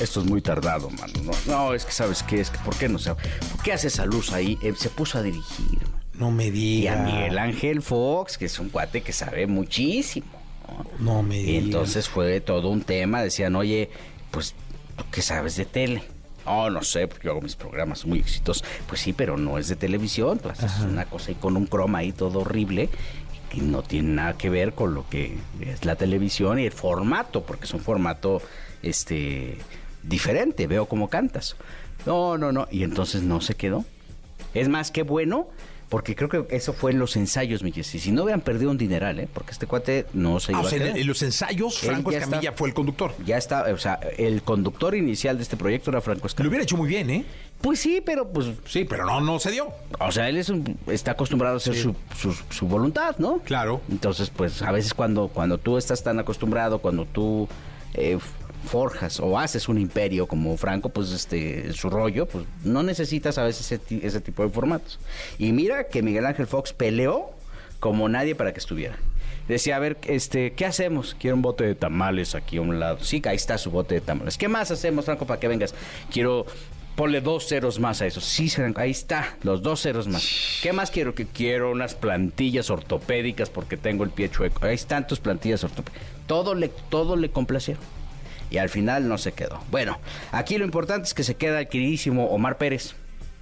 esto 0.00 0.20
es 0.20 0.26
muy 0.26 0.40
tardado, 0.40 0.90
mano. 0.90 1.12
No, 1.24 1.32
no, 1.46 1.74
es 1.74 1.84
que 1.84 1.92
sabes 1.92 2.22
qué, 2.22 2.40
es 2.40 2.50
que 2.50 2.58
¿por 2.58 2.74
qué 2.76 2.88
no 2.88 2.98
se, 2.98 3.14
¿por 3.14 3.62
qué 3.62 3.72
hace 3.72 3.88
esa 3.88 4.04
luz 4.06 4.32
ahí? 4.32 4.58
Eh, 4.62 4.74
se 4.76 4.90
puso 4.90 5.18
a 5.18 5.22
dirigir. 5.22 5.78
No 6.14 6.30
me 6.32 6.46
Y 6.46 6.50
diga. 6.50 6.94
a 6.94 7.04
Miguel 7.04 7.38
Ángel 7.38 7.80
Fox, 7.82 8.38
que 8.38 8.46
es 8.46 8.58
un 8.58 8.68
cuate 8.70 9.02
que 9.02 9.12
sabe 9.12 9.46
muchísimo. 9.46 10.26
¿no? 10.98 11.14
No 11.14 11.22
me 11.22 11.38
Y 11.38 11.44
diga. 11.44 11.58
entonces 11.58 12.08
fue 12.08 12.40
todo 12.40 12.68
un 12.70 12.82
tema. 12.82 13.22
Decían, 13.22 13.54
oye, 13.56 13.88
pues, 14.32 14.54
¿tú 14.96 15.04
qué 15.12 15.22
sabes 15.22 15.56
de 15.56 15.64
tele? 15.64 16.02
Oh, 16.44 16.70
no 16.70 16.82
sé, 16.82 17.06
porque 17.06 17.26
yo 17.26 17.32
hago 17.32 17.40
mis 17.42 17.56
programas 17.56 18.04
muy 18.06 18.18
exitosos. 18.20 18.64
Pues 18.88 19.00
sí, 19.02 19.12
pero 19.12 19.36
no 19.36 19.58
es 19.58 19.68
de 19.68 19.76
televisión. 19.76 20.38
Pues 20.42 20.60
es 20.62 20.80
una 20.80 21.04
cosa 21.04 21.28
ahí 21.28 21.34
con 21.36 21.56
un 21.56 21.66
croma 21.66 21.98
ahí 21.98 22.10
todo 22.12 22.40
horrible 22.40 22.88
que 23.48 23.60
no 23.60 23.82
tiene 23.82 24.10
nada 24.10 24.36
que 24.36 24.50
ver 24.50 24.72
con 24.72 24.94
lo 24.94 25.08
que 25.08 25.36
es 25.60 25.84
la 25.84 25.96
televisión 25.96 26.58
y 26.58 26.66
el 26.66 26.72
formato, 26.72 27.42
porque 27.42 27.64
es 27.64 27.74
un 27.74 27.80
formato 27.80 28.42
este 28.82 29.58
diferente. 30.02 30.66
Veo 30.66 30.86
cómo 30.86 31.08
cantas. 31.08 31.56
No, 32.06 32.38
no, 32.38 32.52
no. 32.52 32.68
Y 32.70 32.82
entonces 32.82 33.22
no 33.22 33.40
se 33.40 33.54
quedó. 33.54 33.84
Es 34.54 34.68
más, 34.68 34.90
qué 34.90 35.02
bueno, 35.02 35.48
porque 35.88 36.14
creo 36.14 36.28
que 36.28 36.44
eso 36.54 36.72
fue 36.72 36.92
en 36.92 36.98
los 36.98 37.16
ensayos, 37.16 37.62
mi 37.62 37.72
Jessy. 37.72 37.98
Si 37.98 38.12
no 38.12 38.24
hubieran 38.24 38.42
perdido 38.42 38.70
un 38.70 38.76
dineral, 38.78 39.18
¿eh? 39.20 39.28
Porque 39.32 39.52
este 39.52 39.66
cuate 39.66 40.06
no 40.12 40.38
se 40.38 40.52
Ah, 40.52 40.58
iba 40.58 40.60
o 40.60 40.68
sea, 40.68 40.72
a 40.72 40.76
en, 40.80 40.86
quedar. 40.88 40.98
en 40.98 41.06
los 41.06 41.22
ensayos, 41.22 41.78
Franco 41.78 42.10
Escamilla 42.12 42.52
fue 42.52 42.68
el 42.68 42.74
conductor. 42.74 43.14
Ya 43.24 43.38
está, 43.38 43.62
o 43.72 43.78
sea, 43.78 43.94
el 44.18 44.42
conductor 44.42 44.94
inicial 44.94 45.36
de 45.38 45.42
este 45.44 45.56
proyecto 45.56 45.90
era 45.90 46.00
Franco 46.00 46.22
Lo 46.22 46.26
Escamilla. 46.26 46.48
hubiera 46.50 46.62
hecho 46.64 46.76
muy 46.76 46.88
bien, 46.88 47.08
¿eh? 47.10 47.24
Pues 47.60 47.80
sí, 47.80 48.00
pero 48.04 48.28
pues, 48.28 48.46
Sí, 48.66 48.84
pero 48.84 49.04
no, 49.06 49.20
no 49.20 49.38
se 49.38 49.50
dio. 49.50 49.68
o 49.98 50.12
sea, 50.12 50.28
él 50.28 50.36
es 50.36 50.48
un- 50.48 50.76
está 50.88 51.12
acostumbrado 51.12 51.54
a 51.54 51.56
hacer 51.56 51.74
su, 51.74 51.94
su- 52.16 52.36
su 52.50 52.66
voluntad, 52.68 53.16
¿no? 53.18 53.38
Claro. 53.38 53.80
Entonces, 53.90 54.30
pues 54.30 54.62
a 54.62 54.70
veces 54.70 54.94
cuando, 54.94 55.28
cuando 55.28 55.58
tú 55.58 55.76
estás 55.78 56.02
tan 56.04 56.18
acostumbrado, 56.18 56.78
cuando 56.80 57.04
tú 57.06 57.48
eh, 57.94 58.18
forjas 58.64 59.20
o 59.20 59.38
haces 59.38 59.68
un 59.68 59.78
imperio 59.78 60.26
como 60.26 60.56
Franco, 60.56 60.88
pues 60.88 61.10
este, 61.12 61.72
su 61.72 61.88
rollo, 61.90 62.26
pues 62.26 62.44
no 62.64 62.82
necesitas 62.82 63.38
a 63.38 63.44
veces 63.44 63.66
ese, 63.66 63.78
ti- 63.78 64.00
ese 64.02 64.20
tipo 64.20 64.42
de 64.42 64.48
formatos. 64.50 64.98
Y 65.38 65.52
mira 65.52 65.84
que 65.88 66.02
Miguel 66.02 66.26
Ángel 66.26 66.46
Fox 66.46 66.72
peleó 66.72 67.30
como 67.80 68.08
nadie 68.08 68.34
para 68.34 68.52
que 68.52 68.58
estuviera. 68.58 68.96
Decía, 69.48 69.76
a 69.76 69.78
ver, 69.78 69.96
este, 70.06 70.52
¿qué 70.52 70.66
hacemos? 70.66 71.16
Quiero 71.18 71.36
un 71.36 71.42
bote 71.42 71.64
de 71.64 71.74
tamales 71.74 72.34
aquí 72.34 72.58
a 72.58 72.60
un 72.60 72.78
lado. 72.80 72.98
Sí, 73.02 73.22
ahí 73.24 73.36
está 73.36 73.56
su 73.56 73.70
bote 73.70 73.94
de 73.94 74.00
tamales. 74.02 74.36
¿Qué 74.36 74.46
más 74.48 74.70
hacemos, 74.70 75.06
Franco, 75.06 75.26
para 75.26 75.40
que 75.40 75.48
vengas? 75.48 75.74
Quiero 76.12 76.44
Ponle 76.96 77.20
dos 77.20 77.46
ceros 77.46 77.78
más 77.78 78.02
a 78.02 78.06
eso. 78.06 78.20
Sí, 78.20 78.50
ahí 78.74 78.90
está, 78.90 79.36
los 79.44 79.62
dos 79.62 79.80
ceros 79.82 80.08
más. 80.08 80.58
¿Qué 80.64 80.72
más 80.72 80.90
quiero? 80.90 81.14
Que 81.14 81.26
quiero 81.26 81.70
unas 81.70 81.94
plantillas 81.94 82.70
ortopédicas 82.70 83.50
porque 83.50 83.76
tengo 83.76 84.02
el 84.02 84.10
pie 84.10 84.28
chueco. 84.28 84.66
Ahí 84.66 84.74
están 84.74 85.06
tus 85.06 85.20
plantillas 85.20 85.62
ortopédicas. 85.62 86.02
Todo 86.26 86.56
le, 86.56 86.66
todo 86.90 87.14
le. 87.14 87.30
Y 88.50 88.58
al 88.58 88.68
final 88.68 89.08
no 89.08 89.18
se 89.18 89.32
quedó. 89.32 89.60
Bueno, 89.70 89.98
aquí 90.32 90.58
lo 90.58 90.64
importante 90.64 91.06
es 91.06 91.14
que 91.14 91.22
se 91.24 91.34
queda 91.36 91.60
el 91.60 91.68
queridísimo 91.68 92.26
Omar 92.26 92.56
Pérez. 92.58 92.94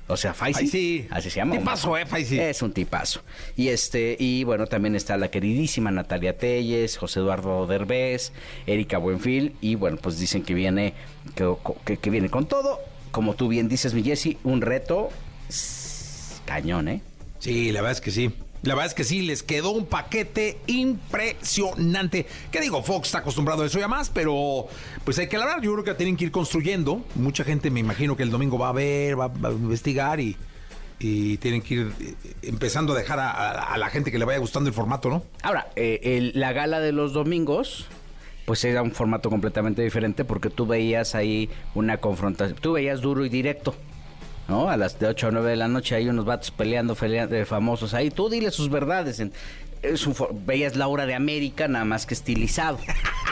O 0.09 0.17
sea, 0.17 0.35
Faisy. 0.35 1.09
Así 1.11 1.31
se 1.31 1.37
llama. 1.37 1.59
Tipazo, 1.59 1.89
Omar. 1.89 2.03
eh, 2.03 2.07
Faisy. 2.07 2.39
Es 2.39 2.63
un 2.63 2.73
tipazo. 2.73 3.23
Y 3.57 3.69
este, 3.69 4.17
y 4.21 4.45
bueno, 4.45 4.67
también 4.67 4.95
está 4.95 5.17
la 5.17 5.33
queridísima 5.33 5.91
Natalia 5.91 6.39
Telles, 6.39 6.97
José 6.97 7.19
Eduardo 7.21 7.67
Derbez, 7.67 8.33
Erika 8.69 8.99
Buenfil, 8.99 9.57
y 9.61 9.75
bueno, 9.75 9.97
pues 10.01 10.21
dicen 10.21 10.43
que 10.45 10.55
viene, 10.55 10.95
que, 11.35 11.53
que- 11.85 11.97
que 11.97 12.11
viene 12.11 12.29
con 12.31 12.47
todo. 12.47 12.79
Como 13.11 13.35
tú 13.35 13.49
bien 13.49 13.69
dices, 13.69 13.95
mi 13.95 14.03
Jessy, 14.05 14.39
un 14.45 14.61
reto 14.61 15.09
cañón, 16.45 16.89
¿eh? 16.89 17.01
Sí, 17.39 17.73
la 17.73 17.81
verdad 17.81 17.93
es 17.93 18.01
que 18.01 18.11
sí. 18.11 18.31
La 18.67 18.75
verdad 18.75 18.87
es 18.89 18.95
que 18.95 19.05
sí, 19.05 19.23
les 19.23 19.43
quedó 19.43 19.71
un 19.71 19.87
paquete 19.87 20.59
impresionante. 20.67 22.27
¿Qué 22.51 22.61
digo? 22.61 22.83
Fox 22.83 23.09
está 23.09 23.19
acostumbrado 23.19 23.63
a 23.63 23.67
eso 23.67 23.79
ya 23.79 23.89
más, 23.89 24.11
pero 24.11 24.67
pues 25.05 25.19
hay 25.19 25.29
que 25.29 25.37
hablar. 25.37 25.61
Yo 25.63 25.73
creo 25.73 25.85
que 25.85 25.95
tienen 25.95 26.17
que 26.17 26.25
ir 26.25 26.31
construyendo. 26.31 27.05
Mucha 27.15 27.45
gente 27.45 27.71
me 27.71 27.81
imagino 27.81 28.17
que 28.17 28.23
el 28.23 28.31
domingo 28.31 28.59
va 28.59 28.71
a 28.71 28.73
ver, 28.73 29.19
va, 29.19 29.27
a 29.27 29.53
investigar 29.53 30.21
y, 30.21 30.37
tienen 30.99 31.61
que 31.63 31.75
ir 31.75 31.93
eh, 32.01 32.15
empezando 32.43 32.95
a 32.95 32.97
dejar 32.97 33.21
a 33.21 33.77
la 33.77 33.89
gente 33.91 34.11
que 34.11 34.19
le 34.19 34.25
vaya 34.25 34.39
gustando 34.39 34.69
el 34.69 34.75
formato, 34.75 35.11
¿no? 35.11 35.23
Ahora, 35.43 35.69
eh, 35.77 36.01
el- 36.03 36.33
la 36.35 36.53
gala 36.53 36.81
de 36.81 36.91
los 36.93 37.13
domingos, 37.13 37.87
pues 38.47 38.65
era 38.65 38.83
un 38.83 38.93
formato 38.93 39.29
completamente 39.29 39.83
diferente 39.83 40.25
porque 40.25 40.49
tú 40.51 40.67
veías 40.67 41.15
ahí 41.15 41.51
una 41.75 41.99
confrontación, 41.99 42.59
tú 42.61 42.73
veías 42.73 43.01
duro 43.01 43.25
y 43.25 43.29
directo. 43.29 43.75
¿No? 44.49 44.71
A 44.71 44.77
las 44.77 44.99
de 44.99 45.07
8 45.09 45.29
o 45.29 45.31
9 45.33 45.51
de 45.51 45.57
la 45.57 45.69
noche 45.69 45.95
hay 45.97 46.09
unos 46.09 46.25
vatos 46.25 46.51
peleando, 46.51 46.95
famosos 47.47 47.95
ahí. 47.95 48.11
Tú 48.11 48.29
dile 48.29 48.51
sus 48.51 48.71
verdades. 48.71 49.21
en- 49.21 49.33
es 49.83 50.07
un 50.07 50.15
veías 50.47 50.75
Laura 50.75 51.07
de 51.07 51.15
América, 51.15 51.69
nada 51.69 51.85
más 51.85 52.07
que 52.07 52.15
estilizado. 52.15 52.79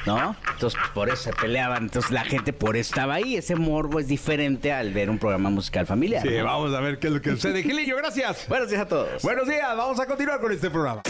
¿No? 0.06 0.36
Entonces, 0.52 0.78
por 0.92 1.08
eso 1.08 1.16
se 1.24 1.32
peleaban. 1.32 1.84
Entonces, 1.84 2.10
la 2.10 2.24
gente 2.24 2.52
por 2.52 2.76
eso 2.76 2.90
estaba 2.90 3.14
ahí. 3.14 3.36
Ese 3.36 3.56
morbo 3.56 3.98
es 3.98 4.06
diferente 4.06 4.70
al 4.72 4.92
ver 4.92 5.08
un 5.08 5.18
programa 5.18 5.48
musical 5.50 5.86
familiar. 5.86 6.24
¿no? 6.26 6.44
vamos 6.44 6.74
a 6.74 6.80
ver 6.80 6.98
qué 6.98 7.06
es 7.08 7.12
lo 7.14 7.22
que 7.22 7.30
sucede. 7.30 7.62
Gilillo, 7.62 7.96
gracias. 7.96 8.44
Buenos 8.48 8.68
días 8.68 8.82
a 8.82 8.86
todos. 8.86 9.22
Buenos 9.22 9.48
días, 9.48 9.76
vamos 9.76 9.98
a 9.98 10.06
continuar 10.06 10.40
con 10.40 10.52
este 10.52 10.70
programa. 10.70 11.02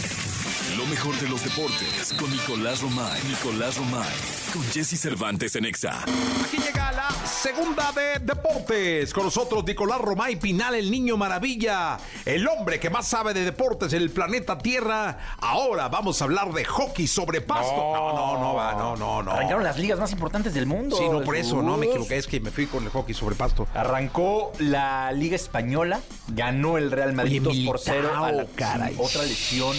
Lo 0.79 0.87
mejor 0.87 1.15
de 1.21 1.29
los 1.29 1.43
deportes 1.45 2.15
con 2.19 2.31
Nicolás 2.31 2.81
Romay. 2.81 3.21
Nicolás 3.29 3.77
Romay. 3.77 4.09
Con 4.53 4.63
Jesse 4.73 4.99
Cervantes 4.99 5.57
en 5.57 5.65
Exa. 5.67 6.03
Aquí 6.03 6.57
llega 6.57 6.93
la 6.93 7.09
segunda 7.45 7.93
de 7.93 8.25
deportes. 8.25 9.13
Con 9.13 9.25
nosotros 9.25 9.67
Nicolás 9.67 10.01
Romay 10.01 10.37
Pinal, 10.37 10.77
el 10.77 10.91
niño 10.91 11.19
maravilla, 11.19 11.99
el 12.25 12.49
hombre 12.49 12.81
que 12.81 12.89
más 12.89 13.07
sabe 13.07 13.35
de 13.35 13.45
deportes 13.45 13.93
en 13.93 14.01
el 14.01 14.11
planeta 14.11 14.57
Tierra. 14.57 15.19
Ahora 15.41 15.91
vamos 15.91 16.23
a 16.23 16.25
hablar 16.25 16.55
de 16.55 16.65
hockey 16.65 17.07
sobre 17.07 17.43
pasto. 17.43 17.77
No, 17.77 18.15
no, 18.15 18.41
no, 18.41 18.55
va, 18.55 18.73
no, 18.73 18.97
no, 18.97 19.23
no. 19.23 19.33
Arrancaron 19.33 19.63
las 19.63 19.79
ligas 19.79 19.99
más 19.99 20.11
importantes 20.13 20.55
del 20.55 20.65
mundo. 20.65 20.97
Sí, 20.97 21.07
no 21.07 21.21
por 21.21 21.37
eso, 21.37 21.61
no 21.61 21.77
me 21.77 21.85
equivoqué, 21.85 22.17
es 22.17 22.27
que 22.27 22.41
me 22.41 22.51
fui 22.51 22.65
con 22.65 22.83
el 22.83 22.89
hockey 22.89 23.15
sobre 23.15 23.35
pasto. 23.35 23.69
Arrancó 23.75 24.53
la 24.59 25.13
Liga 25.13 25.37
Española, 25.37 26.01
ganó 26.29 26.79
el 26.79 26.91
Real 26.91 27.13
Madrid 27.13 27.47
Oye, 27.47 27.63
2 27.63 27.67
por 27.67 27.79
0 27.79 28.25
a 28.25 28.33
la 28.33 28.47
caray. 28.57 28.97
otra 28.99 29.23
lesión 29.23 29.77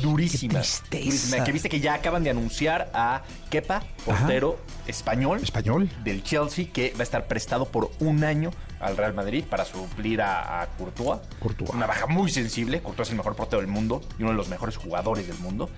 durísima. 0.00 0.62
Qué 0.90 0.98
durísima, 1.04 1.44
Que 1.44 1.52
viste 1.52 1.68
que 1.68 1.80
ya 1.80 1.94
acaban 1.94 2.24
de 2.24 2.30
anunciar 2.30 2.90
a 2.94 3.22
Kepa, 3.50 3.82
portero 4.04 4.58
español, 4.86 5.40
Español. 5.42 5.90
del 6.04 6.22
Chelsea, 6.22 6.66
que 6.72 6.92
va 6.94 7.00
a 7.00 7.02
estar 7.02 7.26
prestado 7.26 7.66
por 7.66 7.90
un 8.00 8.24
año 8.24 8.50
al 8.80 8.96
Real 8.96 9.14
Madrid 9.14 9.44
para 9.48 9.64
suplir 9.64 10.22
a, 10.22 10.62
a 10.62 10.66
Courtois. 10.68 11.20
Courtois. 11.38 11.70
Una 11.70 11.86
baja 11.86 12.06
muy 12.06 12.30
sensible. 12.30 12.80
Courtois 12.80 13.08
es 13.08 13.12
el 13.12 13.18
mejor 13.18 13.36
portero 13.36 13.60
del 13.60 13.70
mundo 13.70 14.00
y 14.18 14.22
uno 14.22 14.30
de 14.32 14.36
los 14.36 14.48
mejores 14.48 14.76
jugadores 14.76 15.26
del 15.26 15.38
mundo. 15.38 15.68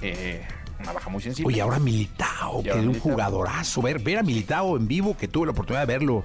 Eh, 0.00 0.42
una 0.80 0.92
baja 0.92 1.10
muy 1.10 1.22
sensible. 1.22 1.52
Oye, 1.52 1.60
ahora 1.62 1.78
Militao, 1.78 2.62
que 2.62 2.70
es 2.70 2.76
un 2.76 2.98
jugadorazo. 2.98 3.82
Ver, 3.82 4.00
ver 4.00 4.18
a 4.18 4.22
Militao 4.22 4.76
en 4.76 4.88
vivo, 4.88 5.16
que 5.16 5.28
tuve 5.28 5.46
la 5.46 5.52
oportunidad 5.52 5.86
de 5.86 5.92
verlo. 5.92 6.22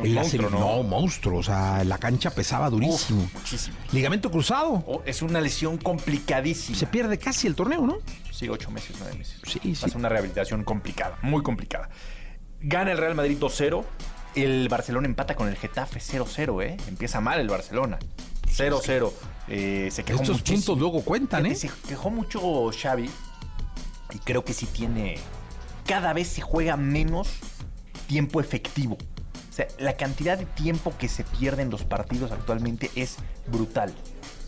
Un 0.00 0.06
en 0.06 0.14
la 0.14 0.20
monstruo, 0.22 0.48
semi- 0.50 0.58
¿no? 0.58 0.76
no, 0.76 0.82
monstruo. 0.82 1.38
O 1.38 1.42
sea, 1.42 1.84
la 1.84 1.98
cancha 1.98 2.30
pesaba 2.30 2.68
durísimo. 2.70 3.22
Uf, 3.24 3.34
muchísimo. 3.34 3.76
Ligamento 3.92 4.30
cruzado. 4.30 4.82
Oh, 4.86 5.02
es 5.06 5.22
una 5.22 5.40
lesión 5.40 5.76
complicadísima. 5.78 6.76
Se 6.78 6.86
pierde 6.86 7.18
casi 7.18 7.46
el 7.46 7.54
torneo, 7.54 7.86
¿no? 7.86 7.98
Sí, 8.32 8.48
ocho 8.48 8.70
meses, 8.70 8.96
nueve 8.98 9.16
meses. 9.18 9.40
Sí, 9.46 9.58
Va 9.64 9.70
a 9.72 9.74
sí. 9.74 9.88
ser 9.90 9.96
una 9.96 10.08
rehabilitación 10.08 10.64
complicada, 10.64 11.18
muy 11.22 11.42
complicada. 11.42 11.90
Gana 12.60 12.92
el 12.92 12.98
Real 12.98 13.14
Madrid 13.14 13.38
2-0. 13.38 13.84
El 14.34 14.68
Barcelona 14.68 15.06
empata 15.08 15.34
con 15.34 15.48
el 15.48 15.56
Getafe 15.56 15.98
0-0, 16.00 16.62
¿eh? 16.64 16.76
Empieza 16.88 17.20
mal 17.20 17.40
el 17.40 17.48
Barcelona. 17.48 17.98
0-0. 18.46 19.12
Eh, 19.48 19.88
se 19.90 20.04
quejó 20.04 20.22
Estos 20.22 20.36
muchísimo. 20.38 20.56
puntos 20.58 20.78
luego 20.78 21.04
cuentan, 21.04 21.46
¿eh? 21.46 21.54
Se 21.54 21.68
quejó 21.88 22.10
mucho 22.10 22.70
Xavi. 22.70 23.10
Y 24.12 24.18
creo 24.18 24.44
que 24.44 24.52
sí 24.52 24.66
tiene... 24.66 25.18
Cada 25.86 26.12
vez 26.12 26.28
se 26.28 26.40
juega 26.42 26.76
menos 26.76 27.28
tiempo 28.06 28.40
efectivo. 28.40 28.96
Sea, 29.60 29.68
la 29.78 29.96
cantidad 29.96 30.38
de 30.38 30.46
tiempo 30.46 30.94
que 30.98 31.08
se 31.08 31.22
pierde 31.24 31.60
en 31.62 31.70
los 31.70 31.84
partidos 31.84 32.32
actualmente 32.32 32.90
es 32.94 33.16
brutal. 33.46 33.92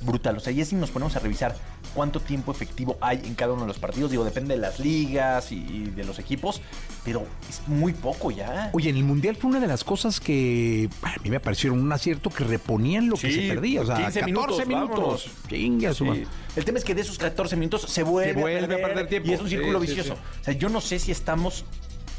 Brutal. 0.00 0.38
O 0.38 0.40
sea, 0.40 0.52
ya 0.52 0.64
si 0.64 0.74
nos 0.74 0.90
ponemos 0.90 1.14
a 1.16 1.20
revisar 1.20 1.54
cuánto 1.94 2.18
tiempo 2.18 2.50
efectivo 2.50 2.96
hay 3.00 3.20
en 3.24 3.34
cada 3.34 3.52
uno 3.52 3.62
de 3.62 3.68
los 3.68 3.78
partidos, 3.78 4.10
digo, 4.10 4.24
depende 4.24 4.54
de 4.54 4.60
las 4.60 4.80
ligas 4.80 5.52
y, 5.52 5.56
y 5.56 5.84
de 5.90 6.04
los 6.04 6.18
equipos, 6.18 6.62
pero 7.04 7.26
es 7.48 7.60
muy 7.68 7.92
poco 7.92 8.30
ya. 8.30 8.70
Oye, 8.72 8.90
en 8.90 8.96
el 8.96 9.04
Mundial 9.04 9.36
fue 9.36 9.50
una 9.50 9.60
de 9.60 9.66
las 9.66 9.84
cosas 9.84 10.18
que 10.18 10.88
a 11.02 11.20
mí 11.22 11.30
me 11.30 11.40
parecieron 11.40 11.78
un 11.80 11.92
acierto 11.92 12.30
que 12.30 12.44
reponían 12.44 13.08
lo 13.08 13.16
que 13.16 13.30
se 13.30 13.48
perdía. 13.48 13.82
O 13.82 13.86
sea, 13.86 13.96
15 13.96 14.20
14 14.20 14.66
minutos, 14.66 14.68
minutos. 14.68 15.30
Sí. 15.48 16.24
El 16.56 16.64
tema 16.64 16.78
es 16.78 16.84
que 16.84 16.94
de 16.94 17.02
esos 17.02 17.18
14 17.18 17.56
minutos 17.56 17.82
se 17.82 18.02
vuelve, 18.02 18.34
Se 18.34 18.40
vuelve 18.40 18.74
a 18.74 18.86
perder 18.88 19.08
tiempo. 19.08 19.30
Y 19.30 19.34
es 19.34 19.40
un 19.40 19.48
círculo 19.48 19.80
Sí, 19.80 19.86
vicioso. 19.86 20.14
O 20.14 20.44
sea, 20.44 20.54
yo 20.54 20.68
no 20.68 20.80
sé 20.80 20.98
si 20.98 21.12
estamos 21.12 21.64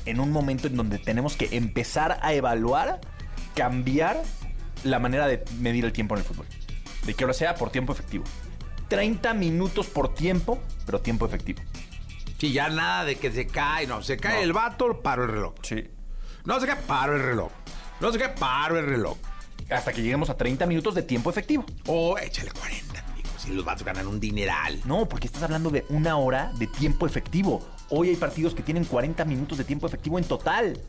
en 0.05 0.19
un 0.19 0.31
momento 0.31 0.67
en 0.67 0.75
donde 0.75 0.97
tenemos 0.99 1.35
que 1.35 1.49
empezar 1.55 2.19
a 2.21 2.33
evaluar, 2.33 2.99
cambiar 3.55 4.21
la 4.83 4.99
manera 4.99 5.27
de 5.27 5.43
medir 5.59 5.85
el 5.85 5.93
tiempo 5.93 6.15
en 6.15 6.19
el 6.19 6.25
fútbol. 6.25 6.45
De 7.05 7.13
que 7.13 7.23
ahora 7.23 7.33
sea 7.33 7.55
por 7.55 7.69
tiempo 7.69 7.93
efectivo. 7.93 8.23
30 8.89 9.33
minutos 9.33 9.87
por 9.87 10.13
tiempo, 10.13 10.61
pero 10.85 11.01
tiempo 11.01 11.25
efectivo. 11.25 11.61
Sí, 12.37 12.51
ya 12.51 12.69
nada 12.69 13.05
de 13.05 13.15
que 13.15 13.31
se 13.31 13.47
cae, 13.47 13.87
no. 13.87 14.01
Se 14.03 14.17
cae 14.17 14.37
No. 14.37 14.41
el 14.43 14.53
vato, 14.53 15.01
paro 15.01 15.23
el 15.23 15.31
reloj. 15.31 15.53
Sí. 15.61 15.89
No 16.45 16.59
se 16.59 16.67
cae, 16.67 16.75
paro 16.75 17.15
el 17.15 17.23
reloj. 17.23 17.51
No 18.01 18.11
se 18.11 18.19
cae, 18.19 18.29
paro 18.29 18.77
el 18.77 18.85
reloj. 18.85 19.17
Hasta 19.69 19.93
que 19.93 20.01
lleguemos 20.01 20.29
a 20.29 20.35
30 20.35 20.65
minutos 20.65 20.93
de 20.93 21.03
tiempo 21.03 21.29
efectivo. 21.29 21.65
O 21.87 22.17
échale 22.17 22.51
40, 22.51 22.99
amigos. 23.11 23.31
Si 23.37 23.53
los 23.53 23.63
vatos 23.63 23.83
ganan 23.85 24.07
un 24.07 24.19
dineral. 24.19 24.81
No, 24.85 25.07
porque 25.07 25.27
estás 25.27 25.41
hablando 25.43 25.69
de 25.69 25.85
una 25.89 26.17
hora 26.17 26.51
de 26.59 26.67
tiempo 26.67 27.05
efectivo. 27.07 27.65
Hoy 27.95 28.09
hay 28.09 28.15
partidos 28.15 28.55
que 28.55 28.63
tienen 28.63 28.85
40 28.85 29.23
minutos 29.25 29.57
de 29.57 29.63
tiempo 29.63 29.85
efectivo 29.85 30.17
en 30.17 30.25
total. 30.25 30.79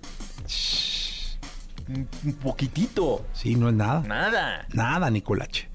Un 1.86 2.08
un 2.24 2.32
poquitito. 2.36 3.26
Sí, 3.34 3.56
no 3.56 3.68
es 3.68 3.74
nada. 3.74 4.00
Nada. 4.00 4.66
Nada, 4.72 5.10
Nicolache. 5.10 5.68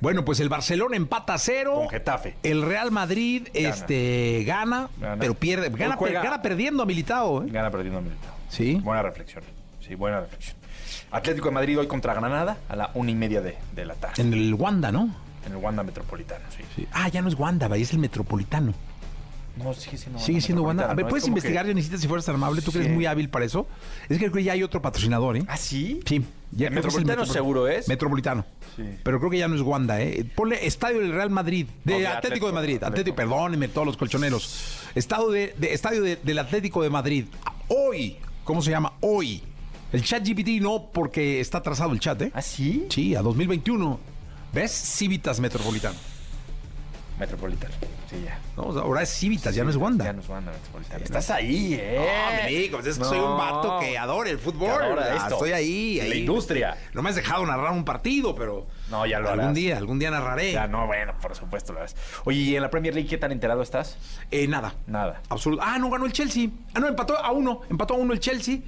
Bueno, 0.00 0.24
pues 0.24 0.38
el 0.38 0.48
Barcelona 0.48 0.94
empata 0.96 1.34
a 1.34 1.38
cero. 1.38 1.74
Con 1.74 1.88
Getafe. 1.88 2.36
El 2.44 2.62
Real 2.62 2.92
Madrid 2.92 3.48
Gana. 3.52 3.68
este, 3.70 4.44
gana, 4.46 4.88
Gana. 5.00 5.16
pero 5.18 5.34
pierde. 5.34 5.70
Gana, 5.70 5.96
per- 5.98 6.40
perdiendo 6.42 6.84
a 6.84 6.86
Militao. 6.86 7.42
¿eh? 7.42 7.48
Gana 7.50 7.68
perdiendo 7.72 7.98
a 7.98 8.02
Militao. 8.02 8.34
Sí. 8.48 8.76
Buena 8.76 9.02
reflexión. 9.02 9.42
Sí, 9.80 9.96
buena 9.96 10.20
reflexión. 10.20 10.56
Atlético 11.10 11.48
de 11.48 11.54
Madrid 11.54 11.78
hoy 11.80 11.88
contra 11.88 12.14
Granada 12.14 12.58
a 12.68 12.76
la 12.76 12.90
una 12.94 13.10
y 13.10 13.14
media 13.16 13.40
de, 13.40 13.58
de 13.74 13.84
la 13.86 13.94
tarde. 13.94 14.22
En 14.22 14.32
el 14.32 14.54
Wanda, 14.54 14.92
¿no? 14.92 15.12
En 15.46 15.52
el 15.52 15.58
Wanda 15.58 15.82
Metropolitano, 15.82 16.44
sí. 16.56 16.62
Sí. 16.76 16.86
Ah, 16.92 17.08
ya 17.08 17.22
no 17.22 17.28
es 17.28 17.34
Wanda, 17.34 17.66
es 17.76 17.92
el 17.92 17.98
Metropolitano. 17.98 18.72
No, 19.56 19.72
sigue 19.72 19.96
siendo 19.96 20.18
Sigue 20.18 20.40
siendo 20.40 20.62
Wanda. 20.62 20.90
A 20.90 20.94
ver. 20.94 21.06
¿puedes 21.08 21.26
investigar, 21.26 21.64
que- 21.66 21.74
necesitas 21.74 22.00
si 22.02 22.08
fueras 22.08 22.26
tan 22.26 22.34
amable? 22.34 22.60
Tú 22.62 22.70
que 22.72 22.78
eres 22.78 22.88
Sí. 22.88 22.94
muy 22.94 23.06
hábil 23.06 23.28
para 23.30 23.44
eso. 23.46 23.66
Es 24.08 24.18
que 24.18 24.24
creo 24.26 24.32
que 24.32 24.44
ya 24.44 24.52
hay 24.52 24.62
otro 24.62 24.82
patrocinador, 24.82 25.36
¿eh? 25.38 25.44
¿Ah, 25.48 25.56
sí? 25.56 26.00
Sí. 26.06 26.16
El 26.56 26.62
es 26.64 26.70
Metropolitano 26.72 27.22
Metropol- 27.24 27.32
seguro 27.32 27.66
es. 27.68 27.88
Metropolitano. 27.88 28.44
Sí. 28.76 28.82
Pero 29.02 29.18
creo 29.18 29.30
que 29.30 29.38
ya 29.38 29.48
no 29.48 29.54
es 29.56 29.62
Wanda, 29.62 30.00
¿eh? 30.02 30.24
Ponle 30.34 30.66
Estadio 30.66 31.00
del 31.00 31.12
Real 31.12 31.30
Madrid. 31.30 31.66
De 31.84 31.92
No, 31.94 31.98
de 32.00 32.06
Atlético, 32.06 32.18
Atlético, 32.26 32.46
de 32.48 32.52
Madrid. 32.52 32.74
Atlético. 32.76 32.86
Atlético, 32.90 33.16
perdónenme 33.16 33.68
todos 33.68 33.86
los 33.86 33.96
colchoneros. 33.96 34.78
Estado 34.94 35.30
de, 35.30 35.54
de- 35.58 35.72
Estadio 35.72 36.02
de- 36.02 36.16
del 36.16 36.38
Atlético 36.38 36.82
de 36.82 36.90
Madrid. 36.90 37.24
Hoy. 37.68 38.16
¿Cómo 38.44 38.60
se 38.62 38.70
llama? 38.70 38.92
Hoy. 39.00 39.42
El 39.92 40.02
chat 40.04 40.22
GPT 40.26 40.60
no, 40.60 40.90
porque 40.92 41.40
está 41.40 41.58
atrasado 41.58 41.92
el 41.92 42.00
chat, 42.00 42.20
¿eh? 42.22 42.30
¿Ah, 42.34 42.42
sí? 42.42 42.86
Sí, 42.90 43.14
a 43.14 43.22
2021. 43.22 43.98
¿Ves? 44.52 44.70
Civitas 44.72 45.40
Metropolitano. 45.40 45.96
Metropolitano. 47.18 47.74
Sí, 48.10 48.16
ya. 48.24 48.38
No, 48.56 48.64
ahora 48.78 49.02
es 49.02 49.08
Civitas, 49.08 49.54
ya 49.54 49.64
no 49.64 49.70
es 49.70 49.76
Wanda. 49.76 50.04
Ya 50.04 50.12
no 50.12 50.20
es 50.20 50.28
Wanda 50.28 50.52
Metropolitano. 50.52 51.02
Estás 51.04 51.30
ahí, 51.30 51.74
¿eh? 51.80 52.68
No, 52.70 52.78
es 52.78 52.98
que 52.98 53.04
soy 53.04 53.18
un 53.18 53.36
vato 53.38 53.78
que 53.80 53.96
adora 53.96 54.28
el 54.30 54.38
fútbol. 54.38 54.70
Adora 54.70 55.06
Ah, 55.12 55.16
esto. 55.16 55.34
Estoy 55.34 55.52
ahí, 55.52 55.96
La 55.96 56.04
ahí. 56.04 56.18
industria. 56.20 56.76
No 56.92 57.02
me 57.02 57.08
has 57.10 57.16
dejado 57.16 57.44
narrar 57.46 57.72
un 57.72 57.84
partido, 57.84 58.34
pero. 58.34 58.66
No, 58.90 59.06
ya 59.06 59.18
lo 59.18 59.28
Algún 59.30 59.44
harás. 59.44 59.54
día, 59.54 59.76
algún 59.78 59.98
día 59.98 60.10
narraré. 60.10 60.52
Ya, 60.52 60.66
no, 60.68 60.86
bueno, 60.86 61.14
por 61.20 61.34
supuesto 61.34 61.72
lo 61.72 61.80
harás. 61.80 61.96
Oye, 62.24 62.38
¿y 62.38 62.56
en 62.56 62.62
la 62.62 62.70
Premier 62.70 62.94
League 62.94 63.08
qué 63.08 63.18
tan 63.18 63.32
enterado 63.32 63.62
estás? 63.62 63.96
Eh, 64.30 64.46
nada. 64.46 64.74
Nada. 64.86 65.22
Absoluto. 65.28 65.62
Ah, 65.64 65.78
no 65.78 65.90
ganó 65.90 66.04
el 66.06 66.12
Chelsea. 66.12 66.48
Ah, 66.74 66.80
no, 66.80 66.86
empató 66.88 67.18
a 67.18 67.32
uno. 67.32 67.62
Empató 67.70 67.94
a 67.94 67.96
uno 67.96 68.12
el 68.12 68.20
Chelsea. 68.20 68.58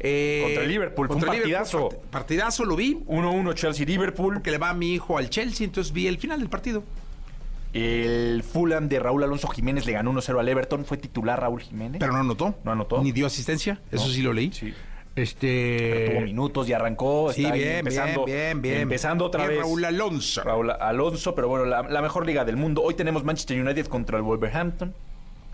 Eh, 0.00 0.42
Contra 0.44 0.62
el 0.62 0.68
Liverpool, 0.68 1.08
contra 1.08 1.28
un 1.30 1.34
el 1.36 1.42
Liverpool. 1.44 1.64
partidazo. 1.64 1.88
Part- 2.06 2.10
Partidazo, 2.10 2.64
lo 2.64 2.76
vi. 2.76 3.02
1-1 3.06 3.52
Chelsea-Liverpool. 3.54 4.42
Que 4.42 4.50
le 4.52 4.58
va 4.58 4.70
a 4.70 4.74
mi 4.74 4.94
hijo 4.94 5.18
al 5.18 5.28
Chelsea, 5.28 5.64
entonces 5.66 5.92
vi 5.92 6.06
el 6.06 6.18
final 6.18 6.38
del 6.40 6.48
partido. 6.48 6.82
El 7.78 8.42
Fulham 8.42 8.88
de 8.88 8.98
Raúl 9.00 9.22
Alonso 9.24 9.48
Jiménez 9.48 9.86
le 9.86 9.92
ganó 9.92 10.12
1-0 10.12 10.38
al 10.38 10.48
Everton. 10.48 10.84
Fue 10.84 10.96
titular 10.96 11.40
Raúl 11.40 11.60
Jiménez. 11.60 11.98
Pero 12.00 12.12
no 12.12 12.18
anotó. 12.18 12.54
No 12.64 12.72
anotó. 12.72 13.02
Ni 13.02 13.12
dio 13.12 13.26
asistencia. 13.26 13.80
Eso 13.90 14.06
No. 14.06 14.12
sí 14.12 14.22
lo 14.22 14.32
leí. 14.32 14.52
Sí. 14.52 14.74
Este. 15.16 16.10
Tuvo 16.12 16.20
minutos 16.22 16.68
y 16.68 16.72
arrancó. 16.72 17.32
Sí, 17.32 17.42
está 17.42 17.54
ahí 17.54 17.60
bien, 17.60 17.76
empezando, 17.78 18.24
bien, 18.24 18.36
bien, 18.36 18.60
bien. 18.62 18.82
Empezando 18.82 19.24
otra 19.24 19.42
Bien, 19.42 19.50
vez. 19.58 19.60
Raúl 19.60 19.84
Alonso. 19.84 20.42
Raúl 20.44 20.70
Alonso, 20.70 21.34
pero 21.34 21.48
bueno, 21.48 21.64
la, 21.64 21.82
la 21.82 22.02
mejor 22.02 22.24
liga 22.24 22.44
del 22.44 22.56
mundo. 22.56 22.82
Hoy 22.82 22.94
tenemos 22.94 23.24
Manchester 23.24 23.60
United 23.60 23.86
contra 23.86 24.16
el 24.16 24.22
Wolverhampton 24.22 24.94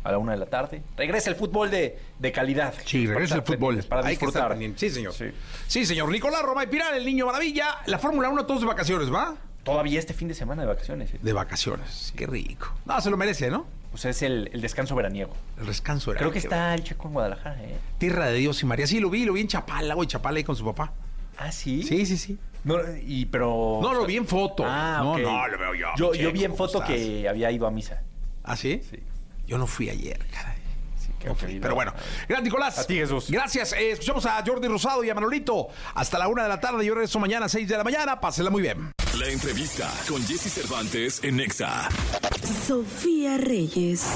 a 0.03 0.13
la 0.13 0.19
una 0.19 0.33
de 0.33 0.39
la 0.39 0.47
tarde. 0.47 0.83
Regresa 0.99 1.31
el 1.31 1.37
fútbol 1.37 1.71
de, 1.71 1.99
de 2.19 2.31
calidad. 2.33 2.75
Sí, 2.85 3.07
regresa 3.07 3.37
el 3.37 3.43
fútbol. 3.43 3.83
Para 3.89 4.07
Hay 4.07 4.19
que 4.19 4.27
estar 4.27 4.55
disfrutar. 4.55 4.79
Sí, 4.79 4.91
señor. 4.91 5.15
Sí. 5.15 5.27
Sí. 5.67 5.87
señor. 5.87 6.11
Nicolás 6.11 6.43
Roma 6.43 6.65
y 6.65 6.67
Piral, 6.67 6.95
el 6.95 7.07
niño 7.07 7.25
maravilla. 7.25 7.79
La 7.87 7.99
Fórmula 7.99 8.29
1 8.29 8.45
todos 8.45 8.61
de 8.61 8.67
vacaciones, 8.67 9.11
¿va? 9.11 9.35
Todavía 9.65 9.99
este 9.99 10.15
fin 10.15 10.29
de 10.29 10.35
semana 10.35 10.63
de 10.63 10.69
vacaciones. 10.69 11.13
¿eh? 11.15 11.19
De 11.21 11.33
vacaciones. 11.33 12.13
Qué 12.17 12.27
rico. 12.27 12.73
No, 12.85 13.01
se 13.01 13.11
lo 13.11 13.17
merece, 13.17 13.51
¿no? 13.51 13.67
O 13.93 13.97
sea, 13.97 14.11
es 14.11 14.23
el, 14.23 14.51
el 14.53 14.61
descanso 14.61 14.95
veraniego. 14.95 15.33
El 15.59 15.67
descanso 15.67 16.11
era. 16.11 16.19
Creo 16.19 16.33
que 16.33 16.39
está 16.39 16.75
el 16.75 16.83
checo 16.85 17.09
en 17.09 17.15
Guadalajara, 17.15 17.63
¿eh? 17.63 17.77
Tierra 17.99 18.27
de 18.27 18.35
Dios 18.39 18.63
y 18.63 18.67
María. 18.67 18.87
Sí, 18.87 19.01
lo 19.01 19.09
vi, 19.09 19.25
lo 19.25 19.33
vi 19.33 19.41
en 19.41 19.49
Chapala, 19.49 19.95
güey. 19.95 20.07
Chapala 20.07 20.37
ahí 20.39 20.45
con 20.45 20.57
su 20.57 20.65
papá. 20.65 20.93
Ah, 21.39 21.51
sí. 21.51 21.83
Sí, 21.83 22.05
sí, 22.07 22.17
sí. 22.17 22.39
No, 22.65 22.77
y 23.05 23.27
pero. 23.27 23.79
No, 23.83 23.95
lo 23.95 24.07
vi 24.07 24.17
en 24.17 24.27
foto. 24.27 24.65
Ah, 24.67 25.01
no, 25.03 25.13
ok. 25.13 25.21
no, 25.21 25.49
lo 25.49 25.59
veo 25.59 25.75
yo. 25.75 25.87
Yo, 25.97 26.13
Checo, 26.13 26.25
yo 26.25 26.33
vi 26.33 26.45
en 26.45 26.51
¿cómo 26.53 26.59
foto 26.67 26.83
estás? 26.83 26.97
que 26.97 27.29
había 27.29 27.51
ido 27.51 27.67
a 27.67 27.71
misa. 27.71 28.03
¿Ah, 28.43 28.57
sí? 28.57 28.81
Sí. 28.91 28.99
Yo 29.47 29.59
no 29.59 29.67
fui 29.67 29.89
ayer, 29.91 30.19
caray. 30.33 30.57
Pero 31.61 31.75
bueno. 31.75 31.93
Gracias, 32.29 32.43
Nicolás. 32.43 32.79
A 32.79 32.87
ti, 32.87 32.95
Jesús. 32.95 33.31
Gracias. 33.31 33.73
Eh, 33.73 33.93
escuchamos 33.93 34.27
a 34.27 34.43
Jordi 34.45 34.69
Rosado 34.69 35.03
y 35.05 35.11
a 35.11 35.15
Manolito. 35.15 35.69
Hasta 35.95 36.19
la 36.19 36.29
una 36.29 36.43
de 36.45 36.49
la 36.49 36.61
tarde. 36.61 36.85
Yo 36.85 36.95
regreso 36.95 37.19
mañana 37.19 37.47
a 37.47 37.49
6 37.49 37.69
de 37.69 37.77
la 37.77 37.85
mañana. 37.85 38.21
Pásela 38.21 38.51
muy 38.51 38.63
bien. 38.63 38.93
La 39.19 39.29
entrevista 39.29 39.91
con 40.09 40.23
Jesse 40.27 40.53
Cervantes 40.53 41.23
en 41.23 41.37
Nexa. 41.37 41.89
Sofía 42.67 43.37
Reyes. 43.39 44.07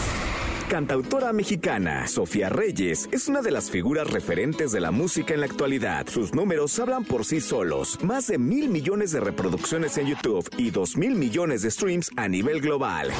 Cantautora 0.68 1.32
mexicana, 1.32 2.06
Sofía 2.06 2.50
Reyes 2.50 3.08
es 3.10 3.26
una 3.26 3.40
de 3.40 3.50
las 3.50 3.70
figuras 3.70 4.06
referentes 4.10 4.70
de 4.70 4.80
la 4.80 4.90
música 4.90 5.32
en 5.32 5.40
la 5.40 5.46
actualidad. 5.46 6.06
Sus 6.08 6.34
números 6.34 6.78
hablan 6.78 7.04
por 7.04 7.24
sí 7.24 7.40
solos. 7.40 7.98
Más 8.04 8.26
de 8.26 8.36
mil 8.36 8.68
millones 8.68 9.12
de 9.12 9.20
reproducciones 9.20 9.96
en 9.96 10.08
YouTube 10.08 10.46
y 10.58 10.70
dos 10.70 10.98
mil 10.98 11.14
millones 11.14 11.62
de 11.62 11.70
streams 11.70 12.10
a 12.16 12.28
nivel 12.28 12.60
global. 12.60 13.10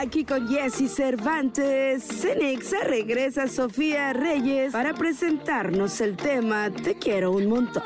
Aquí 0.00 0.24
con 0.24 0.48
Jesse 0.48 0.88
Cervantes, 0.88 2.02
Cenexa 2.04 2.78
regresa 2.84 3.46
Sofía 3.48 4.14
Reyes 4.14 4.72
para 4.72 4.94
presentarnos 4.94 6.00
el 6.00 6.16
tema 6.16 6.70
Te 6.70 6.94
quiero 6.94 7.32
un 7.32 7.46
montón. 7.48 7.82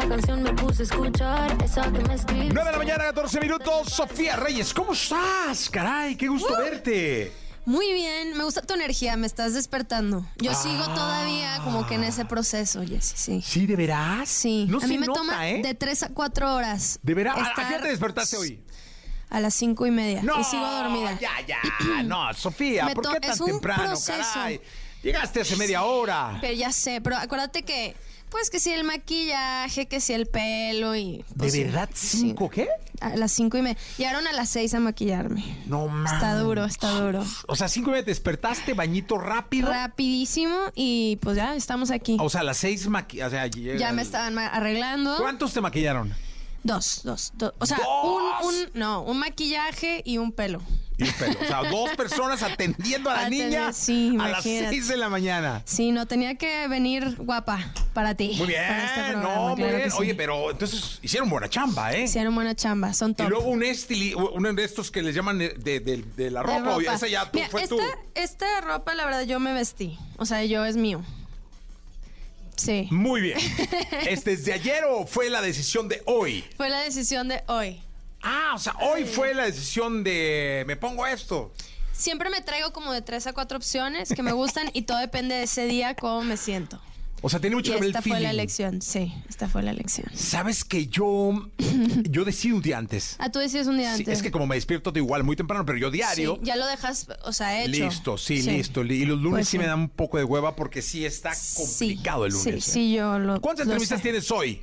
Esa 0.00 0.08
canción 0.08 0.42
me 0.42 0.54
puse 0.54 0.80
a 0.80 0.84
escuchar, 0.86 1.62
esa 1.62 1.82
que 1.92 1.98
me 2.00 2.14
escribiste. 2.14 2.54
9 2.54 2.64
de 2.64 2.72
la 2.72 2.78
mañana, 2.78 3.04
14 3.04 3.38
minutos. 3.38 3.88
Sofía 3.92 4.34
Reyes, 4.36 4.72
¿cómo 4.72 4.94
estás? 4.94 5.68
Caray, 5.68 6.16
qué 6.16 6.26
gusto 6.26 6.56
verte. 6.56 7.30
Muy 7.66 7.92
bien, 7.92 8.34
me 8.34 8.42
gusta 8.44 8.62
tu 8.62 8.72
energía, 8.72 9.18
me 9.18 9.26
estás 9.26 9.52
despertando. 9.52 10.24
Yo 10.38 10.54
sigo 10.54 10.84
todavía 10.94 11.60
como 11.64 11.86
que 11.86 11.96
en 11.96 12.04
ese 12.04 12.24
proceso, 12.24 12.80
Jessy, 12.82 13.14
sí. 13.14 13.42
¿Sí, 13.44 13.66
de 13.66 13.76
veras? 13.76 14.26
Sí, 14.30 14.64
No 14.70 14.78
a 14.78 14.86
mí 14.86 14.96
me 14.96 15.06
nota, 15.06 15.20
toma 15.20 15.50
¿eh? 15.50 15.60
de 15.62 15.74
3 15.74 16.04
a 16.04 16.08
4 16.08 16.54
horas. 16.54 16.98
¿De 17.02 17.12
veras? 17.12 17.36
¿A- 17.36 17.60
¿A 17.60 17.68
qué 17.68 17.78
te 17.82 17.88
despertaste 17.88 18.38
hoy? 18.38 18.64
A 19.28 19.38
las 19.38 19.52
cinco 19.52 19.86
y 19.86 19.90
media. 19.90 20.22
y 20.22 20.44
sigo 20.44 20.66
dormida. 20.66 21.18
Ya, 21.20 21.32
ya. 21.46 21.58
No, 22.04 22.32
Sofía, 22.32 22.86
Me 22.86 22.94
¿por 22.94 23.06
qué 23.12 23.20
tan 23.20 23.32
es 23.32 23.40
un 23.40 23.48
temprano, 23.48 23.82
proceso. 23.88 24.22
caray? 24.32 24.60
Llegaste 25.02 25.40
hace 25.42 25.56
media 25.56 25.82
hora. 25.82 26.38
Pero 26.40 26.54
ya 26.54 26.72
sé, 26.72 27.00
pero 27.02 27.16
acuérdate 27.16 27.62
que, 27.62 27.94
pues 28.30 28.50
que 28.50 28.60
si 28.60 28.70
el 28.72 28.84
maquillaje, 28.84 29.86
que 29.86 30.00
si 30.00 30.12
el 30.12 30.26
pelo 30.26 30.94
y... 30.96 31.24
pues, 31.36 31.52
¿De 31.52 31.64
verdad? 31.64 31.88
sí. 31.92 32.18
¿Cinco 32.18 32.48
qué? 32.48 32.68
A 33.00 33.16
las 33.16 33.32
cinco 33.32 33.56
y 33.58 33.62
media. 33.62 33.78
Llegaron 33.98 34.26
a 34.26 34.32
las 34.32 34.50
seis 34.50 34.74
a 34.74 34.80
maquilarme. 34.80 35.58
No 35.66 35.88
mames. 35.88 36.12
Está 36.12 36.36
duro, 36.38 36.64
está 36.64 36.90
duro. 37.00 37.24
O 37.48 37.56
sea, 37.56 37.68
cinco 37.68 37.90
y 37.90 37.92
media 37.92 38.04
te 38.04 38.10
despertaste, 38.10 38.74
bañito 38.74 39.18
rápido. 39.18 39.68
Rapidísimo 39.70 40.56
y 40.74 41.16
pues 41.22 41.36
ya 41.36 41.54
estamos 41.54 41.90
aquí. 41.90 42.16
O 42.20 42.28
sea, 42.30 42.42
a 42.42 42.44
las 42.44 42.58
seis 42.58 42.86
maqui... 42.88 43.22
O 43.22 43.30
sea, 43.30 43.46
llega 43.46 43.78
Ya 43.78 43.92
me 43.92 44.02
estaban 44.02 44.38
arreglando. 44.38 45.16
¿Cuántos 45.18 45.52
te 45.52 45.60
maquillaron? 45.60 46.14
Dos, 46.62 47.00
dos, 47.04 47.32
dos. 47.34 47.52
O 47.58 47.64
sea, 47.66 47.78
¿Dos? 47.78 48.44
Un, 48.44 48.54
un, 48.54 48.70
no, 48.74 49.02
un 49.02 49.18
maquillaje 49.18 50.02
y 50.04 50.18
un 50.18 50.30
pelo. 50.32 50.60
Y 51.00 51.04
un 51.04 51.12
pelo. 51.14 51.36
O 51.40 51.44
sea, 51.44 51.62
dos 51.70 51.90
personas 51.96 52.42
atendiendo 52.42 53.10
a 53.10 53.22
la 53.22 53.28
niña 53.30 53.72
sí, 53.72 54.10
a 54.20 54.28
las 54.28 54.44
imagínate. 54.46 54.68
seis 54.70 54.88
de 54.88 54.96
la 54.96 55.08
mañana. 55.08 55.62
Sí, 55.64 55.90
no, 55.92 56.06
tenía 56.06 56.34
que 56.36 56.68
venir 56.68 57.16
guapa 57.16 57.72
para 57.94 58.14
ti. 58.14 58.34
Muy 58.36 58.46
bien, 58.48 58.62
para 58.66 58.84
este 58.84 59.00
programa, 59.12 59.34
no, 59.34 59.48
muy 59.48 59.56
claro 59.56 59.70
bien. 59.76 59.84
que 59.84 59.90
sí. 59.90 59.96
Oye, 59.98 60.14
pero 60.14 60.50
entonces 60.50 60.98
hicieron 61.02 61.28
buena 61.30 61.48
chamba, 61.48 61.92
¿eh? 61.94 62.04
Hicieron 62.04 62.34
buena 62.34 62.54
chamba, 62.54 62.92
son 62.94 63.10
Y 63.12 63.14
top. 63.14 63.28
luego 63.30 63.48
un 63.48 63.62
estili, 63.62 64.14
uno 64.14 64.52
de 64.52 64.64
estos 64.64 64.90
que 64.90 65.02
les 65.02 65.14
llaman 65.14 65.38
de, 65.38 65.48
de- 65.50 65.80
de- 65.80 66.04
de 66.16 66.30
la 66.30 66.42
De 66.42 66.46
ropa, 66.58 66.76
ropa. 66.76 66.94
esa 66.94 67.08
ya 67.08 67.24
tú, 67.30 67.38
Mira, 67.38 67.48
fue 67.48 67.62
esta, 67.62 67.74
tú. 67.76 67.80
esta 68.14 68.60
ropa, 68.60 68.94
la 68.94 69.04
verdad, 69.06 69.22
yo 69.22 69.40
me 69.40 69.52
vestí. 69.52 69.98
O 70.18 70.26
sea, 70.26 70.44
yo 70.44 70.64
es 70.64 70.76
mío. 70.76 71.02
Sí. 72.56 72.88
Muy 72.90 73.22
bien. 73.22 73.38
¿Este 74.06 74.32
es 74.32 74.44
de 74.44 74.52
ayer 74.52 74.84
o 74.88 75.06
fue 75.06 75.30
la 75.30 75.40
decisión 75.40 75.88
de 75.88 76.02
hoy? 76.04 76.44
Fue 76.58 76.68
la 76.68 76.80
decisión 76.80 77.26
de 77.28 77.42
hoy. 77.46 77.80
Ah, 78.22 78.52
o 78.54 78.58
sea, 78.58 78.74
hoy 78.80 79.04
fue 79.04 79.34
la 79.34 79.44
decisión 79.44 80.04
de 80.04 80.64
me 80.66 80.76
pongo 80.76 81.06
esto. 81.06 81.52
Siempre 81.92 82.30
me 82.30 82.40
traigo 82.40 82.72
como 82.72 82.92
de 82.92 83.02
tres 83.02 83.26
a 83.26 83.32
cuatro 83.32 83.58
opciones 83.58 84.10
que 84.14 84.22
me 84.22 84.32
gustan 84.32 84.70
y 84.72 84.82
todo 84.82 84.98
depende 84.98 85.34
de 85.34 85.42
ese 85.44 85.66
día 85.66 85.94
cómo 85.94 86.22
me 86.22 86.36
siento. 86.36 86.80
O 87.22 87.28
sea, 87.28 87.38
tiene 87.38 87.56
mucho 87.56 87.72
que 87.72 87.80
ver 87.80 87.84
el 87.84 87.90
esta 87.90 88.00
fue 88.00 88.18
la 88.18 88.30
elección, 88.30 88.80
sí, 88.80 89.12
esta 89.28 89.46
fue 89.46 89.62
la 89.62 89.72
elección. 89.72 90.06
Sabes 90.14 90.64
que 90.64 90.86
yo 90.86 91.50
yo 92.08 92.24
decido 92.24 92.56
un 92.56 92.62
día 92.62 92.78
antes. 92.78 93.16
Ah, 93.18 93.30
tú 93.30 93.38
decías 93.40 93.66
un 93.66 93.76
día 93.76 93.94
Sí, 93.94 94.00
antes. 94.00 94.18
es 94.18 94.22
que 94.22 94.30
como 94.30 94.46
me 94.46 94.54
despierto 94.54 94.90
igual 94.94 95.22
muy 95.22 95.36
temprano, 95.36 95.66
pero 95.66 95.76
yo 95.76 95.90
diario 95.90 96.36
Sí, 96.36 96.40
ya 96.44 96.56
lo 96.56 96.66
dejas, 96.66 97.08
o 97.24 97.32
sea, 97.34 97.62
hecho. 97.62 97.70
Listo, 97.84 98.16
sí, 98.16 98.40
listo. 98.40 98.82
Y 98.82 99.04
los 99.04 99.18
lunes 99.20 99.40
Pues 99.40 99.48
sí, 99.48 99.58
me 99.58 99.66
dan 99.66 99.80
un 99.80 99.88
poco 99.90 100.16
de 100.16 100.24
hueva 100.24 100.56
porque 100.56 100.80
sí 100.80 101.04
está 101.04 101.32
complicado 101.54 102.24
el 102.24 102.32
lunes. 102.32 102.64
Sí, 102.64 102.70
¿eh? 102.70 102.72
sí, 102.72 102.92
yo 102.94 103.18
lo. 103.18 103.38
¿Cuántas 103.42 103.66
lo 103.66 103.72
entrevistas 103.72 103.98
sé. 103.98 104.02
tienes 104.04 104.30
hoy? 104.30 104.62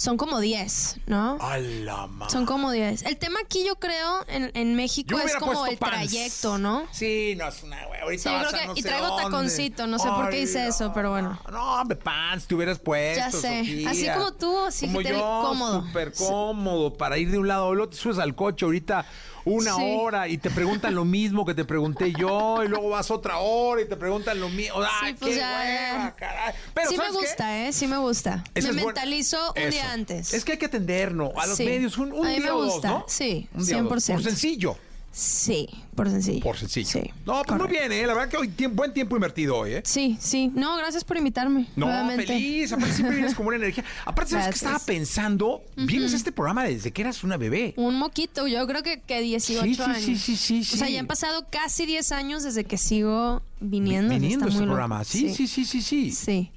Son 0.00 0.16
como 0.16 0.40
10, 0.40 1.00
¿no? 1.08 1.36
A 1.42 1.58
la 1.58 2.06
madre. 2.06 2.32
Son 2.32 2.46
como 2.46 2.70
10. 2.70 3.02
El 3.02 3.18
tema 3.18 3.38
aquí, 3.44 3.66
yo 3.66 3.76
creo, 3.76 4.24
en, 4.28 4.50
en 4.54 4.74
México 4.74 5.10
Yo 5.10 5.18
es 5.18 5.36
como 5.36 5.66
el 5.66 5.76
pants. 5.76 5.94
trayecto, 6.10 6.56
¿no? 6.56 6.86
Sí, 6.90 7.34
no 7.36 7.46
es 7.46 7.62
una 7.62 7.84
güey. 7.84 8.00
Ahorita 8.00 8.22
Sí, 8.22 8.28
yo 8.30 8.34
vas 8.36 8.46
creo 8.48 8.56
a 8.56 8.60
que- 8.62 8.66
no 8.68 8.72
y 8.76 8.80
sé 8.82 8.88
traigo 8.88 9.06
dónde. 9.08 9.22
taconcito, 9.24 9.86
no 9.86 9.98
sé 9.98 10.08
por 10.08 10.30
qué 10.30 10.40
hice 10.40 10.66
eso, 10.66 10.90
pero 10.94 11.10
bueno. 11.10 11.38
No, 11.52 11.74
hombre, 11.82 11.98
pants, 11.98 12.46
te 12.46 12.54
hubieras 12.54 12.78
puesto. 12.78 13.18
Ya 13.20 13.30
sé. 13.30 13.58
Sofía. 13.58 13.90
Así 13.90 14.08
como 14.08 14.32
tú, 14.32 14.58
así 14.64 14.86
como 14.86 15.00
que 15.00 15.04
te- 15.04 15.18
yo, 15.18 15.42
cómodo. 15.44 15.82
Súper 15.86 16.14
cómodo 16.14 16.94
para 16.96 17.18
ir 17.18 17.30
de 17.30 17.36
un 17.38 17.46
lado 17.48 17.64
a 17.64 17.68
otro. 17.68 17.90
Te 17.90 17.96
subes 17.98 18.18
al 18.18 18.34
coche 18.34 18.64
ahorita 18.64 19.04
una 19.44 19.74
Sí. 19.74 19.82
hora 19.98 20.28
y 20.28 20.38
te 20.38 20.50
preguntan 20.50 20.94
lo 20.94 21.04
mismo 21.04 21.44
que 21.46 21.54
te 21.54 21.64
pregunté 21.64 22.12
yo 22.12 22.62
y 22.64 22.68
luego 22.68 22.90
vas 22.90 23.10
otra 23.10 23.38
hora 23.38 23.82
y 23.82 23.88
te 23.88 23.96
preguntan 23.96 24.40
lo 24.40 24.48
mismo. 24.48 24.76
¡Ay, 25.00 25.12
Sí, 25.12 25.16
pues 25.18 25.30
qué 25.34 25.36
ya, 25.40 25.60
hueva, 25.94 26.16
caray! 26.16 26.54
Pero 26.74 26.90
sí 26.90 26.96
me 26.98 27.10
gusta, 27.10 27.58
¿eh? 27.66 27.72
Sí 27.72 27.86
me 27.86 27.96
gusta. 27.98 28.44
Me 28.54 28.72
mentalizo 28.72 29.52
un 29.56 29.62
Eso. 29.62 29.70
día 29.70 29.92
antes. 29.92 30.34
Es 30.34 30.44
que 30.44 30.52
hay 30.52 30.58
que 30.58 30.66
atendernos 30.66 31.32
a 31.36 31.46
los 31.46 31.56
Sí. 31.56 31.64
medios 31.64 31.98
un, 31.98 32.12
un 32.12 32.26
A 32.26 32.30
mí 32.30 32.36
día 32.36 32.44
me 32.46 32.50
o 32.52 32.62
dos, 32.64 32.72
gusta, 32.74 32.88
¿no? 32.88 33.04
sí, 33.08 33.48
Un 33.54 33.64
día 33.66 33.76
o 33.78 33.82
dos. 33.84 34.04
100%. 34.04 34.12
Por 34.14 34.24
sencillo. 34.24 34.76
Sí, 35.12 35.68
por 35.96 36.08
sencillo. 36.08 36.40
Por 36.40 36.56
sencillo. 36.56 36.88
Sí. 36.88 37.10
No, 37.26 37.42
pues 37.42 37.48
muy 37.50 37.58
correcto. 37.66 37.68
bien, 37.88 37.92
¿eh? 37.92 38.06
La 38.06 38.14
verdad 38.14 38.28
que 38.28 38.36
hoy 38.36 38.48
tiempo, 38.48 38.76
buen 38.76 38.94
tiempo 38.94 39.16
invertido 39.16 39.56
hoy, 39.56 39.72
¿eh? 39.74 39.82
Sí, 39.84 40.16
sí. 40.20 40.52
No, 40.54 40.76
gracias 40.76 41.02
por 41.02 41.16
invitarme. 41.16 41.66
No, 41.74 41.86
nuevamente. 41.86 42.26
feliz. 42.28 42.72
Aparte 42.72 42.94
siempre 42.94 43.16
vienes 43.16 43.34
con 43.34 43.44
buena 43.44 43.56
energía. 43.64 43.84
Aparte, 44.04 44.30
¿sabes 44.30 44.46
Gracias. 44.46 44.62
estaba 44.62 44.78
pensando? 44.86 45.62
Vienes 45.76 46.12
a 46.12 46.16
este 46.16 46.30
programa 46.30 46.62
desde 46.64 46.92
que 46.92 47.02
eras 47.02 47.24
una 47.24 47.36
bebé. 47.36 47.74
Un 47.76 47.96
moquito, 47.96 48.46
yo 48.46 48.64
creo 48.68 48.82
que, 48.84 49.00
que 49.00 49.20
18 49.20 49.62
Sí, 49.64 49.74
sí, 49.74 49.82
años. 49.82 50.02
sí, 50.04 50.16
sí, 50.16 50.36
sí, 50.36 50.60
O 50.74 50.76
sea, 50.78 50.86
sí. 50.86 50.92
ya 50.94 51.00
han 51.00 51.06
pasado 51.08 51.44
casi 51.50 51.86
10 51.86 52.12
años 52.12 52.42
desde 52.44 52.64
que 52.64 52.78
sigo 52.78 53.42
viniendo. 53.58 54.14
Viniendo 54.14 54.46
a 54.46 54.48
este 54.48 54.62
programa. 54.62 55.02
Sí, 55.04 55.34
sí, 55.34 55.48
sí, 55.48 55.64
sí, 55.64 55.82
sí. 55.82 56.12
Sí. 56.12 56.50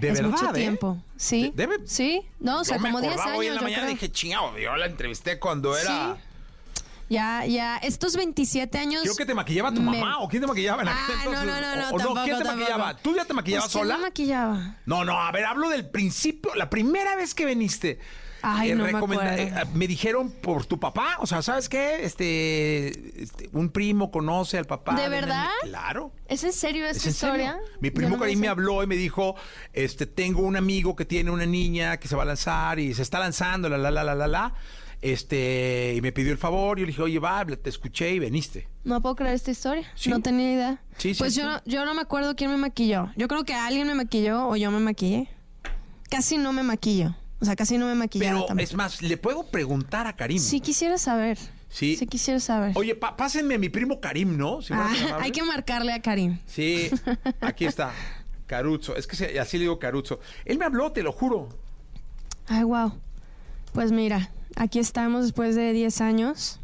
De 0.00 0.08
es 0.08 0.14
verdad, 0.14 0.30
mucho 0.30 0.50
¿eh? 0.50 0.54
tiempo. 0.54 1.02
Sí. 1.16 1.52
De- 1.54 1.66
debe- 1.66 1.86
Sí. 1.86 2.22
No, 2.40 2.60
o 2.60 2.64
sea, 2.64 2.76
Yo 2.78 2.82
me 2.84 2.88
como 2.90 3.00
10 3.00 3.12
acordaba 3.12 3.30
años. 3.32 3.40
hoy 3.40 3.46
en 3.48 3.54
la 3.54 3.60
yo 3.60 3.64
mañana 3.64 3.82
creo. 3.82 3.94
dije, 3.94 4.10
chingado, 4.12 4.58
yo 4.58 4.76
la 4.76 4.86
entrevisté 4.86 5.38
cuando 5.38 5.76
era... 5.76 6.14
Sí. 6.16 6.22
Ya, 7.08 7.46
ya, 7.46 7.78
estos 7.78 8.16
27 8.16 8.76
años. 8.78 9.02
Creo 9.02 9.14
que 9.16 9.24
te 9.26 9.34
maquillaba 9.34 9.72
tu 9.72 9.80
me- 9.80 9.98
mamá 9.98 10.18
o 10.18 10.28
quién 10.28 10.42
te 10.42 10.46
maquillaba 10.46 10.82
en 10.82 10.88
Ah, 10.88 10.94
no, 11.08 11.14
entonces? 11.14 11.46
no, 11.46 11.60
no, 11.60 11.76
no, 11.76 11.88
O- 11.88 12.14
¿quién 12.24 12.36
te 12.38 12.44
tampoco. 12.44 12.56
maquillaba? 12.58 12.96
¿Tú 12.98 13.14
ya 13.16 13.24
te 13.24 13.32
maquillabas 13.34 13.64
Pues, 13.66 13.72
¿quién 13.72 13.82
sola? 13.84 13.96
me 13.96 14.02
maquillaba? 14.02 14.76
No, 14.86 15.04
no, 15.04 15.18
a 15.20 15.32
ver, 15.32 15.44
hablo 15.46 15.68
del 15.70 15.88
principio, 15.88 16.54
la 16.54 16.68
primera 16.68 17.16
vez 17.16 17.34
que 17.34 17.46
viniste. 17.46 17.98
Ay, 18.40 18.72
no 18.72 18.84
me 18.84 18.92
eh, 18.92 19.52
me 19.74 19.88
dijeron 19.88 20.30
por 20.30 20.64
tu 20.64 20.78
papá, 20.78 21.16
o 21.18 21.26
sea, 21.26 21.42
¿sabes 21.42 21.68
qué? 21.68 22.04
Este, 22.04 23.20
este, 23.22 23.50
un 23.52 23.70
primo 23.70 24.12
conoce 24.12 24.58
al 24.58 24.64
papá. 24.64 24.94
¿De 24.94 25.08
verdad? 25.08 25.48
Claro. 25.62 26.12
¿Es 26.28 26.44
en 26.44 26.52
serio 26.52 26.86
¿Es 26.86 26.98
esta 26.98 27.08
en 27.08 27.14
serio? 27.14 27.34
historia? 27.46 27.60
Mi 27.80 27.88
Yo 27.88 27.94
primo 27.94 28.10
no 28.16 28.20
Karim 28.22 28.38
me 28.38 28.46
habló 28.46 28.80
y 28.84 28.86
me 28.86 28.94
dijo, 28.94 29.34
este, 29.72 30.06
tengo 30.06 30.42
un 30.42 30.56
amigo 30.56 30.94
que 30.94 31.04
tiene 31.04 31.32
una 31.32 31.46
niña 31.46 31.96
que 31.96 32.06
se 32.06 32.14
va 32.14 32.22
a 32.22 32.26
lanzar 32.26 32.78
y 32.78 32.94
se 32.94 33.02
está 33.02 33.18
lanzando, 33.18 33.68
la, 33.68 33.76
la, 33.76 33.90
la, 33.90 34.04
la, 34.04 34.14
la, 34.14 34.28
la. 34.28 34.54
Este, 35.00 35.94
y 35.96 36.00
me 36.00 36.10
pidió 36.12 36.32
el 36.32 36.38
favor, 36.38 36.78
yo 36.78 36.84
le 36.84 36.88
dije, 36.90 37.02
oye, 37.02 37.18
va, 37.20 37.44
te 37.44 37.70
escuché 37.70 38.10
y 38.12 38.18
veniste. 38.18 38.68
No 38.84 39.00
puedo 39.00 39.14
creer 39.14 39.34
esta 39.34 39.50
historia. 39.52 39.86
Sí. 39.94 40.10
No 40.10 40.20
tenía 40.20 40.52
idea. 40.52 40.82
Sí, 40.96 41.14
sí, 41.14 41.18
pues. 41.18 41.34
Yo, 41.36 41.44
yo 41.66 41.84
no 41.84 41.94
me 41.94 42.00
acuerdo 42.02 42.34
quién 42.34 42.50
me 42.50 42.56
maquilló. 42.56 43.10
Yo 43.16 43.28
creo 43.28 43.44
que 43.44 43.54
alguien 43.54 43.86
me 43.86 43.94
maquilló 43.94 44.48
o 44.48 44.56
yo 44.56 44.70
me 44.72 44.80
maquillé. 44.80 45.28
Casi 46.10 46.36
no 46.38 46.52
me 46.52 46.62
maquillo. 46.62 47.14
O 47.40 47.44
sea, 47.44 47.54
casi 47.54 47.78
no 47.78 47.86
me 47.86 47.94
maquillaba 47.94 48.32
Pero 48.32 48.46
tampoco. 48.46 48.64
es 48.64 48.74
más, 48.74 49.00
le 49.02 49.16
puedo 49.16 49.44
preguntar 49.44 50.08
a 50.08 50.16
Karim. 50.16 50.38
Sí 50.40 50.60
quisiera 50.60 50.98
saber. 50.98 51.38
Sí. 51.68 51.96
Sí 51.96 52.06
quisiera 52.06 52.40
saber. 52.40 52.72
Oye, 52.76 52.96
pásenme 52.96 53.54
a 53.54 53.58
mi 53.58 53.68
primo 53.68 54.00
Karim, 54.00 54.36
¿no? 54.36 54.60
Si 54.62 54.72
Ah, 54.74 54.90
hay 55.20 55.30
que 55.30 55.42
marcarle 55.44 55.92
a 55.92 56.02
Karim. 56.02 56.38
Sí, 56.46 56.90
aquí 57.40 57.66
está. 57.66 57.92
Caruzo. 58.46 58.96
Es 58.96 59.06
que 59.06 59.38
así 59.38 59.58
le 59.58 59.62
digo 59.64 59.78
Caruzo. 59.78 60.18
Él 60.44 60.58
me 60.58 60.64
habló, 60.64 60.90
te 60.90 61.02
lo 61.04 61.12
juro. 61.12 61.50
Ay, 62.48 62.64
wow. 62.64 62.98
Pues 63.72 63.92
mira, 63.92 64.30
aquí 64.58 64.78
estamos 64.78 65.24
después 65.24 65.54
de 65.56 65.72
10 65.72 66.00
años. 66.00 66.60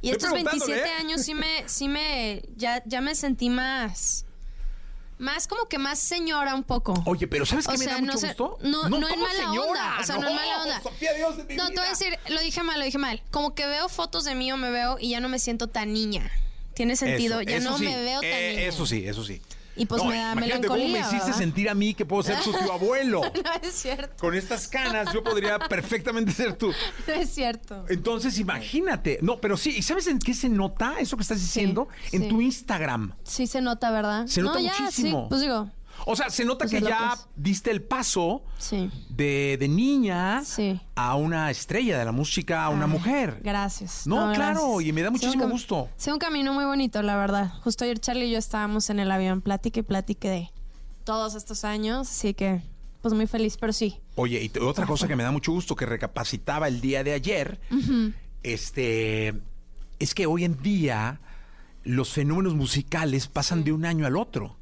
Y 0.00 0.10
Estoy 0.10 0.10
estos 0.10 0.30
preguntándole, 0.32 0.72
27 0.74 0.88
¿eh? 0.88 1.00
años 1.00 1.22
sí 1.22 1.34
me, 1.34 1.68
sí 1.68 1.88
me, 1.88 2.42
ya, 2.56 2.82
ya 2.86 3.00
me 3.00 3.14
sentí 3.14 3.50
más, 3.50 4.24
más 5.18 5.46
como 5.46 5.66
que 5.68 5.78
más 5.78 5.98
señora 6.00 6.54
un 6.56 6.64
poco. 6.64 6.94
Oye, 7.06 7.28
pero 7.28 7.46
¿sabes 7.46 7.66
qué 7.68 7.74
O 7.74 7.78
me 7.78 7.84
sea, 7.84 7.94
da 7.94 8.00
no 8.00 8.06
mucho 8.06 8.18
sé- 8.18 8.26
gusto? 8.28 8.58
no- 8.62 8.88
no 8.88 8.96
en 8.96 9.14
¿cómo 9.14 9.26
mala 9.26 9.38
señora? 9.38 9.60
onda, 9.70 9.96
o 10.00 10.04
sea, 10.04 10.16
no 10.18 10.28
en 10.28 10.34
mala 10.34 10.62
onda. 10.62 10.82
Sofía, 10.82 11.12
Dios 11.14 11.36
de 11.36 11.44
mi 11.44 11.54
No, 11.54 11.66
te 11.68 11.74
voy 11.74 11.78
a 11.78 11.82
vida. 11.82 11.90
decir, 11.90 12.18
lo 12.30 12.40
dije 12.40 12.62
mal, 12.64 12.78
lo 12.80 12.84
dije 12.84 12.98
mal. 12.98 13.22
Como 13.30 13.54
que 13.54 13.66
veo 13.66 13.88
fotos 13.88 14.24
de 14.24 14.34
mí 14.34 14.50
o 14.50 14.56
me 14.56 14.70
veo 14.70 14.96
y 14.98 15.10
ya 15.10 15.20
no 15.20 15.28
me 15.28 15.38
siento 15.38 15.68
tan 15.68 15.92
niña. 15.92 16.30
Tiene 16.74 16.96
sentido, 16.96 17.38
Eso, 17.40 17.48
ya 17.50 17.56
eso 17.58 17.70
no 17.70 17.78
sí, 17.78 17.84
me 17.84 17.96
veo 18.02 18.20
tan 18.20 18.28
eh, 18.30 18.50
niña. 18.56 18.62
Eso 18.68 18.86
sí, 18.86 19.06
eso 19.06 19.24
sí. 19.24 19.40
Y 19.74 19.86
pues 19.86 20.02
No, 20.02 20.10
me 20.10 20.16
da 20.16 20.32
imagínate 20.32 20.66
cómo 20.66 20.86
me 20.86 20.98
hiciste 20.98 21.16
¿verdad? 21.18 21.32
sentir 21.38 21.70
a 21.70 21.74
mí 21.74 21.94
que 21.94 22.04
puedo 22.04 22.22
ser 22.22 22.38
tu 22.42 22.52
tío 22.52 22.72
abuelo. 22.72 23.22
No 23.22 23.52
es 23.68 23.74
cierto, 23.74 24.14
Con 24.20 24.34
estas 24.34 24.68
canas 24.68 25.12
yo 25.14 25.22
podría 25.24 25.58
perfectamente 25.58 26.32
ser 26.32 26.52
tú. 26.54 26.72
no 27.06 27.14
es 27.14 27.30
cierto. 27.30 27.84
Entonces, 27.88 28.38
imagínate. 28.38 29.18
No, 29.22 29.40
pero 29.40 29.56
sí, 29.56 29.74
¿y 29.76 29.82
sabes 29.82 30.06
en 30.08 30.18
qué 30.18 30.34
se 30.34 30.48
nota 30.48 30.96
eso 30.98 31.16
que 31.16 31.22
estás 31.22 31.40
diciendo? 31.40 31.88
en 32.12 32.22
sí. 32.22 32.28
tu 32.28 32.40
Instagram. 32.40 33.14
Sí 33.24 33.46
se 33.46 33.60
nota, 33.62 33.90
¿verdad? 33.90 34.26
Se 34.26 34.42
nota 34.42 34.58
no, 34.58 34.64
ya, 34.66 34.74
muchísimo. 34.78 35.22
sí, 35.22 35.26
pues 35.30 35.40
digo, 35.40 35.70
O 36.06 36.16
sea, 36.16 36.30
se 36.30 36.44
nota 36.44 36.64
Pues 36.64 36.72
que 36.72 36.76
es 36.78 36.84
ya 36.84 36.98
que 36.98 37.14
es. 37.14 37.26
diste 37.36 37.70
el 37.70 37.80
paso 37.82 38.42
sí. 38.58 38.90
de, 39.08 39.56
de 39.60 39.68
niña 39.68 40.42
Sí. 40.44 40.80
a 40.96 41.14
una 41.14 41.50
estrella 41.50 41.98
de 41.98 42.04
la 42.04 42.12
música, 42.12 42.64
a 42.64 42.70
una 42.70 42.86
Ay, 42.86 42.90
mujer. 42.90 43.40
Gracias. 43.44 44.06
No, 44.06 44.32
claro, 44.32 44.60
gracias. 44.76 44.88
y 44.88 44.92
me 44.92 45.02
da 45.02 45.10
muchísimo 45.10 45.48
gusto. 45.48 45.88
Sí, 45.96 46.10
un 46.10 46.18
camino 46.18 46.52
muy 46.52 46.64
bonito, 46.64 47.02
la 47.02 47.16
verdad. 47.16 47.52
Justo 47.62 47.84
ayer 47.84 47.98
Charlie 48.00 48.26
y 48.26 48.30
yo 48.32 48.38
estábamos 48.38 48.90
en 48.90 48.98
el 49.00 49.10
avión, 49.10 49.42
plática 49.42 49.80
y 49.80 49.82
plática 49.84 50.28
de 50.28 50.50
todos 51.04 51.34
estos 51.36 51.64
años, 51.64 52.08
así 52.10 52.34
que 52.34 52.62
pues 53.00 53.14
muy 53.14 53.26
feliz, 53.26 53.56
pero 53.56 53.72
sí. 53.72 53.98
Oye, 54.14 54.42
y 54.42 54.58
otra 54.60 54.86
cosa 54.86 55.08
que 55.08 55.16
me 55.16 55.22
da 55.24 55.30
mucho 55.32 55.50
gusto 55.52 55.74
que 55.74 55.86
recapacitaba 55.86 56.68
el 56.68 56.80
día 56.80 57.02
de 57.02 57.12
ayer, 57.14 57.60
este, 58.42 59.34
es 59.98 60.14
que 60.14 60.26
hoy 60.26 60.44
en 60.44 60.60
día 60.62 61.20
los 61.84 62.12
fenómenos 62.12 62.54
musicales 62.54 63.26
pasan 63.28 63.64
de 63.64 63.72
un 63.72 63.84
año 63.84 64.06
al 64.06 64.16
otro. 64.16 64.56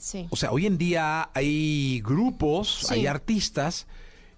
Sí. 0.00 0.26
O 0.30 0.36
sea, 0.36 0.50
hoy 0.50 0.66
en 0.66 0.78
día 0.78 1.30
hay 1.34 2.00
grupos, 2.00 2.86
Sí. 2.88 2.94
hay 2.94 3.06
artistas 3.06 3.86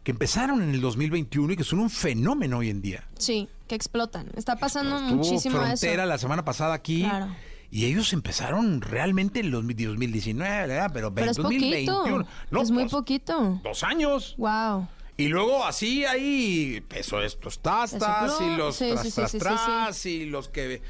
que 0.03 0.11
empezaron 0.11 0.61
en 0.63 0.71
el 0.75 0.81
2021 0.81 1.53
y 1.53 1.57
que 1.57 1.63
son 1.65 1.79
un 1.79 1.89
fenómeno 1.89 2.59
hoy 2.59 2.71
en 2.71 2.83
día. 2.83 3.09
Sí, 3.17 3.49
que 3.69 3.77
explotan. 3.77 4.31
Está 4.37 4.57
pasando 4.57 4.97
Estuvo 4.97 5.17
muchísimo 5.19 5.59
Frontera 5.59 6.03
eso. 6.03 6.09
la 6.09 6.19
semana 6.19 6.45
pasada 6.45 6.75
aquí. 6.75 7.03
Claro. 7.03 7.35
Y 7.71 7.87
ellos 7.87 8.13
empezaron 8.13 8.81
realmente 8.83 9.41
en 9.41 9.51
los 9.51 9.63
2019, 9.63 10.67
¿verdad? 10.67 10.91
Pero, 10.93 11.15
Pero 11.15 11.31
es 11.31 11.37
2021. 11.37 12.03
poquito. 12.03 12.29
No, 12.51 12.61
es 12.63 12.71
muy 12.71 12.83
pues, 12.83 12.93
poquito. 12.93 13.61
Dos 13.63 13.83
años. 13.85 14.35
Wow. 14.37 14.89
Y 15.17 15.29
luego 15.29 15.65
así 15.65 16.05
hay 16.05 16.83
eso 16.91 17.23
estos 17.23 17.61
tastas 17.61 18.33
Eso, 18.33 18.47
y 18.47 18.57
los 18.57 18.79
tras, 18.79 19.33
tras, 19.33 20.07
y 20.07 20.27
los 20.27 20.49
que 20.49 20.83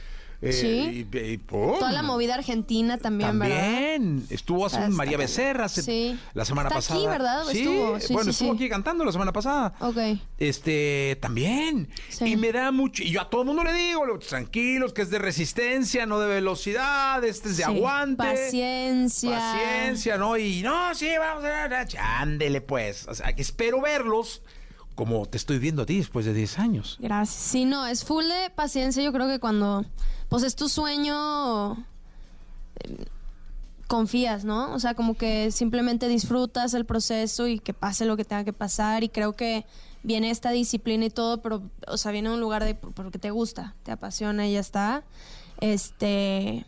eh, 0.43 0.53
Sí. 0.53 1.07
y-. 1.13 1.39
Toda 1.39 1.93
la 1.93 2.03
movida 2.03 2.35
argentina 2.35 2.99
también, 2.99 3.39
¿verdad? 3.39 3.57
También 3.57 4.27
estuvo 4.29 4.67
hace 4.67 4.79
un 4.81 4.95
María 4.95 5.17
Becerra 5.17 5.67
hace- 5.67 5.83
Sí. 5.83 6.19
la 6.35 6.45
semana 6.45 6.69
Está 6.69 6.79
pasada. 6.79 6.99
aquí, 7.01 7.07
¿verdad? 7.09 7.45
Sí, 7.51 7.59
Estuvo, 7.61 8.01
sí, 8.01 8.13
bueno, 8.13 8.31
estuvo 8.33 8.53
aquí 8.53 8.69
cantando 8.69 9.05
la 9.05 9.13
semana 9.13 9.33
pasada. 9.33 9.73
Ok. 9.81 9.97
Este, 10.39 11.17
también. 11.23 11.89
Y 12.21 12.37
me 12.37 12.51
da 12.53 12.73
mucho. 12.73 13.03
Y 13.03 13.11
yo 13.13 13.21
a 13.21 13.31
todo 13.31 13.43
el 13.43 13.47
mundo 13.47 13.63
le 13.65 13.73
digo, 13.73 14.05
lo- 14.05 14.19
tranquilos, 14.19 14.93
que 14.93 15.03
es 15.03 15.11
de 15.11 15.19
resistencia, 15.19 16.05
no 16.07 16.19
de 16.21 16.29
velocidad, 16.29 17.23
este 17.25 17.49
es 17.51 17.57
de 17.59 17.65
aguante. 17.65 18.17
Paciencia. 18.25 19.31
Paciencia, 19.39 20.17
¿no? 20.19 20.37
Y 20.37 20.63
no, 20.63 20.95
sí, 20.95 21.09
vamos 21.19 21.45
a. 21.45 22.21
Ándele, 22.21 22.61
pues. 22.61 23.07
O 23.09 23.15
sea, 23.15 23.33
que 23.35 23.43
espero 23.43 23.81
verlos 23.81 24.43
como 24.95 25.25
te 25.27 25.37
estoy 25.39 25.59
viendo 25.59 25.83
a 25.83 25.87
ti 25.87 25.97
después 25.99 26.27
de 26.27 26.35
10 26.35 26.59
años. 26.59 26.99
Gracias. 27.01 27.41
Sí, 27.43 27.65
no, 27.65 27.87
es 27.87 28.05
full 28.05 28.25
de 28.25 28.51
paciencia. 28.51 29.03
Yo 29.03 29.13
creo 29.13 29.27
que 29.29 29.39
cuando, 29.41 29.85
pues 30.33 30.45
es 30.45 30.57
tu 30.57 30.71
sueño, 30.71 31.75
eh, 32.81 33.05
confías, 33.87 34.47
¿no? 34.47 34.73
O 34.73 34.81
sea, 34.81 34.95
como 34.95 35.15
que 35.15 35.51
simplemente 35.51 36.09
disfrutas 36.09 36.73
el 36.73 36.87
proceso 36.87 37.49
y 37.49 37.59
que 37.59 37.75
pase 37.75 38.07
lo 38.07 38.17
que 38.17 38.25
tenga 38.25 38.43
que 38.43 38.55
pasar. 38.55 39.05
Y 39.05 39.11
creo 39.11 39.35
que 39.35 39.67
viene 40.03 40.31
esta 40.31 40.51
disciplina 40.51 41.05
y 41.05 41.11
todo, 41.11 41.43
pero, 41.43 41.71
o 41.87 41.99
sea, 41.99 42.13
viene 42.13 42.31
de 42.31 42.37
un 42.37 42.41
lugar 42.41 42.65
de 42.65 42.75
porque 42.75 43.19
te 43.19 43.31
gusta, 43.31 43.75
te 43.83 43.93
apasiona 43.93 44.49
y 44.49 44.55
ya 44.55 44.61
está. 44.61 45.05
Este. 45.61 46.65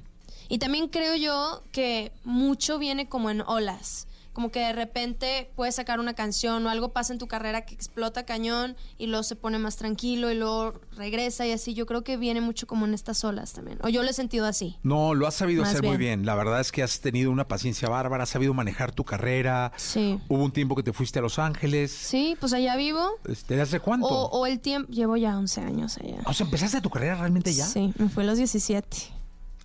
Y 0.51 0.59
también 0.59 0.89
creo 0.89 1.17
yo 1.17 1.63
que 1.73 2.13
mucho 2.23 2.79
viene 2.79 3.09
como 3.09 3.31
en 3.31 3.41
olas. 3.41 4.09
Como 4.35 4.51
que 4.51 4.61
de 4.61 4.73
repente 4.73 5.51
puedes 5.55 5.77
sacar 5.77 6.01
una 6.01 6.15
canción 6.15 6.67
o 6.67 6.71
algo 6.71 6.93
pasa 6.93 7.13
en 7.13 7.19
tu 7.21 7.29
carrera 7.29 7.65
que 7.65 7.73
explota 7.75 8.27
cañón 8.27 8.77
y 8.99 9.07
luego 9.07 9.23
se 9.23 9.37
pone 9.37 9.59
más 9.59 9.77
tranquilo 9.77 10.31
y 10.31 10.35
luego 10.35 10.75
regresa 10.97 11.47
y 11.47 11.53
así. 11.53 11.73
Yo 11.73 11.87
creo 11.87 12.03
que 12.03 12.17
viene 12.17 12.41
mucho 12.41 12.67
como 12.67 12.85
en 12.85 12.95
estas 12.95 13.25
olas 13.25 13.53
también. 13.53 13.79
O 13.83 13.89
yo 13.89 14.03
lo 14.03 14.11
he 14.11 14.13
sentido 14.13 14.47
así. 14.47 14.77
No, 14.83 15.15
lo 15.15 15.29
has 15.29 15.35
sabido 15.35 15.63
Más 15.63 15.71
hacer 15.71 15.85
muy 15.85 15.97
bien. 15.97 16.27
La 16.27 16.35
verdad 16.35 16.61
es 16.61 16.73
que 16.73 16.83
has 16.83 17.01
tenido 17.01 17.31
una 17.31 17.47
paciencia 17.47 17.89
bárbara, 17.89 18.25
has 18.25 18.31
sabido 18.31 18.53
manejar 18.55 18.93
tu 18.93 19.05
carrera. 19.05 19.73
Sí. 19.77 20.19
Hubo 20.29 20.43
un 20.43 20.51
tiempo 20.53 20.75
que 20.75 20.83
te 20.83 20.93
fuiste 20.93 21.21
a 21.21 21.23
Los 21.23 21.39
Ángeles. 21.39 21.93
Sí, 21.93 22.37
pues 22.41 22.53
allá 22.53 22.75
vivo. 22.77 23.09
Este, 23.29 23.61
¿Hace 23.61 23.79
cuánto? 23.79 24.09
O, 24.09 24.41
o 24.41 24.47
el 24.47 24.59
tiempo. 24.59 24.91
Llevo 24.91 25.17
ya 25.17 25.39
11 25.39 25.61
años 25.61 25.97
allá. 25.99 26.19
O 26.27 26.35
sea, 26.35 26.45
¿empezaste 26.45 26.81
tu 26.81 26.91
carrera 26.91 27.15
realmente 27.15 27.55
ya? 27.55 27.67
Sí, 27.67 27.95
me 27.97 28.09
fui 28.09 28.25
a 28.25 28.27
los 28.27 28.37
17. 28.37 29.15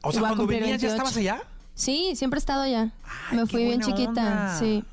O 0.03 0.11
sea, 0.11 0.22
cuando 0.22 0.45
venías 0.45 0.82
ya 0.82 0.88
28. 0.89 0.93
estabas 0.93 1.17
allá. 1.17 1.43
Sí, 1.80 2.14
siempre 2.16 2.38
he 2.38 2.42
estado 2.42 2.62
allá. 2.64 2.92
Ay, 3.32 3.38
me 3.38 3.46
fui 3.48 3.64
bien 3.66 3.80
chiquita, 3.82 4.10
onda. 4.10 4.60
sí. 4.60 4.84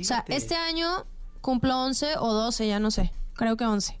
O 0.00 0.04
sea, 0.04 0.24
este 0.28 0.56
año 0.56 1.04
cumplo 1.40 1.76
11 1.84 2.16
o 2.18 2.32
12, 2.32 2.66
ya 2.66 2.80
no 2.80 2.90
sé. 2.90 3.12
Creo 3.34 3.56
que 3.56 3.64
11. 3.64 3.98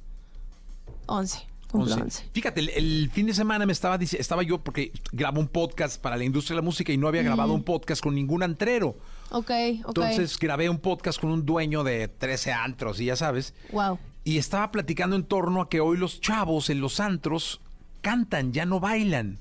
11. 1.06 1.46
Cumplo 1.70 1.92
11. 1.94 2.02
11. 2.04 2.30
Fíjate, 2.32 2.60
el, 2.60 2.68
el 2.70 3.10
fin 3.12 3.26
de 3.26 3.34
semana 3.34 3.66
me 3.66 3.72
estaba 3.72 3.98
dic- 3.98 4.18
estaba 4.18 4.42
yo 4.42 4.58
porque 4.58 4.92
grabo 5.12 5.40
un 5.40 5.48
podcast 5.48 6.00
para 6.00 6.16
la 6.16 6.24
industria 6.24 6.54
de 6.56 6.62
la 6.62 6.64
música 6.64 6.92
y 6.92 6.96
no 6.96 7.08
había 7.08 7.22
grabado 7.22 7.52
un 7.52 7.62
podcast 7.62 8.02
con 8.02 8.14
ningún 8.14 8.42
antrero. 8.42 8.96
Ok, 9.30 9.50
ok. 9.84 9.88
Entonces 9.88 10.38
grabé 10.38 10.68
un 10.68 10.78
podcast 10.78 11.20
con 11.20 11.30
un 11.30 11.44
dueño 11.44 11.82
de 11.84 12.08
13 12.08 12.52
antros 12.52 13.00
y 13.00 13.06
ya 13.06 13.16
sabes. 13.16 13.54
Wow. 13.72 13.98
Y 14.24 14.38
estaba 14.38 14.70
platicando 14.70 15.16
en 15.16 15.24
torno 15.24 15.60
a 15.60 15.68
que 15.68 15.80
hoy 15.80 15.96
los 15.98 16.20
chavos 16.20 16.70
en 16.70 16.80
los 16.80 16.98
antros 17.00 17.60
cantan, 18.00 18.52
ya 18.52 18.64
no 18.66 18.80
bailan. 18.80 19.38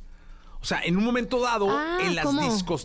O 0.64 0.66
sea, 0.66 0.80
en 0.82 0.96
un 0.96 1.04
momento 1.04 1.42
dado, 1.42 1.68
Ah, 1.70 1.98
en, 2.02 2.16
las 2.16 2.26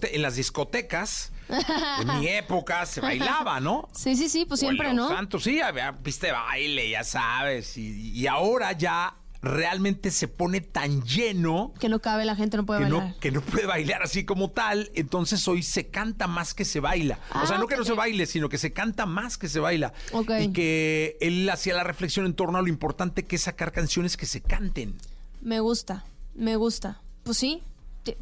en 0.03 0.22
las 0.22 0.35
discotecas, 0.35 1.31
en 1.49 2.18
mi 2.18 2.26
época, 2.43 2.85
se 2.87 3.01
bailaba, 3.01 3.61
¿no? 3.61 3.89
Sí, 3.95 4.16
sí, 4.16 4.29
sí, 4.29 4.45
pues 4.45 4.61
O 4.61 4.66
siempre, 4.66 4.93
¿no? 4.93 5.09
antros, 5.16 5.45
sí, 5.45 5.61
había 5.61 5.97
pista 5.97 6.26
de 6.26 6.33
baile, 6.33 6.91
ya 6.91 7.05
sabes. 7.05 7.76
Y, 7.79 8.11
y 8.11 8.26
ahora 8.26 8.72
ya 8.72 9.14
realmente 9.41 10.11
se 10.11 10.26
pone 10.26 10.61
tan 10.61 11.05
lleno 11.05 11.72
Que 11.79 11.89
no 11.89 12.01
cabe, 12.01 12.24
la 12.24 12.35
gente 12.35 12.57
no 12.57 12.66
puede 12.66 12.81
que 12.85 12.91
bailar. 12.91 13.09
no, 13.11 13.20
que 13.20 13.31
no 13.31 13.41
puede 13.41 13.66
bailar 13.66 14.03
así 14.03 14.24
como 14.24 14.51
tal. 14.51 14.91
Entonces 14.97 15.47
hoy 15.47 15.62
se 15.62 15.87
canta 15.87 16.26
más 16.26 16.55
que 16.55 16.64
se 16.64 16.81
baila. 16.81 17.20
o 17.41 17.47
sea, 17.47 17.55
Ah, 17.57 17.61
no 17.61 17.68
que 17.68 17.76
no 17.76 17.85
se 17.85 17.93
baile, 17.93 18.26
sino 18.26 18.49
que 18.49 18.59
se 18.59 18.72
canta 18.72 19.07
más 19.07 19.39
que 19.39 19.49
se 19.49 19.61
baila. 19.61 19.93
Y 20.41 20.53
que 20.53 21.16
él 21.20 21.49
hacía 21.49 21.74
la 21.74 21.85
reflexión 21.85 22.26
en 22.26 22.35
torno 22.35 22.59
a 22.59 22.62
lo 22.62 22.68
importante 22.68 23.24
que 23.24 23.37
es 23.37 23.43
sacar 23.43 23.70
canciones 23.70 24.16
que 24.16 24.26
se 24.26 24.41
canten. 24.41 24.97
Me 25.41 25.61
gusta, 25.61 26.05
me 26.35 26.57
gusta. 26.57 27.01
Pues 27.29 27.37
sí, 27.37 27.62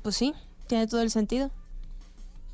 pues 0.03 0.17
sí, 0.17 0.35
tiene 0.67 0.89
todo 0.89 1.01
el 1.01 1.13
sentido. 1.13 1.53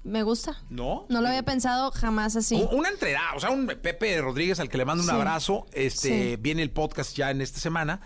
Me 0.05 0.23
gusta. 0.23 0.59
¿No? 0.69 1.07
No 1.09 1.23
lo 1.23 1.29
había 1.29 1.45
pensado 1.45 1.91
jamás 1.93 2.37
así. 2.37 2.57
Un- 2.57 2.81
Una 2.81 2.91
entrega, 2.91 3.23
o 3.35 3.41
sea, 3.41 3.49
un 3.49 3.67
Pepe 3.67 4.21
Rodríguez 4.21 4.61
al 4.61 4.69
que 4.69 4.77
le 4.77 4.85
mando 4.85 5.03
un 5.03 5.09
Sí. 5.09 5.15
abrazo. 5.15 5.67
Este 5.73 6.33
Sí. 6.33 6.37
viene 6.37 6.61
el 6.61 6.71
podcast 6.71 7.17
ya 7.17 7.31
en 7.31 7.41
esta 7.41 7.59
semana 7.59 8.03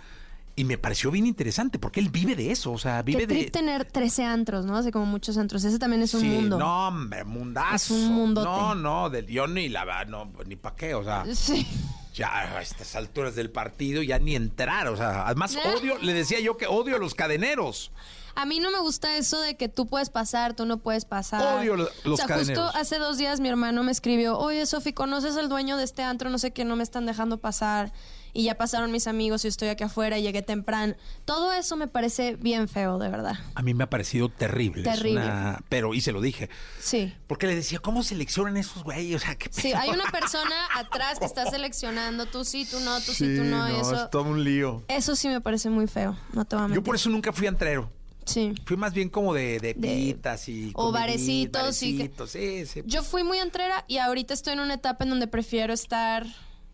y 0.55 0.63
me 0.63 0.79
pareció 0.79 1.11
bien 1.11 1.27
interesante 1.27 1.81
porque 1.81 1.99
él 1.99 2.09
vive 2.09 2.37
de 2.37 2.53
eso, 2.53 2.71
o 2.71 2.79
sea, 2.79 3.03
vive 3.03 3.27
Qué 3.27 3.35
de 3.35 3.51
tener 3.51 3.85
13 3.85 4.25
antros, 4.25 4.65
¿no? 4.65 4.77
Así 4.77 4.93
como 4.93 5.07
muchos 5.07 5.37
antros. 5.39 5.65
Ese 5.65 5.81
también 5.81 6.03
es 6.03 6.15
un 6.15 6.21
Sí, 6.21 6.29
mundo. 6.29 6.57
No, 6.57 6.87
hombre, 6.87 7.25
mundazo. 7.25 7.75
Es 7.75 7.91
un 8.03 8.13
mundote. 8.13 8.47
No, 8.49 8.77
no, 8.77 9.11
del 9.11 9.27
yo 9.27 9.49
ni 9.49 9.69
la 9.71 10.05
no, 10.05 10.31
ni 10.47 10.55
pa' 10.55 10.77
qué, 10.77 10.95
o 10.95 11.03
sea, 11.03 11.25
Sí. 11.35 11.67
ya 12.15 12.29
a 12.59 12.63
estas 12.63 12.95
alturas 12.95 13.35
del 13.35 13.51
partido 13.51 14.03
ya 14.05 14.21
ni 14.21 14.37
entrar, 14.37 14.87
o 14.87 14.97
sea, 14.97 15.27
además 15.27 15.57
odio, 15.83 15.99
le 15.99 16.13
decía 16.13 16.39
yo 16.39 16.57
que 16.57 16.69
odio 16.69 16.95
a 16.95 16.99
los 17.01 17.17
cadeneros. 17.17 17.91
A 18.37 18.47
mí 18.47 18.61
no 18.61 18.71
me 18.71 18.79
gusta 18.81 19.17
eso 19.17 19.41
de 19.41 19.57
que 19.57 19.69
tú 19.69 19.87
puedes 19.87 20.11
pasar, 20.11 20.55
tú 20.55 20.67
no 20.67 20.79
puedes 20.79 21.05
pasar. 21.05 21.59
Odio 21.61 21.75
lo- 21.77 21.89
los 22.05 22.15
O 22.15 22.17
sea, 22.17 22.27
cadeneros. 22.27 22.65
justo 22.65 22.79
hace 22.79 22.99
dos 22.99 23.19
días 23.19 23.41
mi 23.41 23.49
hermano 23.49 23.83
me 23.83 23.91
escribió, 23.93 24.39
oye, 24.39 24.65
Sofi, 24.67 24.93
¿conoces 24.93 25.37
al 25.37 25.49
dueño 25.49 25.77
de 25.77 25.85
este 25.85 26.03
antro? 26.03 26.31
No 26.31 26.39
sé 26.39 26.53
qué, 26.53 26.65
no 26.65 26.77
me 26.77 26.83
están 26.83 27.07
dejando 27.07 27.39
pasar. 27.39 27.93
Y 28.35 28.45
ya 28.45 28.59
pasaron 28.59 28.93
mis 28.93 29.07
amigos 29.07 29.47
y 29.47 29.49
estoy 29.49 29.69
aquí 29.69 29.83
afuera 29.85 30.19
y 30.19 30.23
llegué 30.23 30.43
temprano. 30.43 30.95
Todo 31.25 31.55
eso 31.55 31.75
me 31.79 31.89
parece 31.89 32.37
bien 32.37 32.69
feo, 32.69 32.99
de 32.99 33.09
verdad. 33.09 33.37
A 33.55 33.63
mí 33.63 33.73
me 33.73 33.85
ha 33.85 33.89
parecido 33.89 34.29
terrible. 34.29 34.83
es 34.87 34.97
Terrible. 34.99 35.23
una- 35.25 35.61
Pero, 35.71 35.95
y 35.95 36.03
se 36.03 36.13
lo 36.13 36.21
dije. 36.21 36.51
Sí. 36.79 37.15
Porque 37.29 37.47
le 37.47 37.55
decía, 37.55 37.79
¿cómo 37.79 38.03
seleccionan 38.03 38.59
esos 38.59 38.85
güeyes? 38.85 39.17
O 39.23 39.25
sea, 39.25 39.37
qué 39.37 39.49
Sí, 39.51 39.71
pedo? 39.71 39.79
hay 39.79 39.89
una 39.89 40.05
persona 40.13 40.55
atrás 40.75 41.19
que 41.19 41.25
está 41.25 41.49
seleccionando, 41.49 42.27
tú 42.27 42.45
sí, 42.45 42.67
tú 42.71 42.79
no, 42.81 43.01
tú 43.01 43.13
sí, 43.15 43.37
tú 43.37 43.45
no. 43.45 43.71
y 43.71 43.77
eso, 43.81 43.95
es 44.05 44.11
todo 44.11 44.25
un 44.25 44.45
lío. 44.45 44.83
eso 44.89 45.17
sí 45.17 45.29
me 45.29 45.41
parece 45.41 45.71
muy 45.71 45.87
feo, 45.87 46.15
no 46.35 46.45
te 46.45 46.57
voy 46.57 46.65
a 46.67 46.69
mentir. 46.69 46.83
Yo 46.83 46.85
por 46.85 46.95
eso 46.97 47.09
nunca 47.09 47.33
fui 47.33 47.47
antrero. 47.47 47.91
Sí. 48.27 48.53
Fui 48.65 48.77
más 48.77 48.93
bien 48.93 49.09
como 49.09 49.33
de, 49.33 49.59
de 49.61 49.75
pitas 49.75 50.49
y... 50.49 50.73
o 50.75 50.93
barecitos 50.93 51.83
y 51.83 51.93
que- 51.93 52.03
barecitos, 52.03 52.31
sí, 52.33 52.67
sí. 52.67 52.83
Yo 52.85 53.03
fui 53.03 53.23
muy 53.25 53.39
entrera 53.39 53.85
y 53.89 53.99
ahorita 53.99 54.35
estoy 54.35 54.53
en 54.55 54.61
una 54.61 54.75
etapa 54.75 55.05
en 55.05 55.11
donde 55.11 55.27
prefiero 55.29 55.73
estar 55.73 56.27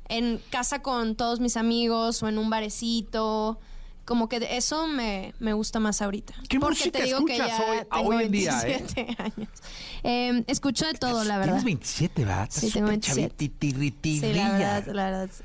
en 0.08 0.40
casa 0.50 0.82
con 0.82 1.14
todos 1.14 1.40
mis 1.40 1.56
amigos 1.56 2.22
o 2.22 2.28
en 2.28 2.38
un 2.38 2.48
barecito. 2.50 3.60
Como 4.04 4.28
que 4.28 4.40
de- 4.40 4.56
eso 4.56 4.88
me, 4.88 5.32
me 5.38 5.52
gusta 5.52 5.78
más 5.78 6.02
ahorita. 6.02 6.34
¿Qué 6.48 6.58
Porque 6.58 6.78
música 6.80 6.98
te 6.98 7.04
digo 7.04 7.24
que 7.24 7.36
escuchas 7.36 7.58
ya 7.58 7.70
hoy- 7.70 7.78
tengo 8.02 8.08
hoy 8.16 8.24
en 8.24 8.32
día, 8.32 8.60
eh? 8.62 8.66
27 8.88 9.16
años. 9.22 9.48
Eh, 10.02 10.44
escucho 10.48 10.86
de 10.86 10.94
todo, 10.94 11.22
la 11.22 11.36
verdad. 11.38 11.52
Tienes 11.52 11.64
27, 11.64 12.24
¿verdad? 12.24 12.48
Sí, 12.50 12.60
tengo 12.62 12.70
súper 12.72 12.84
27. 12.88 13.20
chavititirritirilla. 13.20 14.26
Sí, 14.28 14.34
la 14.34 14.52
verdad, 14.58 14.86
la 14.94 15.04
verdad. 15.04 15.30
sí. 15.32 15.44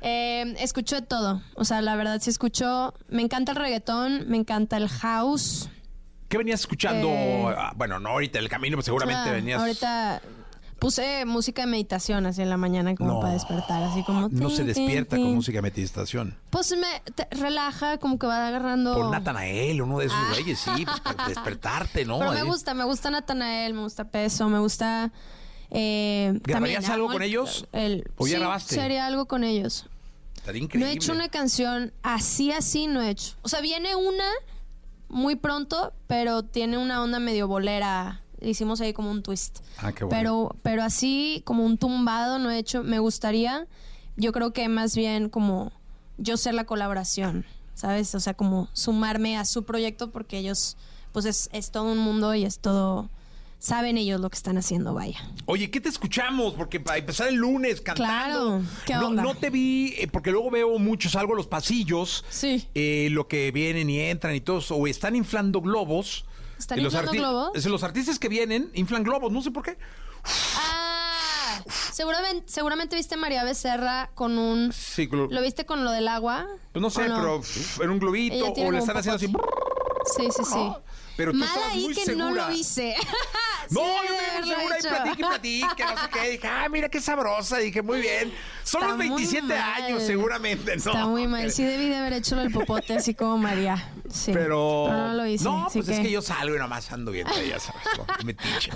Eh, 0.00 0.54
escucho 0.58 0.96
de 0.96 1.02
todo. 1.02 1.42
O 1.54 1.64
sea, 1.64 1.80
la 1.80 1.96
verdad 1.96 2.20
sí 2.20 2.30
escucho. 2.30 2.94
Me 3.08 3.22
encanta 3.22 3.52
el 3.52 3.56
reggaetón, 3.58 4.28
me 4.28 4.36
encanta 4.36 4.76
el 4.76 4.88
house. 4.88 5.68
¿Qué 6.28 6.38
venías 6.38 6.60
escuchando? 6.60 7.08
Eh, 7.08 7.54
Ah, 7.56 7.72
bueno, 7.76 7.98
no 7.98 8.10
ahorita 8.10 8.38
el 8.38 8.48
camino, 8.48 8.76
pues 8.76 8.84
seguramente 8.86 9.30
Ah, 9.30 9.32
venías... 9.32 9.60
Ahorita 9.60 10.20
puse 10.78 11.24
música 11.24 11.62
de 11.62 11.66
meditación 11.68 12.26
así 12.26 12.40
en 12.42 12.50
la 12.50 12.56
mañana 12.56 12.94
como 12.94 13.14
No. 13.14 13.20
para 13.20 13.32
despertar, 13.32 13.82
así 13.82 14.04
como... 14.04 14.28
No 14.28 14.48
se 14.50 14.58
tin, 14.58 14.66
despierta 14.66 15.16
tin. 15.16 15.24
con 15.24 15.34
música 15.34 15.58
de 15.58 15.62
meditación. 15.62 16.36
Pues 16.50 16.70
me 16.76 17.00
te 17.14 17.26
relaja, 17.34 17.98
como 17.98 18.18
que 18.18 18.26
va 18.28 18.46
agarrando... 18.46 18.94
Por 18.94 19.10
Natanael, 19.10 19.82
uno 19.82 19.98
de 19.98 20.06
esos 20.06 20.18
Ah. 20.20 20.28
güeyes, 20.34 20.58
sí, 20.60 20.84
pues, 20.84 21.00
para 21.00 21.26
despertarte, 21.28 22.04
¿no? 22.04 22.18
Pero 22.20 22.32
me 22.32 22.40
Ahí. 22.40 22.46
gusta, 22.46 22.74
me 22.74 22.84
gusta 22.84 23.10
Natanael, 23.10 23.74
me 23.74 23.80
gusta 23.82 24.04
Peso, 24.04 24.48
me 24.48 24.58
gusta... 24.60 25.10
Eh, 25.70 26.38
¿Grabarías 26.44 26.84
también 26.84 26.92
algo 26.92 27.06
amo 27.06 27.12
con 27.14 27.22
el- 27.22 27.28
ellos? 27.28 27.66
El, 27.72 28.10
¿O 28.16 28.26
ya 28.26 28.34
sí, 28.34 28.38
grabaste? 28.40 28.74
sería 28.74 29.06
algo 29.06 29.26
con 29.26 29.44
ellos. 29.44 29.86
Estaría 30.36 30.60
No 30.60 30.64
increíble. 30.64 30.90
he 30.92 30.94
hecho 30.94 31.12
una 31.12 31.28
canción 31.28 31.92
así, 32.02 32.52
así, 32.52 32.86
no 32.86 33.02
he 33.02 33.10
hecho. 33.10 33.34
O 33.42 33.48
sea, 33.48 33.60
viene 33.60 33.94
una 33.96 34.24
muy 35.08 35.36
pronto, 35.36 35.92
pero 36.06 36.42
tiene 36.42 36.78
una 36.78 37.02
onda 37.02 37.18
medio 37.18 37.48
bolera. 37.48 38.22
Hicimos 38.40 38.80
ahí 38.80 38.92
como 38.92 39.10
un 39.10 39.22
twist. 39.22 39.58
Ah, 39.78 39.92
qué 39.92 40.04
bueno. 40.04 40.16
Pero, 40.16 40.56
pero 40.62 40.82
así, 40.84 41.42
como 41.44 41.64
un 41.64 41.76
tumbado, 41.76 42.38
no 42.38 42.50
he 42.50 42.58
hecho. 42.58 42.82
Me 42.82 42.98
gustaría, 42.98 43.66
yo 44.16 44.32
creo 44.32 44.52
que 44.52 44.68
más 44.68 44.94
bien 44.96 45.28
como 45.28 45.72
yo 46.18 46.36
ser 46.36 46.54
la 46.54 46.64
colaboración, 46.64 47.44
¿sabes? 47.74 48.14
O 48.14 48.20
sea, 48.20 48.34
como 48.34 48.68
sumarme 48.72 49.36
a 49.36 49.44
su 49.44 49.64
proyecto 49.64 50.10
porque 50.12 50.38
ellos, 50.38 50.76
pues 51.12 51.24
es, 51.26 51.50
es 51.52 51.70
todo 51.72 51.90
un 51.90 51.98
mundo 51.98 52.34
y 52.34 52.44
es 52.44 52.58
todo. 52.60 53.10
Saben 53.60 53.98
ellos 53.98 54.20
lo 54.20 54.30
que 54.30 54.36
están 54.36 54.56
haciendo, 54.56 54.94
vaya. 54.94 55.18
Oye, 55.46 55.68
¿qué 55.70 55.80
te 55.80 55.88
escuchamos? 55.88 56.54
Porque 56.54 56.78
para 56.78 56.98
empezar 56.98 57.26
el 57.28 57.34
lunes 57.34 57.80
cantando. 57.80 58.04
Claro, 58.04 58.62
¿qué 58.86 58.94
no, 58.94 59.08
onda? 59.08 59.22
no 59.24 59.34
te 59.34 59.50
vi, 59.50 59.94
eh, 59.98 60.06
porque 60.06 60.30
luego 60.30 60.50
veo 60.50 60.78
muchos, 60.78 61.12
salgo 61.12 61.32
a 61.32 61.36
los 61.36 61.48
pasillos. 61.48 62.24
Sí. 62.30 62.68
eh, 62.74 63.08
lo 63.10 63.26
que 63.26 63.50
vienen 63.50 63.90
y 63.90 63.98
entran 64.00 64.34
y 64.36 64.40
todos, 64.40 64.70
o 64.70 64.86
están 64.86 65.16
inflando 65.16 65.60
globos. 65.60 66.24
¿Están 66.56 66.78
Eh, 66.78 66.82
los 66.82 66.92
inflando 66.94 67.12
arti- 67.12 67.18
globos? 67.18 67.50
es, 67.54 67.66
Los 67.66 67.82
artistas 67.82 68.18
que 68.20 68.28
vienen 68.28 68.70
inflan 68.74 69.02
globos, 69.02 69.32
no 69.32 69.42
sé 69.42 69.50
por 69.50 69.64
qué. 69.64 69.76
Ah, 70.56 71.60
seguramente, 71.92 72.44
seguramente 72.50 72.94
viste 72.96 73.14
a 73.16 73.18
María 73.18 73.42
Becerra 73.44 74.10
con 74.14 74.38
un... 74.38 74.72
Sí, 74.72 75.08
glo- 75.08 75.28
¿Lo 75.30 75.42
viste 75.42 75.66
con 75.66 75.84
lo 75.84 75.90
del 75.90 76.06
agua? 76.08 76.46
pues 76.72 76.80
no 76.80 76.90
sé, 76.90 77.02
¿O 77.02 77.04
pero 77.04 77.84
en 77.84 77.90
un 77.90 77.98
globito, 77.98 78.52
o 78.52 78.70
le 78.72 78.78
están 78.78 78.96
haciendo 78.96 79.16
así. 79.16 79.26
Sí, 80.16 80.28
sí, 80.36 80.42
sí. 80.44 80.72
Pero 81.18 81.32
tú 81.32 81.38
Mal 81.38 81.48
estabas 81.48 81.72
ahí 81.72 81.82
muy 81.82 81.94
que 81.94 82.14
no 82.14 82.30
lo 82.30 82.52
hice. 82.52 82.94
No, 83.70 83.80
yo 84.04 84.14
te 84.16 84.30
haberlo 84.30 84.54
segura 84.56 84.76
y 84.78 84.82
platique, 84.82 85.24
platique, 85.24 85.84
no 85.84 86.00
sé 86.02 86.08
qué. 86.12 86.30
Dije, 86.30 86.48
ah, 86.48 86.68
mira 86.70 86.88
qué 86.88 87.00
sabrosa. 87.00 87.58
Dije, 87.58 87.82
muy 87.82 88.00
bien. 88.00 88.32
Son 88.64 88.82
Está 88.82 88.88
los 88.88 88.96
muy 88.96 89.08
27 89.08 89.46
mal. 89.46 89.58
años, 89.82 90.02
seguramente, 90.04 90.70
¿no? 90.72 90.76
Está 90.76 91.06
muy 91.06 91.26
mal. 91.26 91.50
Sí 91.50 91.64
debí 91.64 91.88
de 91.88 91.96
haber 91.96 92.12
hecho 92.14 92.40
el 92.40 92.50
popote 92.50 92.94
así 92.94 93.14
como 93.14 93.38
María. 93.38 93.90
Sí. 94.12 94.32
Pero... 94.32 94.86
no 94.88 95.14
lo 95.14 95.26
hice. 95.26 95.44
No, 95.44 95.68
pues 95.72 95.88
es 95.88 96.00
que 96.00 96.10
yo 96.10 96.22
salgo 96.22 96.54
y 96.56 96.58
nomás 96.58 96.90
ando 96.92 97.10
bien, 97.12 97.26
ya 97.48 97.58
sabes, 97.60 97.82
¿no? 97.96 98.06
metiche. 98.24 98.70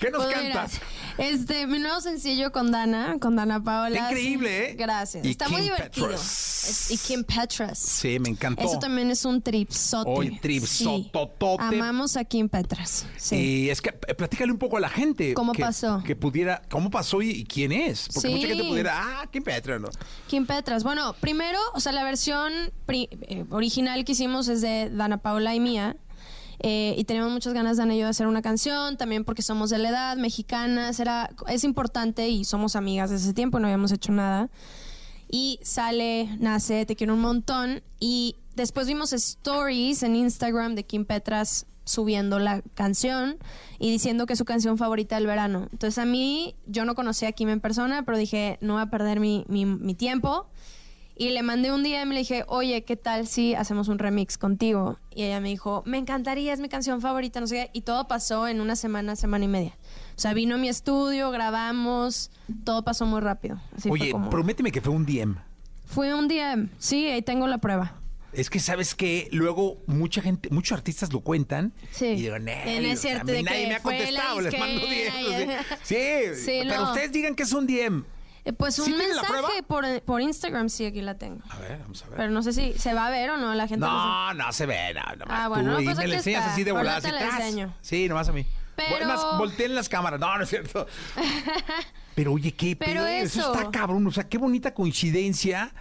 ¿Qué 0.00 0.10
nos 0.10 0.24
Pues 0.24 0.36
mira, 0.42 0.54
cantas? 0.54 0.80
este, 1.18 1.66
mi 1.66 1.78
nuevo 1.78 2.00
sencillo 2.00 2.52
con 2.52 2.70
Dana, 2.70 3.16
con 3.20 3.36
Dana 3.36 3.62
Paola. 3.62 3.96
Está 3.96 4.10
increíble. 4.10 4.70
¿eh? 4.70 4.74
Gracias. 4.76 5.24
Y 5.24 5.30
Está 5.30 5.48
muy 5.48 5.62
Kim 5.62 5.64
divertido. 5.74 6.06
Petras. 6.08 6.68
Es- 6.68 6.90
y 6.90 6.98
Kim 6.98 7.24
Petras. 7.24 7.78
Sí, 7.78 8.18
me 8.18 8.28
encantó. 8.28 8.62
Eso 8.64 8.78
también 8.78 9.10
es 9.10 9.24
un 9.24 9.40
tripsote. 9.40 10.10
Oye, 10.10 10.38
tripsototote. 10.42 11.62
Sí. 11.70 11.74
Amamos 11.76 12.16
a 12.16 12.24
Kim 12.24 12.48
Petras. 12.48 13.06
Sí. 13.16 13.36
Y 13.36 13.70
es 13.70 13.80
que 13.80 13.90
eh, 14.08 14.14
platícale 14.14 14.50
un 14.52 14.58
poco 14.58 14.76
a 14.76 14.80
la 14.80 14.88
gente. 14.88 15.34
¿Cómo 15.34 15.52
que- 15.52 15.62
pasó? 15.62 16.02
Que 16.04 16.16
pudiera, 16.16 16.62
¿cómo 16.68 16.90
pasó 16.90 17.22
y, 17.22 17.30
y 17.30 17.44
quién 17.44 17.72
es? 17.72 18.08
Porque 18.12 18.28
Sí. 18.28 18.34
mucha 18.34 18.46
gente 18.48 18.64
pudiera, 18.64 18.92
ah, 18.96 19.28
¿quién 19.30 19.44
Petra? 19.44 19.78
No. 19.78 19.88
Kim 20.26 20.46
Petras. 20.46 20.82
Bueno, 20.84 21.14
primero, 21.20 21.58
o 21.74 21.80
sea, 21.80 21.92
la 21.92 22.04
versión 22.04 22.52
pri- 22.84 23.08
eh, 23.28 23.44
original 23.50 24.04
que 24.04 24.12
hicimos 24.12 24.48
es 24.48 24.60
de 24.60 24.65
Dana 24.90 25.18
Paula 25.18 25.54
y 25.54 25.60
mía. 25.60 25.96
Eh, 26.58 26.94
y 26.96 27.04
tenemos 27.04 27.30
muchas 27.30 27.52
ganas, 27.52 27.76
Dana 27.76 27.94
y 27.94 27.98
yo, 27.98 28.04
de 28.04 28.10
hacer 28.10 28.26
una 28.26 28.42
canción, 28.42 28.96
también 28.96 29.24
porque 29.24 29.42
somos 29.42 29.70
de 29.70 29.78
la 29.78 29.90
edad, 29.90 30.16
mexicanas, 30.16 30.98
era, 31.00 31.30
es 31.48 31.64
importante 31.64 32.28
y 32.28 32.44
somos 32.44 32.76
amigas 32.76 33.10
desde 33.10 33.24
ese 33.26 33.34
tiempo, 33.34 33.58
no 33.58 33.66
habíamos 33.66 33.92
hecho 33.92 34.12
nada. 34.12 34.48
Y 35.28 35.58
sale, 35.62 36.36
nace, 36.38 36.86
te 36.86 36.96
quiero 36.96 37.14
un 37.14 37.20
montón. 37.20 37.82
Y 37.98 38.36
después 38.54 38.86
vimos 38.86 39.12
stories 39.12 40.02
en 40.02 40.16
Instagram 40.16 40.74
de 40.74 40.84
Kim 40.84 41.04
Petras 41.04 41.66
subiendo 41.84 42.38
la 42.38 42.62
canción 42.74 43.38
y 43.78 43.90
diciendo 43.90 44.26
que 44.26 44.32
es 44.32 44.38
su 44.38 44.44
canción 44.44 44.78
favorita 44.78 45.16
del 45.16 45.26
verano. 45.26 45.68
Entonces 45.72 45.98
a 45.98 46.04
mí, 46.04 46.54
yo 46.66 46.84
no 46.84 46.94
conocía 46.94 47.28
a 47.28 47.32
Kim 47.32 47.48
en 47.48 47.60
persona, 47.60 48.04
pero 48.04 48.18
dije, 48.18 48.58
no 48.60 48.74
voy 48.74 48.82
a 48.82 48.86
perder 48.86 49.20
mi, 49.20 49.44
mi 49.48 49.94
tiempo. 49.94 50.48
Y 51.18 51.30
le 51.30 51.42
mandé 51.42 51.72
un 51.72 51.82
día 51.82 52.02
y 52.02 52.06
me 52.06 52.12
le 52.14 52.20
dije, 52.20 52.44
oye, 52.46 52.84
¿qué 52.84 52.94
tal 52.96 53.26
si 53.26 53.54
hacemos 53.54 53.88
un 53.88 53.98
remix 53.98 54.36
contigo? 54.36 54.98
Y 55.14 55.22
ella 55.22 55.40
me 55.40 55.48
dijo, 55.48 55.82
me 55.86 55.96
encantaría, 55.96 56.52
es 56.52 56.60
mi 56.60 56.68
canción 56.68 57.00
favorita, 57.00 57.40
no 57.40 57.46
sé 57.46 57.54
qué. 57.56 57.70
Y 57.72 57.80
todo 57.82 58.06
pasó 58.06 58.46
en 58.48 58.60
una 58.60 58.76
semana, 58.76 59.16
semana 59.16 59.46
y 59.46 59.48
media. 59.48 59.78
O 60.14 60.20
sea, 60.20 60.34
vino 60.34 60.56
a 60.56 60.58
mi 60.58 60.68
estudio, 60.68 61.30
grabamos, 61.30 62.30
todo 62.64 62.82
pasó 62.84 63.06
muy 63.06 63.20
rápido. 63.22 63.58
Así 63.74 63.88
fue 63.88 63.98
Oye, 64.00 64.10
como- 64.12 64.28
prométeme 64.28 64.70
que 64.70 64.82
fue 64.82 64.92
un 64.92 65.06
DM. 65.06 65.36
Fue 65.86 66.12
un 66.14 66.28
día, 66.28 66.54
sí, 66.78 67.06
ahí 67.06 67.22
tengo 67.22 67.46
la 67.46 67.58
prueba. 67.58 67.94
Es 68.34 68.50
que 68.50 68.60
sabes 68.60 68.94
que 68.94 69.28
luego 69.32 69.78
mucha 69.86 70.20
gente, 70.20 70.50
muchos 70.50 70.76
artistas 70.76 71.10
lo 71.14 71.20
cuentan 71.20 71.72
Sí. 71.92 72.08
y 72.08 72.16
digo, 72.22 72.38
no 72.38 72.44
"Nel, 72.44 72.84
es 72.84 72.98
o 72.98 73.02
sea, 73.02 73.10
cierto, 73.12 73.22
a 73.22 73.24
mí 73.24 73.32
de 73.38 73.42
nadie 73.44 73.66
me 73.68 73.74
ha 73.76 73.80
contestado, 73.82 74.40
les 74.42 74.58
mando 74.58 74.80
disquera 74.86 75.20
y- 75.22 75.26
10. 75.46 75.60
Sí, 75.82 75.96
Sí, 76.44 76.60
pero 76.68 76.82
no. 76.82 76.88
ustedes 76.90 77.12
digan 77.12 77.34
que 77.34 77.44
es 77.44 77.52
un 77.54 77.66
DM. 77.66 78.04
Eh, 78.46 78.52
pues 78.52 78.76
¿Sí 78.76 78.80
un 78.82 78.86
tiene 78.98 79.12
la 79.12 79.22
prueba? 79.22 79.42
mensaje 79.48 79.62
por, 79.64 80.02
por 80.02 80.20
Instagram, 80.20 80.68
sí, 80.68 80.86
aquí 80.86 81.00
la 81.02 81.18
tengo. 81.18 81.40
A 81.50 81.58
ver, 81.58 81.78
vamos 81.80 82.00
a 82.04 82.06
ver. 82.08 82.16
Pero 82.16 82.30
no 82.30 82.42
sé 82.44 82.52
si 82.52 82.72
se 82.74 82.94
va 82.94 83.08
a 83.08 83.10
ver 83.10 83.30
o 83.30 83.36
no, 83.36 83.52
la 83.54 83.66
gente 83.66 83.84
No, 83.84 84.32
no 84.34 84.52
se 84.52 84.66
ve, 84.66 84.94
no, 84.94 85.00
nomás 85.16 85.26
Ah, 85.28 85.44
tú, 85.46 85.54
bueno, 85.54 85.80
y 85.80 85.84
pues 85.84 85.96
me 85.96 86.02
aquí 86.04 86.10
la 86.12 86.16
enseñas 86.18 86.40
está. 86.42 86.52
así 86.52 86.62
de 86.64 86.70
volada, 86.72 86.96
Ahorita 86.98 87.08
así, 87.18 87.24
la 87.24 87.30
¡tas! 87.30 87.40
enseño. 87.40 87.74
Sí, 87.82 88.08
nomás 88.08 88.28
a 88.28 88.32
mí. 88.32 88.46
Pero- 88.76 89.38
volteen 89.38 89.74
las 89.74 89.88
cámaras. 89.88 90.20
No, 90.20 90.36
no 90.36 90.44
es 90.44 90.48
cierto. 90.50 90.86
Pero 92.14 92.32
oye, 92.32 92.52
qué 92.54 92.76
Pero 92.76 93.02
pedo, 93.02 93.06
eso. 93.06 93.52
está 93.54 93.70
cabrón. 93.70 94.06
O 94.06 94.10
sea, 94.12 94.24
qué 94.28 94.38
bonita 94.38 94.72
coincidencia 94.74 95.72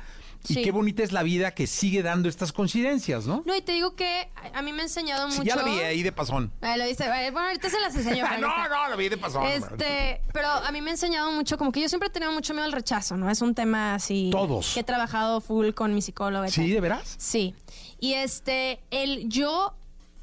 y 0.50 0.54
Sí. 0.56 0.62
qué 0.64 0.72
bonita 0.72 1.04
es 1.04 1.12
la 1.12 1.24
vida 1.24 1.52
que 1.52 1.68
sigue 1.68 2.04
dando 2.04 2.30
estas 2.30 2.52
coincidencias, 2.52 3.26
¿no? 3.26 3.44
No, 3.46 3.56
y 3.56 3.62
te 3.62 3.72
digo 3.74 3.96
que 3.96 4.30
a 4.54 4.62
mí 4.62 4.74
me 4.74 4.82
ha 4.82 4.84
enseñado 4.86 5.30
Sí, 5.32 5.40
mucho. 5.40 5.48
ya 5.50 5.56
la 5.56 5.64
vi 5.64 5.80
ahí 5.80 6.04
de 6.04 6.12
pasón. 6.12 6.52
Ahí 6.62 6.78
lo 6.80 6.86
viste. 6.86 7.06
Bueno, 7.32 7.48
ahorita 7.48 7.70
se 7.70 7.80
las 7.80 7.96
enseño. 7.96 8.24
no, 8.40 8.48
no, 8.70 8.90
la 8.90 8.96
vi 8.96 9.10
de 9.10 9.18
pasón. 9.18 9.46
Este, 9.46 10.22
pero 10.34 10.48
a 10.48 10.72
mí 10.72 10.82
me 10.82 10.92
ha 10.92 10.94
enseñado 10.94 11.32
mucho, 11.32 11.58
como 11.58 11.72
que 11.72 11.82
yo 11.82 11.90
siempre 11.90 12.08
he 12.08 12.12
tenido 12.12 12.32
mucho 12.32 12.54
miedo 12.54 12.66
al 12.66 12.72
rechazo, 12.72 13.18
¿no? 13.18 13.30
Es 13.30 13.42
un 13.42 13.54
tema 13.56 13.96
así. 13.96 14.30
Todos. 14.32 14.74
Que 14.74 14.82
he 14.82 14.84
trabajado 14.84 15.42
full 15.42 15.72
con 15.72 15.94
mi 15.94 16.02
psicóloga. 16.02 16.48
¿Sí, 16.50 16.62
tal. 16.62 16.70
de 16.72 16.82
veras? 16.82 17.16
Sí. 17.18 17.56
Y 18.00 18.14
este, 18.14 18.82
el 18.92 19.30
yo 19.30 19.74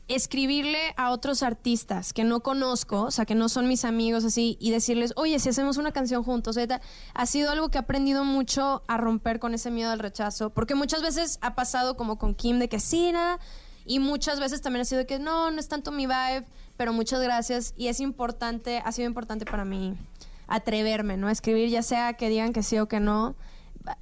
escribirle 0.09 0.95
a 0.97 1.11
otros 1.11 1.43
artistas 1.43 2.13
que 2.13 2.25
no 2.25 2.41
conozco, 2.41 3.03
o 3.03 3.11
sea, 3.11 3.25
que 3.25 3.35
no 3.35 3.49
son 3.49 3.69
mis 3.69 3.85
amigos 3.85 4.25
así, 4.25 4.57
y 4.61 4.71
decirles, 4.71 5.13
oye, 5.17 5.39
si 5.39 5.49
hacemos 5.49 5.77
una 5.77 5.93
canción 5.93 6.23
juntos, 6.23 6.57
tal, 6.69 6.81
ha 7.15 7.27
sido 7.27 7.51
algo 7.51 7.71
que 7.71 7.79
he 7.79 7.81
aprendido 7.81 8.25
mucho 8.25 8.83
a 8.89 8.97
romper 8.97 9.39
con 9.39 9.55
ese 9.55 9.71
miedo 9.71 9.91
al 9.91 9.99
rechazo, 9.99 10.51
porque 10.51 10.75
muchas 10.75 11.03
veces 11.03 11.39
ha 11.41 11.55
pasado 11.55 11.97
como 11.97 12.19
con 12.19 12.35
Kim 12.35 12.59
de 12.59 12.69
que 12.69 12.81
sí, 12.81 13.13
nada, 13.13 13.39
y 13.85 13.99
muchas 13.99 14.39
veces 14.39 14.61
también 14.61 14.83
ha 14.83 14.85
sido 14.85 15.01
de 15.01 15.07
que 15.07 15.19
no, 15.19 15.51
no 15.51 15.59
es 15.59 15.69
tanto 15.69 15.93
mi 15.93 16.07
vibe, 16.07 16.47
pero 16.77 16.93
muchas 16.93 17.21
gracias, 17.23 17.75
y 17.77 17.89
es 17.89 18.01
importante, 18.01 18.83
ha 18.85 18.93
sido 18.93 19.07
importante 19.07 19.45
para 19.45 19.65
mí 19.65 19.97
atreverme, 20.47 21.17
¿no? 21.17 21.29
A 21.29 21.33
escribir, 21.33 21.71
ya 21.71 21.83
sea 21.83 22.13
que 22.15 22.29
digan 22.29 22.53
que 22.53 22.63
sí 22.63 22.79
o 22.79 22.87
que 22.87 23.01
no, 23.01 23.35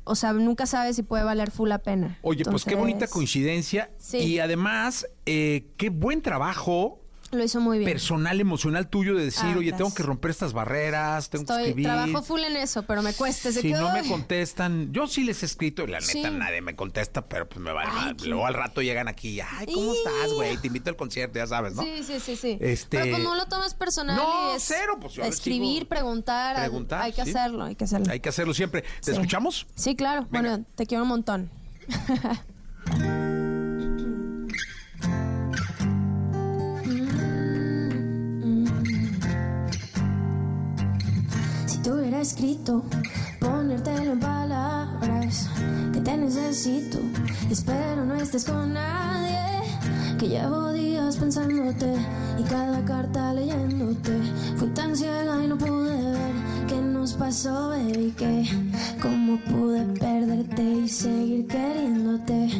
o 0.04 0.14
sea, 0.14 0.32
nunca 0.32 0.66
sabes 0.66 0.96
si 0.96 1.02
puede 1.02 1.24
valer 1.24 1.50
full 1.50 1.68
la 1.68 1.78
pena. 1.78 2.18
Oye, 2.22 2.44
pues 2.44 2.64
qué 2.64 2.74
bonita 2.74 3.06
coincidencia. 3.06 3.90
Sí. 3.98 4.18
Y 4.18 4.38
además, 4.38 5.06
eh, 5.26 5.66
qué 5.76 5.90
buen 5.90 6.22
trabajo 6.22 6.99
Lo 7.32 7.44
hizo 7.44 7.60
muy 7.60 7.78
bien. 7.78 7.88
personal, 7.88 8.40
emocional 8.40 8.88
tuyo 8.88 9.14
de 9.14 9.24
decir, 9.26 9.50
Ah, 9.54 9.58
oye, 9.58 9.72
tengo 9.72 9.94
que 9.94 10.02
romper 10.02 10.32
estas 10.32 10.52
barreras, 10.52 11.30
tengo 11.30 11.44
que 11.46 11.52
escribir. 11.52 11.84
trabajo 11.86 12.22
full 12.24 12.40
en 12.40 12.56
eso, 12.56 12.82
pero 12.82 13.02
me 13.02 13.12
cuesta. 13.14 13.52
Si 13.52 13.70
no 13.72 13.92
me 13.92 14.02
contestan, 14.08 14.92
yo 14.92 15.06
sí 15.06 15.22
les 15.22 15.42
he 15.44 15.46
escrito, 15.46 15.86
la 15.86 16.00
neta 16.00 16.30
nadie 16.30 16.60
me 16.60 16.74
contesta, 16.74 17.28
pero 17.28 17.48
pues 17.48 17.60
me 17.60 17.70
vale 17.72 17.90
qué- 18.16 18.26
Luego 18.28 18.46
al 18.46 18.54
rato 18.54 18.82
llegan 18.82 19.06
aquí, 19.06 19.40
ay, 19.40 19.66
¿cómo 19.72 19.94
Y- 19.94 19.96
estás, 19.98 20.32
güey? 20.34 20.56
Te 20.56 20.66
invito 20.66 20.90
al 20.90 20.96
concierto, 20.96 21.38
ya 21.38 21.46
sabes, 21.46 21.74
¿no? 21.74 21.82
Sí, 21.82 22.02
sí, 22.04 22.18
sí, 22.18 22.34
sí. 22.34 22.58
Este- 22.60 22.98
Pero 22.98 23.10
pues 23.12 23.22
no 23.22 23.36
lo 23.36 23.46
tomas 23.46 23.74
personal. 23.74 24.16
No, 24.16 24.56
es 24.56 24.64
cero, 24.66 24.98
pues 25.00 25.14
yo 25.14 25.22
Escribir, 25.22 25.86
preguntar, 25.86 26.56
hay- 26.56 26.62
Preguntar, 26.68 27.02
hay 27.02 27.12
que 27.12 27.22
sí. 27.24 27.30
hacerlo, 27.30 27.62
hay 27.64 27.76
que 27.76 27.84
hacerlo. 27.84 28.06
Hay 28.10 28.18
que 28.18 28.28
hacerlo 28.28 28.54
siempre. 28.54 28.82
¿Te 28.82 28.88
Sí. 29.02 29.10
escuchamos? 29.12 29.68
Sí, 29.76 29.94
claro. 29.94 30.26
Bueno, 30.30 30.64
te 30.74 30.84
quiero 30.84 31.04
un 31.04 31.08
montón. 31.10 31.50
Escrito, 42.20 42.84
ponértelo 43.40 44.12
en 44.12 44.20
palabras, 44.20 45.48
que 45.90 46.00
te 46.00 46.18
necesito, 46.18 46.98
espero 47.50 48.04
no 48.04 48.14
estés 48.14 48.44
con 48.44 48.74
nadie, 48.74 49.40
que 50.18 50.28
llevo 50.28 50.70
días 50.70 51.16
pensándote 51.16 51.94
y 52.38 52.42
cada 52.42 52.84
carta 52.84 53.32
leyéndote. 53.32 54.20
Fui 54.56 54.68
tan 54.68 54.94
ciega 54.94 55.42
y 55.42 55.48
no 55.48 55.56
pude 55.56 55.96
ver 56.12 56.32
qué 56.68 56.76
nos 56.76 57.14
pasó, 57.14 57.70
baby, 57.70 58.12
que 58.18 58.44
cómo 59.00 59.40
pude 59.44 59.82
perderte 59.98 60.62
y 60.62 60.88
seguir 60.88 61.46
queriéndote. 61.46 62.50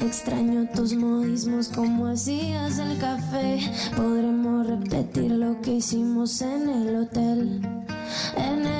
Extraño 0.00 0.68
tus 0.76 0.94
modismos 0.94 1.66
como 1.70 2.06
hacías 2.06 2.78
el 2.78 2.96
café. 2.98 3.58
Podremos 3.96 4.64
repetir 4.64 5.32
lo 5.32 5.60
que 5.60 5.74
hicimos 5.74 6.40
en 6.40 6.68
el 6.68 6.96
hotel 7.02 7.60
en. 8.36 8.77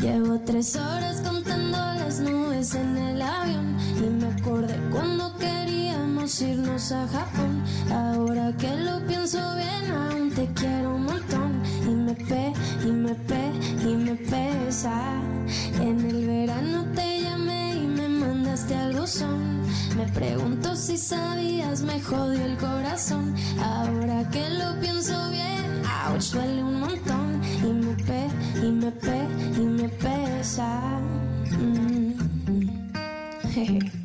Llevo 0.00 0.40
tres 0.46 0.76
horas 0.76 1.20
contando 1.20 1.76
las 1.76 2.20
nubes 2.20 2.74
en 2.74 2.96
el 2.96 3.20
avión 3.20 3.76
y 3.98 4.08
me 4.08 4.28
acordé 4.28 4.74
cuando 4.90 5.36
queríamos 5.36 6.40
irnos 6.40 6.90
a 6.92 7.06
Japón. 7.06 7.62
Ahora 7.92 8.50
que 8.56 8.74
lo 8.76 9.06
pienso 9.06 9.38
bien, 9.56 9.90
aún 9.94 10.30
te 10.30 10.46
quiero 10.54 10.94
un 10.94 11.04
montón 11.04 11.62
y 11.86 11.90
me 11.90 12.14
pe, 12.14 12.52
y 12.82 12.90
me 12.90 13.14
pe, 13.14 13.52
y 13.84 13.94
me 13.94 14.14
pesa. 14.14 15.20
En 15.78 16.00
el 16.00 16.26
verano 16.26 16.86
te 16.94 17.20
llamé 17.20 17.74
y 17.74 17.86
me 17.86 18.08
mandaste 18.08 18.74
al 18.74 18.96
buzón. 18.96 19.60
Me 19.98 20.06
pregunto 20.14 20.76
si 20.76 20.96
sabías, 20.96 21.82
me 21.82 22.00
jodió 22.00 22.42
el 22.42 22.56
corazón. 22.56 23.34
Ahora 23.62 24.26
que 24.30 24.48
lo 24.48 24.80
pienso 24.80 25.30
bien, 25.30 25.82
ouch, 26.10 26.32
duele 26.32 26.62
un 26.62 26.80
montón. 26.80 27.19
Y 27.62 27.72
me 27.72 27.94
pe, 28.04 28.26
y 28.62 28.70
me 28.72 28.90
pe, 28.90 29.26
y 29.56 29.60
me 29.60 29.88
pesa. 29.88 31.00
Mm. 31.58 32.12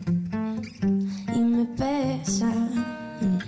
Y 1.36 1.39
me 1.39 1.66
pesa. 1.66 2.45
Mm. 3.22 3.39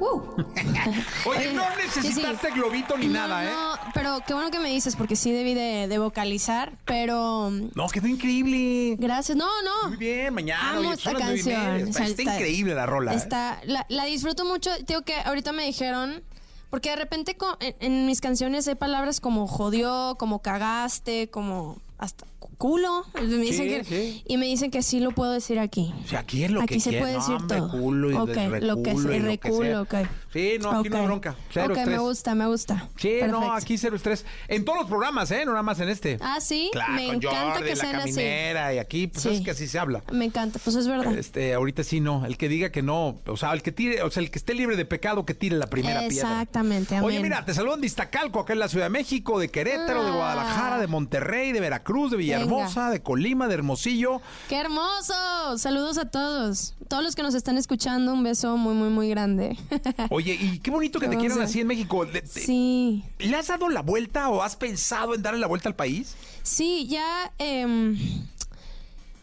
Uh. 0.00 0.22
Oye, 1.26 1.52
no 1.52 1.62
sí, 1.62 1.90
sí. 1.92 2.00
necesitaste 2.00 2.50
globito 2.52 2.96
ni 2.96 3.06
No, 3.08 3.12
nada, 3.12 3.44
¿eh? 3.44 3.50
No, 3.52 3.78
pero 3.92 4.18
qué 4.26 4.32
bueno 4.34 4.50
que 4.50 4.58
me 4.58 4.70
dices, 4.70 4.96
porque 4.96 5.14
sí 5.16 5.30
debí 5.32 5.54
de, 5.54 5.88
de 5.88 5.98
vocalizar, 5.98 6.72
pero... 6.86 7.50
No, 7.50 7.88
quedó 7.88 8.06
increíble. 8.06 8.96
Gracias. 8.98 9.36
No, 9.36 9.46
no. 9.62 9.88
Muy 9.88 9.98
bien, 9.98 10.32
mañana. 10.32 10.70
Amo 10.70 10.80
oye, 10.80 10.94
esta 10.94 11.14
canción. 11.14 11.76
Está, 11.76 11.90
O 11.90 11.92
sea, 11.92 12.06
está 12.06 12.22
increíble 12.22 12.74
la 12.74 12.86
rola. 12.86 13.12
¿eh? 13.12 13.16
Está, 13.16 13.60
la, 13.64 13.84
la 13.88 14.04
disfruto 14.06 14.44
mucho. 14.44 14.70
Digo 14.86 15.02
que 15.02 15.14
ahorita 15.16 15.52
me 15.52 15.66
dijeron, 15.66 16.22
porque 16.70 16.90
de 16.90 16.96
repente 16.96 17.36
en 17.60 18.06
mis 18.06 18.20
canciones 18.20 18.66
hay 18.68 18.76
palabras 18.76 19.20
como 19.20 19.46
jodió, 19.46 20.16
como 20.18 20.40
cagaste, 20.40 21.28
como 21.30 21.78
hasta 21.98 22.26
culo. 22.40 23.04
Me 23.14 23.26
dicen 23.38 23.68
que- 23.68 23.84
sí. 23.84 24.22
Y 24.26 24.36
me 24.36 24.46
dicen 24.46 24.70
que 24.70 24.82
sí 24.82 25.00
lo 25.00 25.12
puedo 25.12 25.32
decir 25.32 25.58
aquí. 25.58 25.92
O 26.04 26.08
sea, 26.08 26.20
aquí 26.20 26.44
es 26.44 26.50
lo 26.50 26.62
Aquí 26.62 26.74
que 26.74 26.80
se 26.80 26.90
quiera. 26.90 27.04
puede 27.04 27.14
decir 27.16 27.36
todo. 27.46 27.70
culo 27.70 28.10
y 28.10 28.14
Ok, 28.14 28.28
reculo 28.34 28.60
lo 28.60 28.82
que 28.82 28.90
y 28.90 28.94
sea, 28.96 29.02
lo 29.04 29.10
que 29.10 29.18
reculo, 29.20 29.86
sea. 29.88 30.02
ok. 30.02 30.08
Sí, 30.32 30.52
no, 30.60 30.70
aquí 30.78 30.88
no 30.88 30.96
hay 30.98 31.06
bronca. 31.06 31.36
Cero 31.52 31.74
ok, 31.74 31.86
me 31.86 31.98
gusta, 31.98 32.34
me 32.34 32.46
gusta. 32.46 32.88
Sí, 32.96 33.14
no, 33.28 33.52
aquí 33.52 33.76
cero 33.78 33.96
estrés. 33.96 34.24
En 34.48 34.64
todos 34.64 34.78
los 34.80 34.88
programas, 34.88 35.30
¿eh? 35.32 35.44
No 35.44 35.52
nada 35.52 35.62
más 35.64 35.80
en 35.80 35.88
este. 35.88 36.18
Ah, 36.20 36.38
sí, 36.40 36.68
Claro, 36.72 36.92
me 36.94 37.06
encanta 37.06 37.52
Jordi, 37.54 37.64
que 37.64 37.70
la 37.70 37.76
sean 37.76 37.96
así. 37.96 38.10
caminera 38.10 38.74
y 38.74 38.78
aquí, 38.78 39.06
pues 39.08 39.22
Sí. 39.24 39.28
es 39.30 39.40
que 39.40 39.50
así 39.50 39.66
se 39.66 39.78
habla. 39.78 40.02
Me 40.12 40.24
encanta, 40.24 40.60
pues 40.62 40.76
es 40.76 40.86
verdad. 40.86 41.12
Este, 41.18 41.54
ahorita 41.54 41.82
sí 41.82 42.00
no. 42.00 42.24
El 42.26 42.36
que 42.36 42.48
diga 42.48 42.70
que 42.70 42.82
no, 42.82 43.20
o 43.26 43.36
sea, 43.36 43.52
el 43.52 43.62
que 43.62 43.72
tire, 43.72 44.02
o 44.02 44.10
sea, 44.10 44.22
el 44.22 44.30
que 44.30 44.38
esté 44.38 44.54
libre 44.54 44.76
de 44.76 44.84
pecado 44.84 45.24
que 45.26 45.34
tire 45.34 45.56
la 45.56 45.66
primera 45.66 46.06
piedra. 46.08 46.30
Exactamente. 46.30 47.00
Oye, 47.00 47.20
mira, 47.20 47.44
te 47.44 47.52
saludan 47.54 47.80
de 47.80 47.86
Iztacalco, 47.88 48.40
acá 48.40 48.52
en 48.52 48.60
la 48.60 48.68
Ciudad 48.68 48.86
de 48.86 48.90
México, 48.90 49.38
de 49.40 49.48
Querétaro, 49.48 50.04
de 50.04 50.10
Ah. 50.10 50.14
Guadalajara, 50.14 50.78
de 50.78 50.86
Monterrey, 50.86 51.50
de 51.52 51.60
Veracruz, 51.60 52.12
de 52.12 52.16
Villahermosa, 52.38 52.90
de 52.90 53.02
Colima, 53.02 53.48
de 53.48 53.54
Hermosillo. 53.54 54.20
¡Qué 54.48 54.56
hermoso! 54.56 55.58
Saludos 55.58 55.98
a 55.98 56.10
todos. 56.10 56.74
Todos 56.88 57.02
los 57.04 57.14
que 57.14 57.22
nos 57.22 57.34
están 57.34 57.56
escuchando, 57.58 58.12
un 58.12 58.22
beso 58.22 58.56
muy, 58.56 58.74
muy, 58.74 58.88
muy 58.88 59.08
grande. 59.08 59.56
Oye, 60.10 60.34
y 60.40 60.58
qué 60.60 60.70
bonito 60.70 60.98
que 60.98 61.06
te 61.08 61.16
quieran 61.16 61.38
hermoso. 61.38 61.50
así 61.50 61.60
en 61.60 61.66
México. 61.66 62.04
Le, 62.04 62.22
te- 62.22 62.26
sí. 62.28 63.04
¿Le 63.18 63.36
has 63.36 63.46
dado 63.48 63.68
la 63.68 63.82
vuelta 63.82 64.28
o 64.28 64.42
has 64.42 64.56
pensado 64.56 65.14
en 65.14 65.22
darle 65.22 65.40
la 65.40 65.46
vuelta 65.46 65.68
al 65.68 65.76
país? 65.76 66.16
Sí, 66.42 66.86
ya. 66.88 67.32
em, 67.38 67.98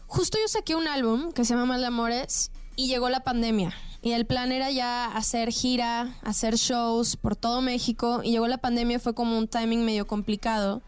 justo 0.06 0.38
yo 0.40 0.48
saqué 0.48 0.74
un 0.74 0.88
álbum 0.88 1.32
que 1.32 1.44
se 1.44 1.54
llama 1.54 1.66
Mal 1.66 1.80
de 1.80 1.86
Amores 1.86 2.50
y 2.76 2.88
llegó 2.88 3.08
la 3.08 3.20
pandemia. 3.20 3.74
Y 4.00 4.12
el 4.12 4.26
plan 4.26 4.52
era 4.52 4.70
ya 4.70 5.06
hacer 5.06 5.50
gira, 5.50 6.14
hacer 6.22 6.54
shows 6.54 7.16
por 7.16 7.34
todo 7.34 7.60
México. 7.60 8.20
Y 8.22 8.30
llegó 8.30 8.46
la 8.46 8.58
pandemia, 8.58 9.00
fue 9.00 9.12
como 9.14 9.36
un 9.36 9.48
timing 9.48 9.84
medio 9.84 10.06
complicado. 10.06 10.82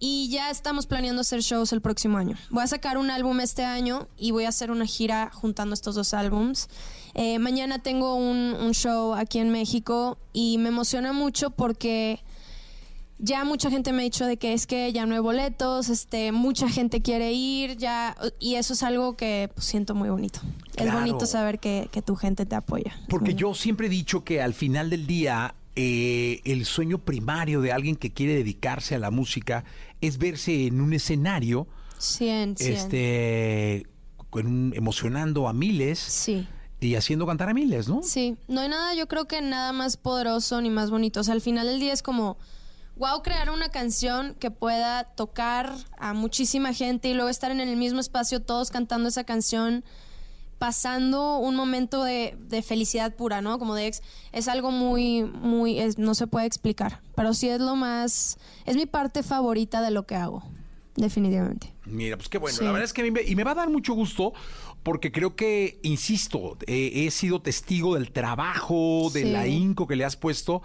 Y 0.00 0.28
ya 0.30 0.50
estamos 0.50 0.86
planeando 0.86 1.22
hacer 1.22 1.40
shows 1.40 1.72
el 1.72 1.80
próximo 1.80 2.18
año. 2.18 2.36
Voy 2.50 2.62
a 2.62 2.66
sacar 2.66 2.98
un 2.98 3.10
álbum 3.10 3.40
este 3.40 3.64
año 3.64 4.08
y 4.16 4.30
voy 4.30 4.44
a 4.44 4.48
hacer 4.48 4.70
una 4.70 4.86
gira 4.86 5.30
juntando 5.32 5.74
estos 5.74 5.94
dos 5.94 6.14
álbums. 6.14 6.68
Eh, 7.14 7.38
mañana 7.38 7.80
tengo 7.80 8.14
un, 8.14 8.54
un 8.54 8.72
show 8.72 9.14
aquí 9.14 9.38
en 9.38 9.50
México 9.50 10.18
y 10.32 10.58
me 10.58 10.68
emociona 10.68 11.12
mucho 11.12 11.50
porque 11.50 12.20
ya 13.18 13.44
mucha 13.44 13.70
gente 13.70 13.92
me 13.92 14.02
ha 14.02 14.04
dicho 14.04 14.26
de 14.26 14.36
que 14.36 14.52
es 14.52 14.66
que 14.66 14.92
ya 14.92 15.04
no 15.04 15.14
hay 15.14 15.20
boletos, 15.20 15.88
este, 15.88 16.32
mucha 16.32 16.68
gente 16.68 17.02
quiere 17.02 17.32
ir, 17.32 17.76
ya, 17.76 18.16
y 18.38 18.54
eso 18.54 18.74
es 18.74 18.82
algo 18.82 19.16
que 19.16 19.50
pues, 19.54 19.66
siento 19.66 19.94
muy 19.94 20.08
bonito. 20.08 20.40
Es 20.76 20.92
bonito 20.92 21.26
saber 21.26 21.58
que, 21.58 21.88
que 21.90 22.02
tu 22.02 22.14
gente 22.14 22.46
te 22.46 22.54
apoya. 22.54 22.96
Porque 23.08 23.34
yo 23.34 23.52
siempre 23.54 23.88
he 23.88 23.90
dicho 23.90 24.22
que 24.22 24.40
al 24.40 24.54
final 24.54 24.90
del 24.90 25.08
día 25.08 25.54
eh, 25.80 26.40
el 26.44 26.64
sueño 26.66 26.98
primario 26.98 27.60
de 27.60 27.70
alguien 27.70 27.94
que 27.94 28.10
quiere 28.10 28.34
dedicarse 28.34 28.96
a 28.96 28.98
la 28.98 29.12
música 29.12 29.64
es 30.00 30.18
verse 30.18 30.66
en 30.66 30.80
un 30.80 30.92
escenario, 30.92 31.66
100, 31.98 32.56
100. 32.56 32.72
este, 32.74 33.86
con 34.30 34.46
un- 34.46 34.72
emocionando 34.76 35.48
a 35.48 35.52
miles 35.52 35.98
Sí. 35.98 36.46
y 36.80 36.94
haciendo 36.94 37.26
cantar 37.26 37.48
a 37.48 37.54
miles, 37.54 37.88
¿no? 37.88 38.02
Sí, 38.02 38.36
no 38.46 38.60
hay 38.60 38.68
nada, 38.68 38.94
yo 38.94 39.08
creo 39.08 39.26
que 39.26 39.40
nada 39.40 39.72
más 39.72 39.96
poderoso 39.96 40.60
ni 40.60 40.70
más 40.70 40.90
bonito. 40.90 41.20
O 41.20 41.24
sea, 41.24 41.34
al 41.34 41.40
final 41.40 41.66
del 41.66 41.80
día 41.80 41.92
es 41.92 42.02
como, 42.02 42.36
wow, 42.96 43.22
crear 43.22 43.50
una 43.50 43.70
canción 43.70 44.34
que 44.38 44.50
pueda 44.50 45.04
tocar 45.04 45.72
a 45.98 46.12
muchísima 46.14 46.72
gente 46.72 47.08
y 47.08 47.14
luego 47.14 47.30
estar 47.30 47.50
en 47.50 47.60
el 47.60 47.76
mismo 47.76 48.00
espacio 48.00 48.40
todos 48.42 48.70
cantando 48.70 49.08
esa 49.08 49.24
canción, 49.24 49.84
pasando 50.58 51.38
un 51.38 51.54
momento 51.56 52.02
de, 52.04 52.36
de 52.38 52.62
felicidad 52.62 53.14
pura, 53.14 53.40
¿no? 53.40 53.58
Como 53.58 53.74
de 53.74 53.86
ex, 53.86 54.02
es 54.32 54.48
algo 54.48 54.70
muy, 54.70 55.22
muy, 55.24 55.78
es- 55.78 55.98
no 55.98 56.14
se 56.14 56.26
puede 56.26 56.46
explicar, 56.46 57.00
pero 57.14 57.32
sí 57.34 57.48
es 57.48 57.60
lo 57.60 57.76
más, 57.76 58.38
es 58.66 58.76
mi 58.76 58.86
parte 58.86 59.22
favorita 59.22 59.80
de 59.82 59.90
lo 59.90 60.04
que 60.06 60.16
hago, 60.16 60.42
definitivamente. 60.96 61.72
Mira, 61.86 62.16
pues 62.16 62.28
qué 62.28 62.38
bueno. 62.38 62.56
Sí. 62.58 62.64
La 62.64 62.72
verdad 62.72 62.84
es 62.84 62.92
que 62.92 63.00
a 63.02 63.04
mí 63.04 63.10
me, 63.10 63.22
y 63.22 63.34
me 63.36 63.44
va 63.44 63.52
a 63.52 63.54
dar 63.54 63.70
mucho 63.70 63.94
gusto 63.94 64.32
porque 64.82 65.10
creo 65.12 65.36
que, 65.36 65.78
insisto, 65.82 66.56
eh, 66.66 67.06
he 67.06 67.10
sido 67.10 67.40
testigo 67.40 67.94
del 67.94 68.10
trabajo, 68.12 69.10
del 69.12 69.28
Sí. 69.28 69.34
ahínco 69.34 69.86
que 69.86 69.96
le 69.96 70.04
has 70.04 70.16
puesto 70.16 70.62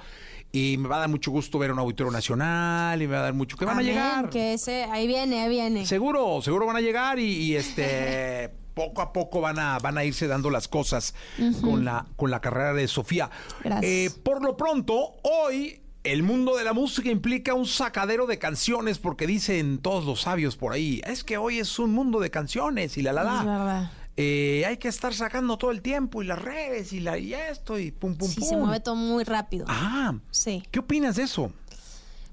y 0.52 0.78
me 0.78 0.88
va 0.88 0.98
a 0.98 1.00
dar 1.00 1.10
mucho 1.10 1.32
gusto 1.32 1.58
ver 1.60 1.72
un 1.72 1.80
auditorio 1.80 2.12
nacional 2.12 3.02
y 3.02 3.08
me 3.08 3.14
va 3.14 3.20
a 3.20 3.24
dar 3.24 3.34
mucho 3.34 3.58
que 3.58 3.66
van 3.66 3.76
Amén, 3.78 3.88
a 3.88 3.90
llegar. 3.92 4.30
Que 4.30 4.54
ese, 4.54 4.84
ahí 4.86 5.08
viene, 5.08 5.42
ahí 5.42 5.50
viene. 5.50 5.86
Seguro, 5.86 6.42
seguro 6.42 6.66
van 6.68 6.76
a 6.76 6.82
llegar 6.82 7.18
y, 7.20 7.26
y, 7.26 7.56
este 7.56 8.52
poco 8.74 9.02
a 9.02 9.14
poco 9.14 9.42
van 9.42 9.60
a 9.60 9.80
van 9.80 9.98
a 9.98 10.04
irse 10.04 10.28
dando 10.28 10.50
las 10.50 10.68
cosas 10.68 11.14
con 11.62 11.86
la 11.86 12.06
con 12.16 12.32
la 12.32 12.42
carrera 12.42 12.74
de 12.74 12.88
Sofía. 12.88 13.30
Gracias. 13.64 13.84
Eh, 13.92 14.10
por 14.24 14.44
lo 14.44 14.58
pronto, 14.58 15.14
hoy 15.24 15.80
el 16.04 16.22
mundo 16.24 16.58
de 16.58 16.64
la 16.66 16.74
música 16.74 17.10
implica 17.10 17.54
un 17.54 17.66
sacadero 17.66 18.26
de 18.28 18.38
canciones 18.38 19.00
porque 19.00 19.26
dicen 19.26 19.78
todos 19.78 20.04
los 20.06 20.22
sabios 20.22 20.58
por 20.58 20.74
ahí, 20.74 21.02
es 21.06 21.24
que 21.24 21.38
hoy 21.38 21.60
es 21.60 21.80
un 21.80 21.92
mundo 21.94 22.20
de 22.20 22.30
canciones 22.30 22.98
y 22.98 23.02
la 23.02 23.14
la 23.14 23.24
la. 23.24 23.40
Es 23.40 23.46
verdad. 23.46 23.92
Eh, 24.16 24.64
hay 24.68 24.78
que 24.78 24.90
estar 24.90 25.12
sacando 25.16 25.58
todo 25.58 25.72
el 25.72 25.82
tiempo 25.82 26.22
y 26.22 26.28
las 26.28 26.40
redes 26.40 26.94
y 26.94 27.00
la 27.00 27.18
y 27.18 27.34
esto 27.34 27.80
y 27.80 27.90
pum 27.90 28.16
pum 28.16 28.28
Sí, 28.30 28.42
pum. 28.42 28.50
se 28.50 28.58
mueve 28.58 28.80
todo 28.80 28.96
muy 28.96 29.24
rápido. 29.24 29.66
Ah, 29.68 30.14
Sí. 30.30 30.62
¿qué 30.70 30.80
opinas 30.80 31.16
de 31.16 31.24
eso? 31.24 31.52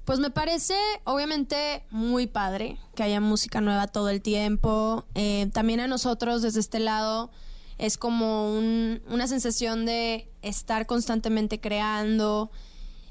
Pues 0.05 0.19
me 0.19 0.29
parece, 0.31 0.75
obviamente, 1.03 1.83
muy 1.91 2.27
padre 2.27 2.77
que 2.95 3.03
haya 3.03 3.21
música 3.21 3.61
nueva 3.61 3.87
todo 3.87 4.09
el 4.09 4.21
tiempo. 4.21 5.05
Eh, 5.15 5.49
también 5.53 5.79
a 5.79 5.87
nosotros, 5.87 6.41
desde 6.41 6.59
este 6.59 6.79
lado, 6.79 7.31
es 7.77 7.97
como 7.97 8.51
un- 8.51 9.01
una 9.09 9.27
sensación 9.27 9.85
de 9.85 10.31
estar 10.41 10.85
constantemente 10.87 11.59
creando. 11.59 12.51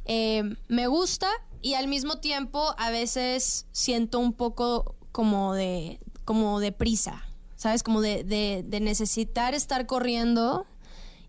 Eh, 0.04 0.42
me 0.68 0.88
gusta 0.88 1.28
y 1.62 1.74
al 1.74 1.86
mismo 1.88 2.18
tiempo 2.18 2.74
a 2.76 2.90
veces 2.90 3.66
siento 3.72 4.18
un 4.18 4.32
poco 4.32 4.96
como 5.12 5.54
de, 5.54 6.00
como 6.24 6.58
de 6.60 6.72
prisa, 6.72 7.22
¿sabes? 7.56 7.82
Como 7.82 8.00
de, 8.00 8.24
de- 8.24 8.64
de 8.66 8.80
necesitar 8.80 9.54
estar 9.54 9.86
corriendo 9.86 10.66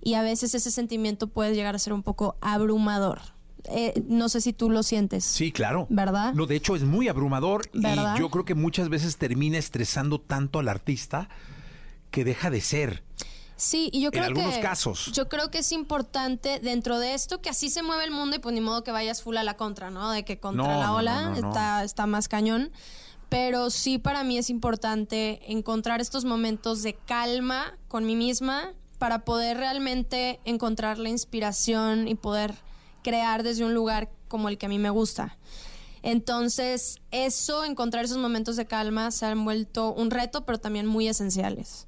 y 0.02 0.16
a 0.16 0.24
veces 0.24 0.56
ese 0.56 0.72
sentimiento 0.72 1.28
puede 1.28 1.54
llegar 1.54 1.76
a 1.76 1.80
ser 1.80 1.94
un 1.94 2.04
poco 2.04 2.36
abrumador. 2.42 3.22
Eh, 3.66 4.04
no 4.08 4.30
sé 4.30 4.42
si 4.42 4.54
tú 4.54 4.70
lo 4.70 4.84
sientes. 4.84 5.24
Sí, 5.26 5.52
claro. 5.52 5.88
¿Verdad? 5.90 6.34
No, 6.34 6.46
de 6.46 6.56
hecho 6.56 6.76
es 6.76 6.84
muy 6.84 7.08
abrumador 7.08 7.70
¿Verdad? 7.74 8.16
y 8.16 8.20
yo 8.20 8.30
creo 8.30 8.46
que 8.46 8.56
muchas 8.56 8.90
veces 8.90 9.18
termina 9.18 9.58
estresando 9.58 10.20
tanto 10.20 10.60
al 10.60 10.68
artista 10.70 11.30
que 12.10 12.24
deja 12.24 12.50
de 12.50 12.62
ser. 12.62 13.04
Sí, 13.56 13.90
y 13.94 14.02
yo 14.02 14.08
En 14.08 14.12
creo 14.14 14.24
algunos 14.26 14.56
que 14.56 14.60
casos. 14.62 15.12
yo 15.14 15.30
creo 15.30 15.52
que 15.52 15.60
es 15.60 15.72
importante 15.72 16.60
dentro 16.60 16.98
de 16.98 17.14
esto 17.14 17.42
que 17.42 17.50
así 17.50 17.70
se 17.70 17.84
mueve 17.84 18.06
el 18.06 18.12
mundo 18.12 18.36
y 18.36 18.40
pues 18.40 18.56
ni 18.56 18.62
modo 18.62 18.84
que 18.84 18.92
vayas 18.92 19.22
full 19.22 19.38
a 19.38 19.44
la 19.44 19.56
contra, 19.56 19.92
¿no? 19.92 20.10
De 20.12 20.26
que 20.26 20.40
contra 20.40 20.64
No, 20.74 20.80
la 20.80 20.94
ola 20.94 21.22
no, 21.26 21.30
no, 21.36 21.42
no. 21.42 21.48
está 21.50 21.84
está 21.84 22.08
más 22.08 22.28
cañón. 22.28 22.72
Pero 23.30 23.70
sí 23.70 23.98
para 24.00 24.24
mí 24.24 24.38
es 24.40 24.50
importante 24.50 25.40
encontrar 25.52 26.02
estos 26.02 26.26
momentos 26.26 26.82
de 26.82 26.96
calma 26.96 27.78
con 27.88 28.06
mí 28.06 28.16
misma 28.16 28.74
para 28.98 29.20
poder 29.20 29.58
realmente 29.58 30.40
encontrar 30.44 30.98
la 30.98 31.10
inspiración 31.10 32.08
y 32.08 32.16
poder 32.16 32.56
crear 33.04 33.44
desde 33.44 33.66
un 33.66 33.74
lugar 33.74 34.10
como 34.28 34.50
el 34.50 34.58
que 34.58 34.66
a 34.66 34.70
mí 34.70 34.80
me 34.80 34.90
gusta. 34.90 35.38
Entonces, 36.04 37.00
eso, 37.12 37.64
encontrar 37.64 38.06
esos 38.06 38.18
momentos 38.18 38.56
de 38.56 38.66
calma 38.66 39.12
se 39.12 39.26
han 39.28 39.44
vuelto 39.46 39.94
un 39.94 40.10
reto, 40.12 40.46
pero 40.46 40.60
también 40.60 40.88
muy 40.88 41.08
esenciales. 41.08 41.88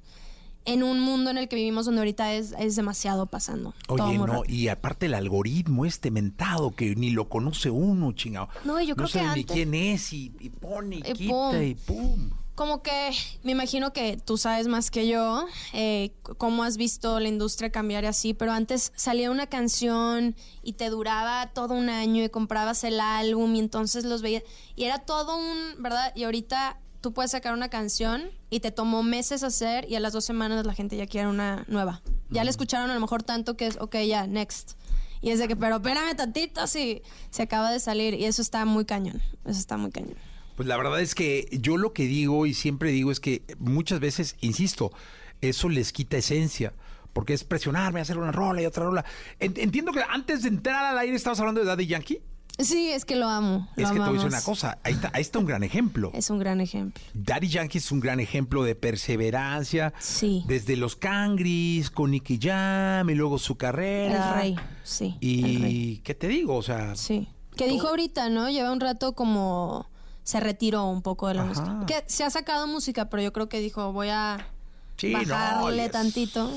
En 0.66 0.82
un 0.82 0.98
mundo 1.00 1.30
en 1.30 1.36
el 1.36 1.46
que 1.48 1.56
vivimos 1.56 1.84
donde 1.84 2.00
ahorita 2.00 2.32
es, 2.32 2.54
es 2.58 2.74
demasiado 2.76 3.26
pasando. 3.26 3.74
Oye, 3.88 4.16
no, 4.16 4.26
rápido. 4.26 4.44
y 4.54 4.68
aparte 4.68 5.06
el 5.06 5.14
algoritmo 5.14 5.84
este 5.84 6.10
mentado 6.10 6.70
que 6.70 6.94
ni 6.96 7.10
lo 7.10 7.28
conoce 7.28 7.68
uno, 7.68 8.12
chingado. 8.12 8.48
No, 8.64 8.80
yo 8.80 8.94
creo 8.96 9.08
que 9.08 9.12
sabe 9.12 9.24
ni 9.34 9.40
antes- 9.42 9.52
quién 9.54 9.74
es 9.74 10.12
y, 10.14 10.32
y 10.40 10.48
pone 10.48 10.96
y, 10.96 10.98
Y 11.00 11.12
quita 11.12 11.32
pum. 11.50 11.62
y 11.62 11.74
pum. 11.74 12.30
Como 12.54 12.82
que 12.82 13.10
me 13.42 13.50
imagino 13.50 13.92
que 13.92 14.16
tú 14.16 14.38
sabes 14.38 14.68
más 14.68 14.92
que 14.92 15.08
yo 15.08 15.46
eh, 15.72 16.12
cómo 16.38 16.62
has 16.62 16.76
visto 16.76 17.18
la 17.18 17.28
industria 17.28 17.72
cambiar 17.72 18.04
así, 18.04 18.32
pero 18.32 18.52
antes 18.52 18.92
salía 18.94 19.32
una 19.32 19.48
canción 19.48 20.36
y 20.62 20.74
te 20.74 20.88
duraba 20.88 21.50
todo 21.52 21.74
un 21.74 21.88
año 21.88 22.22
y 22.22 22.28
comprabas 22.28 22.84
el 22.84 23.00
álbum 23.00 23.56
y 23.56 23.58
entonces 23.58 24.04
los 24.04 24.22
veías 24.22 24.44
y 24.76 24.84
era 24.84 25.00
todo 25.00 25.36
un, 25.36 25.82
¿verdad? 25.82 26.12
Y 26.14 26.24
ahorita 26.24 26.78
tú 27.00 27.12
puedes 27.12 27.32
sacar 27.32 27.54
una 27.54 27.68
canción 27.70 28.30
y 28.50 28.60
te 28.60 28.70
tomó 28.70 29.02
meses 29.02 29.42
hacer 29.42 29.90
y 29.90 29.96
a 29.96 30.00
las 30.00 30.12
dos 30.12 30.24
semanas 30.24 30.64
la 30.64 30.74
gente 30.74 30.96
ya 30.96 31.06
quiere 31.06 31.26
una 31.26 31.64
nueva. 31.66 32.02
Ya 32.30 32.44
la 32.44 32.50
escucharon 32.50 32.88
a 32.88 32.94
lo 32.94 33.00
mejor 33.00 33.24
tanto 33.24 33.56
que 33.56 33.66
es, 33.66 33.76
ok, 33.80 33.96
ya, 34.06 34.26
next. 34.28 34.78
Y 35.20 35.30
es 35.30 35.38
de 35.38 35.48
que, 35.48 35.56
pero 35.56 35.76
espérame 35.76 36.14
tantito 36.14 36.66
si 36.66 37.02
se 37.30 37.42
acaba 37.42 37.72
de 37.72 37.80
salir 37.80 38.14
y 38.14 38.26
eso 38.26 38.42
está 38.42 38.64
muy 38.64 38.84
cañón, 38.84 39.20
eso 39.44 39.58
está 39.58 39.76
muy 39.76 39.90
cañón. 39.90 40.33
Pues 40.56 40.68
la 40.68 40.76
verdad 40.76 41.00
es 41.00 41.14
que 41.14 41.48
yo 41.60 41.76
lo 41.76 41.92
que 41.92 42.04
digo 42.04 42.46
y 42.46 42.54
siempre 42.54 42.90
digo 42.90 43.10
es 43.10 43.20
que 43.20 43.42
muchas 43.58 44.00
veces, 44.00 44.36
insisto, 44.40 44.92
eso 45.40 45.68
les 45.68 45.92
quita 45.92 46.16
esencia. 46.16 46.72
Porque 47.12 47.32
es 47.32 47.44
presionarme, 47.44 48.00
hacer 48.00 48.18
una 48.18 48.32
rola 48.32 48.60
y 48.62 48.66
otra 48.66 48.84
rola. 48.84 49.04
En- 49.38 49.54
Entiendo 49.56 49.92
que 49.92 50.00
antes 50.08 50.42
de 50.42 50.48
entrar 50.48 50.84
al 50.84 50.98
aire 50.98 51.14
estabas 51.14 51.38
hablando 51.38 51.60
de 51.60 51.66
Daddy 51.66 51.86
Yankee. 51.86 52.20
Sí, 52.58 52.90
es 52.90 53.04
que 53.04 53.14
lo 53.16 53.28
amo. 53.28 53.68
Es 53.76 53.88
que 53.88 53.94
te 53.94 53.98
voy 54.00 54.08
a 54.10 54.12
decir 54.12 54.28
una 54.28 54.40
cosa. 54.42 54.78
Ahí 54.84 54.94
está, 54.94 55.10
ahí 55.12 55.22
está 55.22 55.38
un 55.40 55.46
gran 55.46 55.62
ejemplo. 55.64 56.10
Es 56.14 56.30
un 56.30 56.38
gran 56.38 56.60
ejemplo. 56.60 57.02
Daddy 57.14 57.48
Yankee 57.48 57.78
es 57.78 57.90
un 57.92 57.98
gran 58.00 58.18
ejemplo 58.20 58.62
de 58.64 58.74
perseverancia. 58.76 59.92
Sí. 59.98 60.44
Desde 60.46 60.76
los 60.76 60.94
Cangris, 60.96 61.90
con 61.90 62.10
Nicky 62.12 62.38
Jam 62.40 63.08
y 63.10 63.14
luego 63.14 63.38
su 63.38 63.56
carrera. 63.56 64.34
El 64.34 64.40
rey, 64.40 64.56
sí. 64.82 65.16
el 65.20 65.28
Y 65.28 65.58
rey. 65.58 66.00
¿qué 66.04 66.14
te 66.14 66.28
digo? 66.28 66.56
O 66.56 66.62
sea, 66.62 66.94
Sí. 66.96 67.28
Que 67.56 67.68
dijo 67.68 67.86
ahorita, 67.88 68.28
¿no? 68.28 68.50
Lleva 68.50 68.72
un 68.72 68.80
rato 68.80 69.14
como 69.14 69.88
se 70.24 70.40
retiró 70.40 70.86
un 70.86 71.02
poco 71.02 71.28
de 71.28 71.34
la 71.34 71.42
Ajá. 71.44 71.50
música. 71.64 71.86
Que 71.86 72.04
se 72.10 72.24
ha 72.24 72.30
sacado 72.30 72.66
música, 72.66 73.08
pero 73.08 73.22
yo 73.22 73.32
creo 73.32 73.48
que 73.48 73.60
dijo, 73.60 73.92
voy 73.92 74.08
a 74.10 74.48
sí, 74.96 75.12
no, 75.12 75.18
bajarle 75.20 75.82
y 75.82 75.86
es 75.86 75.90
tantito. 75.92 76.50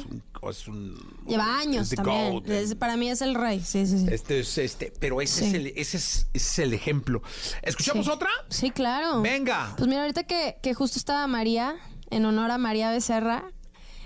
es 0.50 0.68
un- 0.68 0.96
Lleva 1.28 1.60
años 1.60 1.90
también. 1.90 2.44
Es- 2.48 2.76
para 2.76 2.96
mí 2.98 3.10
es 3.10 3.22
el 3.22 3.36
rey, 3.36 3.60
sí, 3.60 3.86
sí, 3.86 4.00
sí. 4.00 4.08
Este 4.10 4.40
es 4.40 4.58
este, 4.58 4.92
pero 5.00 5.20
ese, 5.22 5.42
Sí. 5.42 5.46
es, 5.48 5.54
el, 5.54 5.68
ese, 5.68 5.98
es, 5.98 5.98
ese 5.98 6.28
es 6.34 6.60
el 6.60 6.74
ejemplo. 6.74 7.22
¿Escuchamos 7.62 8.06
Sí. 8.06 8.12
otra? 8.12 8.30
Sí, 8.50 8.72
claro. 8.72 9.22
Venga. 9.22 9.74
Pues 9.78 9.88
mira, 9.90 10.02
ahorita 10.02 10.24
que, 10.24 10.58
que 10.64 10.74
justo 10.74 10.98
estaba 10.98 11.28
María, 11.28 11.76
en 12.10 12.26
honor 12.26 12.52
a 12.52 12.58
María 12.58 12.90
Becerra, 12.92 13.52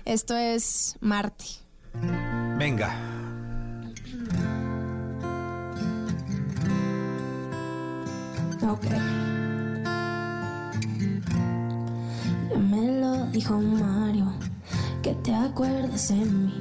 esto 0.04 0.36
es 0.36 0.96
Marty. 1.00 1.46
Venga. 2.58 2.98
Ok. 8.62 8.86
Me 12.58 13.00
lo 13.00 13.26
dijo 13.26 13.58
Mario, 13.58 14.32
que 15.02 15.14
te 15.14 15.34
acuerdas 15.34 16.08
de 16.08 16.16
mí, 16.16 16.54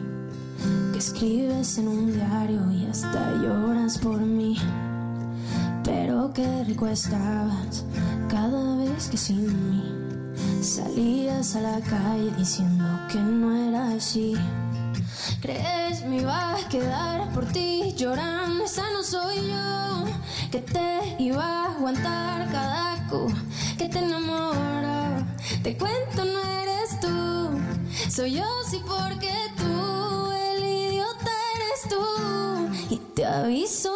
que 0.93 0.99
escribes 0.99 1.77
en 1.77 1.87
un 1.87 2.13
diario 2.13 2.71
y 2.71 2.85
hasta 2.85 3.31
lloras 3.41 3.97
por 3.97 4.19
mí. 4.19 4.57
Pero 5.83 6.31
qué 6.33 6.63
rico 6.63 6.87
estabas 6.87 7.85
cada 8.29 8.77
vez 8.77 9.09
que 9.09 9.17
sin 9.17 9.45
mí 9.45 9.83
salías 10.61 11.55
a 11.55 11.61
la 11.61 11.79
calle 11.81 12.31
diciendo 12.37 12.85
que 13.11 13.19
no 13.19 13.55
era 13.55 13.93
así. 13.93 14.35
¿Crees 15.41 16.03
me 16.03 16.17
iba 16.17 16.55
a 16.55 16.69
quedar 16.69 17.31
por 17.33 17.45
ti 17.51 17.93
llorando? 17.97 18.65
Esa 18.65 18.83
no 18.91 19.03
soy 19.03 19.47
yo. 19.47 20.05
Que 20.51 20.59
te 20.59 21.15
iba 21.19 21.43
a 21.43 21.71
aguantar 21.71 22.51
cada 22.51 23.07
cu 23.07 23.27
que 23.77 23.87
te 23.89 23.99
enamora. 23.99 25.25
Te 25.63 25.77
cuento, 25.77 26.25
no 26.25 26.41
eres 26.61 26.99
tú. 26.99 27.49
Soy 28.09 28.33
yo, 28.33 28.45
sí, 28.69 28.81
porque 28.85 29.33
tú, 29.57 30.31
el 30.31 30.63
idiota 30.63 31.31
eres 31.55 31.81
tú. 31.89 32.93
Y 32.93 32.97
te 33.15 33.25
aviso, 33.25 33.93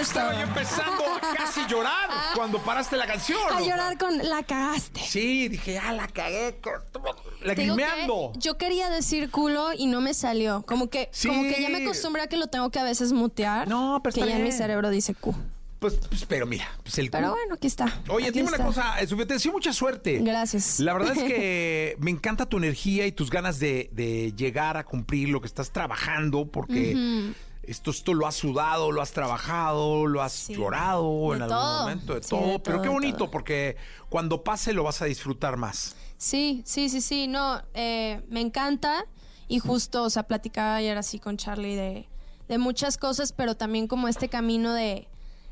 Estaba 0.00 0.32
yo 0.34 0.40
empezando 0.42 1.02
a 1.20 1.34
casi 1.34 1.60
llorar 1.66 2.08
cuando 2.36 2.58
paraste 2.60 2.96
la 2.96 3.06
canción. 3.06 3.38
A 3.52 3.60
llorar 3.60 3.98
con 3.98 4.16
la 4.16 4.42
cagaste. 4.44 5.00
Sí, 5.00 5.48
dije, 5.48 5.78
ah, 5.78 5.92
la 5.92 6.06
cagué. 6.06 6.52
digo 6.62 7.14
que 7.40 7.46
Lagrimeando. 7.46 8.32
yo 8.36 8.56
quería 8.58 8.88
decir 8.90 9.30
culo 9.30 9.70
y 9.76 9.86
no 9.86 10.00
me 10.00 10.14
salió. 10.14 10.62
Como 10.66 10.88
que, 10.88 11.08
Sí. 11.12 11.26
como 11.28 11.42
que 11.42 11.60
ya 11.60 11.68
me 11.68 11.82
acostumbré 11.82 12.22
a 12.22 12.26
que 12.28 12.36
lo 12.36 12.46
tengo 12.46 12.70
que 12.70 12.78
a 12.78 12.84
veces 12.84 13.12
mutear. 13.12 13.66
No, 13.68 14.00
pero 14.04 14.14
Que 14.14 14.20
ya 14.28 14.36
en 14.36 14.44
mi 14.44 14.52
cerebro 14.52 14.88
dice 14.90 15.14
Q. 15.14 15.34
Pues, 15.80 15.94
pues, 16.08 16.24
pero 16.26 16.46
mira, 16.46 16.68
pues 16.84 16.96
el 16.98 17.10
Pero 17.10 17.30
cu- 17.30 17.34
bueno, 17.34 17.54
aquí 17.56 17.66
está. 17.66 18.00
Oye, 18.08 18.28
aquí 18.28 18.38
dime 18.38 18.48
una 18.50 18.56
está. 18.58 18.66
cosa, 18.66 19.00
eh, 19.00 19.06
te 19.08 19.24
deseo 19.34 19.50
mucha 19.50 19.72
suerte. 19.72 20.18
Gracias. 20.22 20.78
La 20.78 20.92
verdad 20.94 21.16
es 21.16 21.24
que 21.24 21.96
me 22.00 22.12
encanta 22.12 22.46
tu 22.46 22.58
energía 22.58 23.04
y 23.06 23.10
tus 23.12 23.30
ganas 23.30 23.58
de, 23.58 23.90
de 23.92 24.32
llegar 24.36 24.76
a 24.76 24.84
cumplir 24.84 25.28
lo 25.30 25.40
que 25.40 25.48
estás 25.48 25.72
trabajando, 25.72 26.46
porque 26.46 27.32
esto, 27.62 27.90
esto 27.90 28.14
lo 28.14 28.26
has 28.26 28.34
sudado, 28.34 28.90
lo 28.92 29.00
has 29.02 29.12
trabajado, 29.12 30.06
lo 30.06 30.22
has 30.22 30.32
Sí. 30.32 30.54
llorado 30.54 31.30
De 31.30 31.36
en 31.36 31.42
algún 31.42 31.58
momento, 31.78 32.14
de 32.14 32.22
Sí, 32.22 32.30
todo. 32.30 32.46
de 32.46 32.58
pero 32.60 32.82
qué 32.82 32.88
bonito, 32.88 33.18
todo. 33.18 33.30
porque 33.30 33.76
cuando 34.08 34.42
pase 34.42 34.72
lo 34.72 34.82
vas 34.82 35.00
a 35.02 35.04
disfrutar 35.06 35.56
más. 35.56 35.96
Sí, 36.18 36.62
sí, 36.64 36.88
sí, 36.88 37.00
sí. 37.00 37.26
No, 37.28 37.62
eh, 37.74 38.22
me 38.28 38.40
encanta. 38.40 39.04
Y 39.48 39.58
justo, 39.58 40.04
o 40.04 40.10
sea, 40.10 40.22
platicaba 40.22 40.76
ayer 40.76 40.96
así 40.96 41.18
con 41.18 41.36
Charlie 41.36 41.74
de, 41.76 42.08
de 42.48 42.58
muchas 42.58 42.96
cosas, 42.96 43.32
pero 43.32 43.54
también 43.56 43.86
como 43.86 44.08
este 44.08 44.28
camino 44.28 44.72
de, 44.72 45.08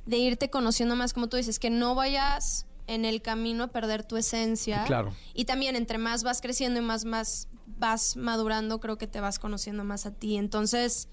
de 0.07 0.17
irte 0.17 0.49
conociendo 0.49 0.97
más, 0.97 1.13
como 1.13 1.29
tú 1.29 1.37
dices, 1.37 1.59
que 1.59 1.71
no 1.71 1.95
vayas 1.95 2.67
en 2.87 3.05
el 3.05 3.21
camino 3.21 3.65
a 3.65 3.69
perder 3.69 4.03
tu 4.05 4.17
esencia. 4.17 4.85
Claro. 4.85 5.13
Y 5.35 5.45
también 5.45 5.77
entre 5.77 5.99
más 5.99 6.23
vas 6.23 6.41
creciendo 6.41 6.81
y 6.81 6.83
más, 6.83 7.05
más 7.05 7.49
vas 7.67 8.17
madurando, 8.17 8.81
creo 8.81 8.97
que 8.99 9.07
te 9.07 9.21
vas 9.21 9.39
conociendo 9.39 9.85
más 9.85 10.07
a 10.07 10.13
ti. 10.13 10.37
Entonces, 10.37 11.09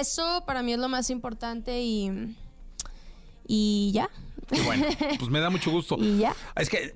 eso 0.00 0.44
para 0.46 0.62
mí 0.62 0.72
es 0.72 0.78
lo 0.78 0.88
más 0.88 1.10
importante 1.10 1.80
y, 1.82 2.36
Y 3.46 3.90
ya. 3.92 4.08
Qué 4.48 4.60
bueno, 4.62 4.86
pues 5.18 5.30
me 5.30 5.40
da 5.40 5.50
mucho 5.50 5.70
gusto. 5.70 5.96
Y 5.98 6.18
ya. 6.18 6.34
Es 6.56 6.68
que 6.68 6.94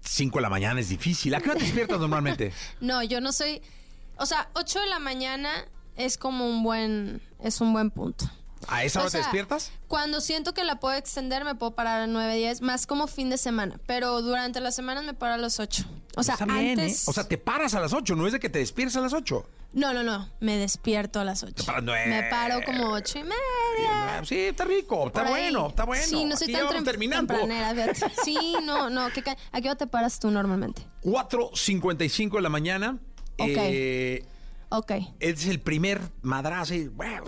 5 0.00 0.38
de 0.38 0.42
la 0.42 0.50
mañana 0.50 0.80
es 0.80 0.88
difícil. 0.88 1.34
¿A 1.34 1.40
qué 1.40 1.50
hora 1.50 1.58
te 1.58 1.64
despiertas 1.64 2.00
normalmente? 2.00 2.52
No, 2.80 3.02
yo 3.02 3.20
no 3.20 3.32
soy. 3.32 3.62
O 4.16 4.26
sea, 4.26 4.48
8 4.54 4.80
de 4.80 4.86
la 4.86 4.98
mañana 4.98 5.50
es 5.96 6.18
como 6.18 6.48
un 6.48 6.62
buen. 6.62 7.20
Es 7.42 7.60
un 7.60 7.72
buen 7.72 7.90
punto. 7.90 8.26
¿A 8.66 8.82
esa 8.84 9.00
O 9.00 9.02
hora 9.02 9.10
te 9.10 9.18
despiertas? 9.18 9.72
Cuando 9.88 10.20
siento 10.22 10.54
que 10.54 10.64
la 10.64 10.80
puedo 10.80 10.94
extender, 10.96 11.44
me 11.44 11.54
puedo 11.54 11.74
parar 11.74 12.00
a 12.00 12.06
9, 12.06 12.34
10, 12.36 12.62
más 12.62 12.86
como 12.86 13.06
fin 13.06 13.28
de 13.28 13.36
semana. 13.36 13.78
Pero 13.86 14.22
durante 14.22 14.60
las 14.60 14.74
semanas 14.74 15.04
me 15.04 15.12
paro 15.12 15.34
a 15.34 15.38
los 15.38 15.60
8. 15.60 15.84
O 16.16 16.22
sea, 16.22 16.34
Está 16.34 16.46
bien, 16.46 16.78
antes. 16.80 17.02
¿eh? 17.02 17.10
O 17.10 17.12
sea, 17.12 17.28
te 17.28 17.36
paras 17.36 17.74
a 17.74 17.80
las 17.80 17.92
8, 17.92 18.16
no 18.16 18.26
es 18.26 18.32
de 18.32 18.40
que 18.40 18.48
te 18.48 18.60
despiertes 18.60 18.96
a 18.96 19.00
las 19.00 19.12
8. 19.12 19.46
No, 19.74 19.92
no, 19.92 20.02
no. 20.04 20.28
Me 20.40 20.56
despierto 20.56 21.18
a 21.20 21.24
las 21.24 21.42
8. 21.42 21.64
paras 21.66 21.82
nueve. 21.82 22.06
Me 22.06 22.22
paro 22.30 22.60
como 22.64 22.92
8 22.92 23.18
y 23.18 23.22
media. 23.24 24.22
Sí, 24.24 24.36
está 24.38 24.64
rico, 24.64 25.08
está 25.08 25.24
por 25.24 25.32
ahí. 25.36 25.42
bueno, 25.44 25.68
está 25.68 25.84
bueno. 25.84 26.04
Sí, 26.06 26.24
no 26.24 26.36
soy 26.36 26.54
Aquí 26.54 26.64
tan 26.74 26.84
terminando. 26.84 27.34
Sí, 28.24 28.54
no, 28.64 28.88
no. 28.88 29.10
¿qué 29.10 29.22
¿A 29.52 29.60
qué 29.60 29.68
hora 29.68 29.76
te 29.76 29.86
paras 29.86 30.18
tú 30.20 30.30
normalmente? 30.30 30.82
4.55 31.02 32.36
de 32.36 32.40
la 32.42 32.48
mañana. 32.48 32.98
Ok. 33.38 33.48
Eh, 33.56 34.24
Ok. 34.70 34.92
es 35.20 35.46
el 35.46 35.60
primer 35.60 36.00
madrazo. 36.22 36.74
Y, 36.74 36.88
bueno, 36.88 37.24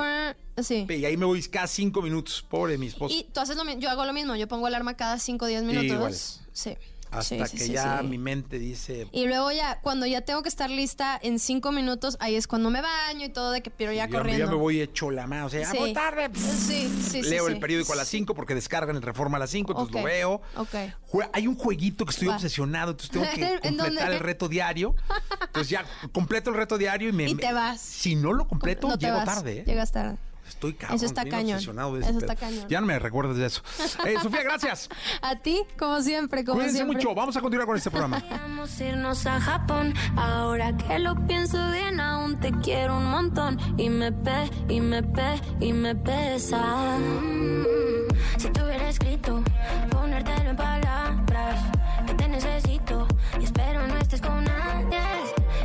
Sí. 0.59 0.87
y 0.89 1.05
ahí 1.05 1.17
me 1.17 1.27
voy 1.27 1.43
cada 1.43 1.67
5 1.67 2.01
minutos. 2.01 2.45
Pobre 2.49 2.79
mi 2.79 2.87
esposo. 2.87 3.15
Y 3.15 3.25
tú 3.25 3.41
haces 3.41 3.57
lo 3.57 3.65
mismo. 3.65 3.81
Yo 3.81 3.91
hago 3.91 4.05
lo 4.05 4.13
mismo. 4.13 4.37
Yo 4.37 4.49
pongo 4.49 4.67
alarma 4.67 4.95
cada 4.95 5.19
5 5.19 5.45
o 5.45 5.49
10 5.49 5.63
minutos. 5.65 5.91
igual. 5.91 6.15
Sí. 6.53 6.77
Hasta 7.11 7.23
Sí, 7.23 7.43
sí, 7.47 7.57
que 7.59 7.65
sí, 7.65 7.73
ya 7.73 8.03
mi 8.03 8.19
mente 8.19 8.59
dice. 8.59 9.09
Y 9.13 9.27
luego 9.27 9.53
ya, 9.53 9.81
cuando 9.81 10.07
ya 10.07 10.21
tengo 10.23 10.43
que 10.43 10.49
estar 10.49 10.69
lista 10.71 11.19
en 11.23 11.39
cinco 11.39 11.73
minutos, 11.73 12.17
ahí 12.21 12.35
es 12.35 12.47
cuando 12.47 12.69
me 12.71 12.83
baño 12.83 13.25
y 13.27 13.29
todo 13.29 13.51
de 13.53 13.63
que 13.63 13.71
pero 13.71 13.93
ya 13.93 14.07
yo 14.07 14.17
corriendo. 14.19 14.45
ya 14.47 14.51
me 14.51 14.57
voy 14.57 14.81
hecho 14.81 15.11
la 15.11 15.27
mano. 15.27 15.47
O 15.47 15.49
sea, 15.49 15.73
voy 15.73 15.93
tarde. 15.93 16.31
Sí, 16.35 16.91
sí, 17.03 17.11
sí, 17.11 17.23
Leo 17.23 17.49
el 17.49 17.59
periódico 17.59 17.93
a 17.93 17.97
las 17.97 18.09
5 18.09 18.35
porque 18.35 18.55
descargan 18.55 18.97
el 18.97 19.03
Reforma 19.03 19.37
a 19.37 19.41
las 19.41 19.51
5, 19.51 19.73
entonces 19.73 19.95
lo 19.95 20.03
veo. 20.03 20.43
ok. 20.57 20.75
Jue- 21.11 21.31
Hay 21.33 21.47
un 21.47 21.57
jueguito 21.57 22.05
que 22.05 22.11
estoy 22.11 22.29
Va. 22.29 22.35
obsesionado, 22.37 22.91
entonces 22.93 23.11
tengo 23.11 23.27
que 23.35 23.61
¿En 23.69 23.77
completar 23.77 24.13
el 24.13 24.21
reto 24.21 24.49
diario. 24.49 24.95
Entonces 25.41 25.71
ya 25.71 25.85
completo 26.13 26.51
el 26.51 26.57
reto 26.57 26.77
diario 26.79 27.09
y 27.09 27.13
me. 27.13 27.27
Y 27.31 27.35
te 27.35 27.53
vas. 27.53 27.81
Si 27.81 28.15
no 28.17 28.33
lo 28.33 28.47
completo, 28.47 28.89
No 28.89 28.97
llego 28.99 29.17
vas, 29.17 29.25
tarde. 29.25 29.59
¿eh? 29.61 29.65
Llegas 29.67 29.93
tarde. 29.93 30.17
Estoy 30.49 30.75
cabrón. 30.75 30.97
Eso 30.97 31.07
está 31.07 31.25
cañón. 31.25 31.55
obsesionado 31.57 31.95
de 31.95 32.01
Eso 32.01 32.11
ese 32.11 32.19
está 32.21 32.35
pedo. 32.35 32.49
cañón. 32.51 32.69
Ya 32.69 32.81
no 32.81 32.87
me 32.87 32.99
recuerdas 32.99 33.37
de 33.37 33.47
eso. 33.47 33.63
Eh, 34.05 34.15
Sofía, 34.23 34.43
gracias. 34.43 34.89
A 35.23 35.37
ti, 35.37 35.63
como 35.79 36.01
siempre, 36.01 36.45
como 36.45 36.57
Cuídense 36.57 36.77
siempre. 36.79 36.97
mucho. 36.97 37.15
Vamos 37.15 37.37
a 37.37 37.41
continuar 37.41 37.67
con 37.67 37.77
este 37.77 37.91
programa. 37.91 38.23
Vamos 38.31 38.81
a 38.81 38.85
irnos 38.85 39.27
a 39.27 39.41
Japón. 39.41 39.95
Ahora 40.17 40.77
que 40.77 40.99
lo 40.99 41.15
pienso 41.27 41.59
bien, 41.73 42.01
aún 42.01 42.39
te 42.41 42.53
quiero 42.63 42.97
un 42.97 43.07
montón. 43.11 43.59
Y 43.77 43.89
me 43.91 44.13
pe, 44.13 44.51
y 44.69 44.81
me 44.81 45.03
pe, 45.03 45.41
y 45.61 45.73
me 45.73 45.95
pesa. 45.95 46.97
Mm, 46.99 48.39
Si 48.39 48.49
te 48.51 48.63
hubiera 48.63 48.89
escrito, 48.89 49.43
ponértelo 49.91 50.51
en 50.51 50.57
palabras. 50.57 51.61
Que 52.07 52.15
te 52.15 52.29
necesito 52.29 53.07
y 53.41 53.45
espero 53.45 53.87
no 53.87 53.97
estés 53.99 54.21
con 54.21 54.45
nadie. 54.45 55.01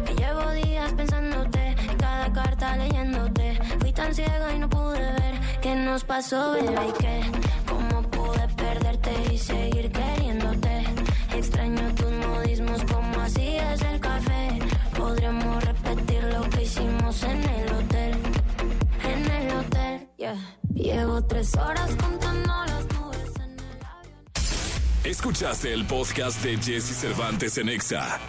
Que 0.05 0.13
llevo 0.15 0.49
días 0.51 0.91
pensándote, 0.93 1.75
y 1.93 1.95
cada 1.97 2.31
carta 2.33 2.75
leyéndote. 2.77 3.40
Tan 3.93 4.15
ciega 4.15 4.53
y 4.55 4.59
no 4.59 4.69
pude 4.69 4.99
ver 4.99 5.39
qué 5.61 5.75
nos 5.75 6.03
pasó, 6.05 6.53
bebé. 6.53 6.87
Y 6.87 6.91
que, 6.93 7.21
cómo 7.67 8.01
pude 8.09 8.47
perderte 8.55 9.11
y 9.33 9.37
seguir 9.37 9.91
queriéndote. 9.91 10.83
Extraño 11.35 11.93
tus 11.95 12.11
modismos 12.11 12.83
como 12.85 13.21
hacías 13.21 13.81
el 13.81 13.99
café. 13.99 14.59
Podríamos 14.97 15.63
repetir 15.63 16.23
lo 16.23 16.41
que 16.49 16.63
hicimos 16.63 17.21
en 17.23 17.43
el 17.43 17.73
hotel. 17.73 18.17
En 19.03 19.31
el 19.31 19.57
hotel, 19.57 20.07
yeah. 20.17 20.57
Llevo 20.73 21.23
tres 21.25 21.55
horas 21.57 21.95
contando 21.97 22.53
las 22.65 22.85
nubes 22.93 23.35
en 23.35 23.51
el 23.51 23.85
avión. 23.85 24.25
Escuchaste 25.03 25.73
el 25.73 25.85
podcast 25.85 26.41
de 26.43 26.57
Jesse 26.57 26.95
Cervantes 26.95 27.57
en 27.57 27.67
Exa. 27.67 28.19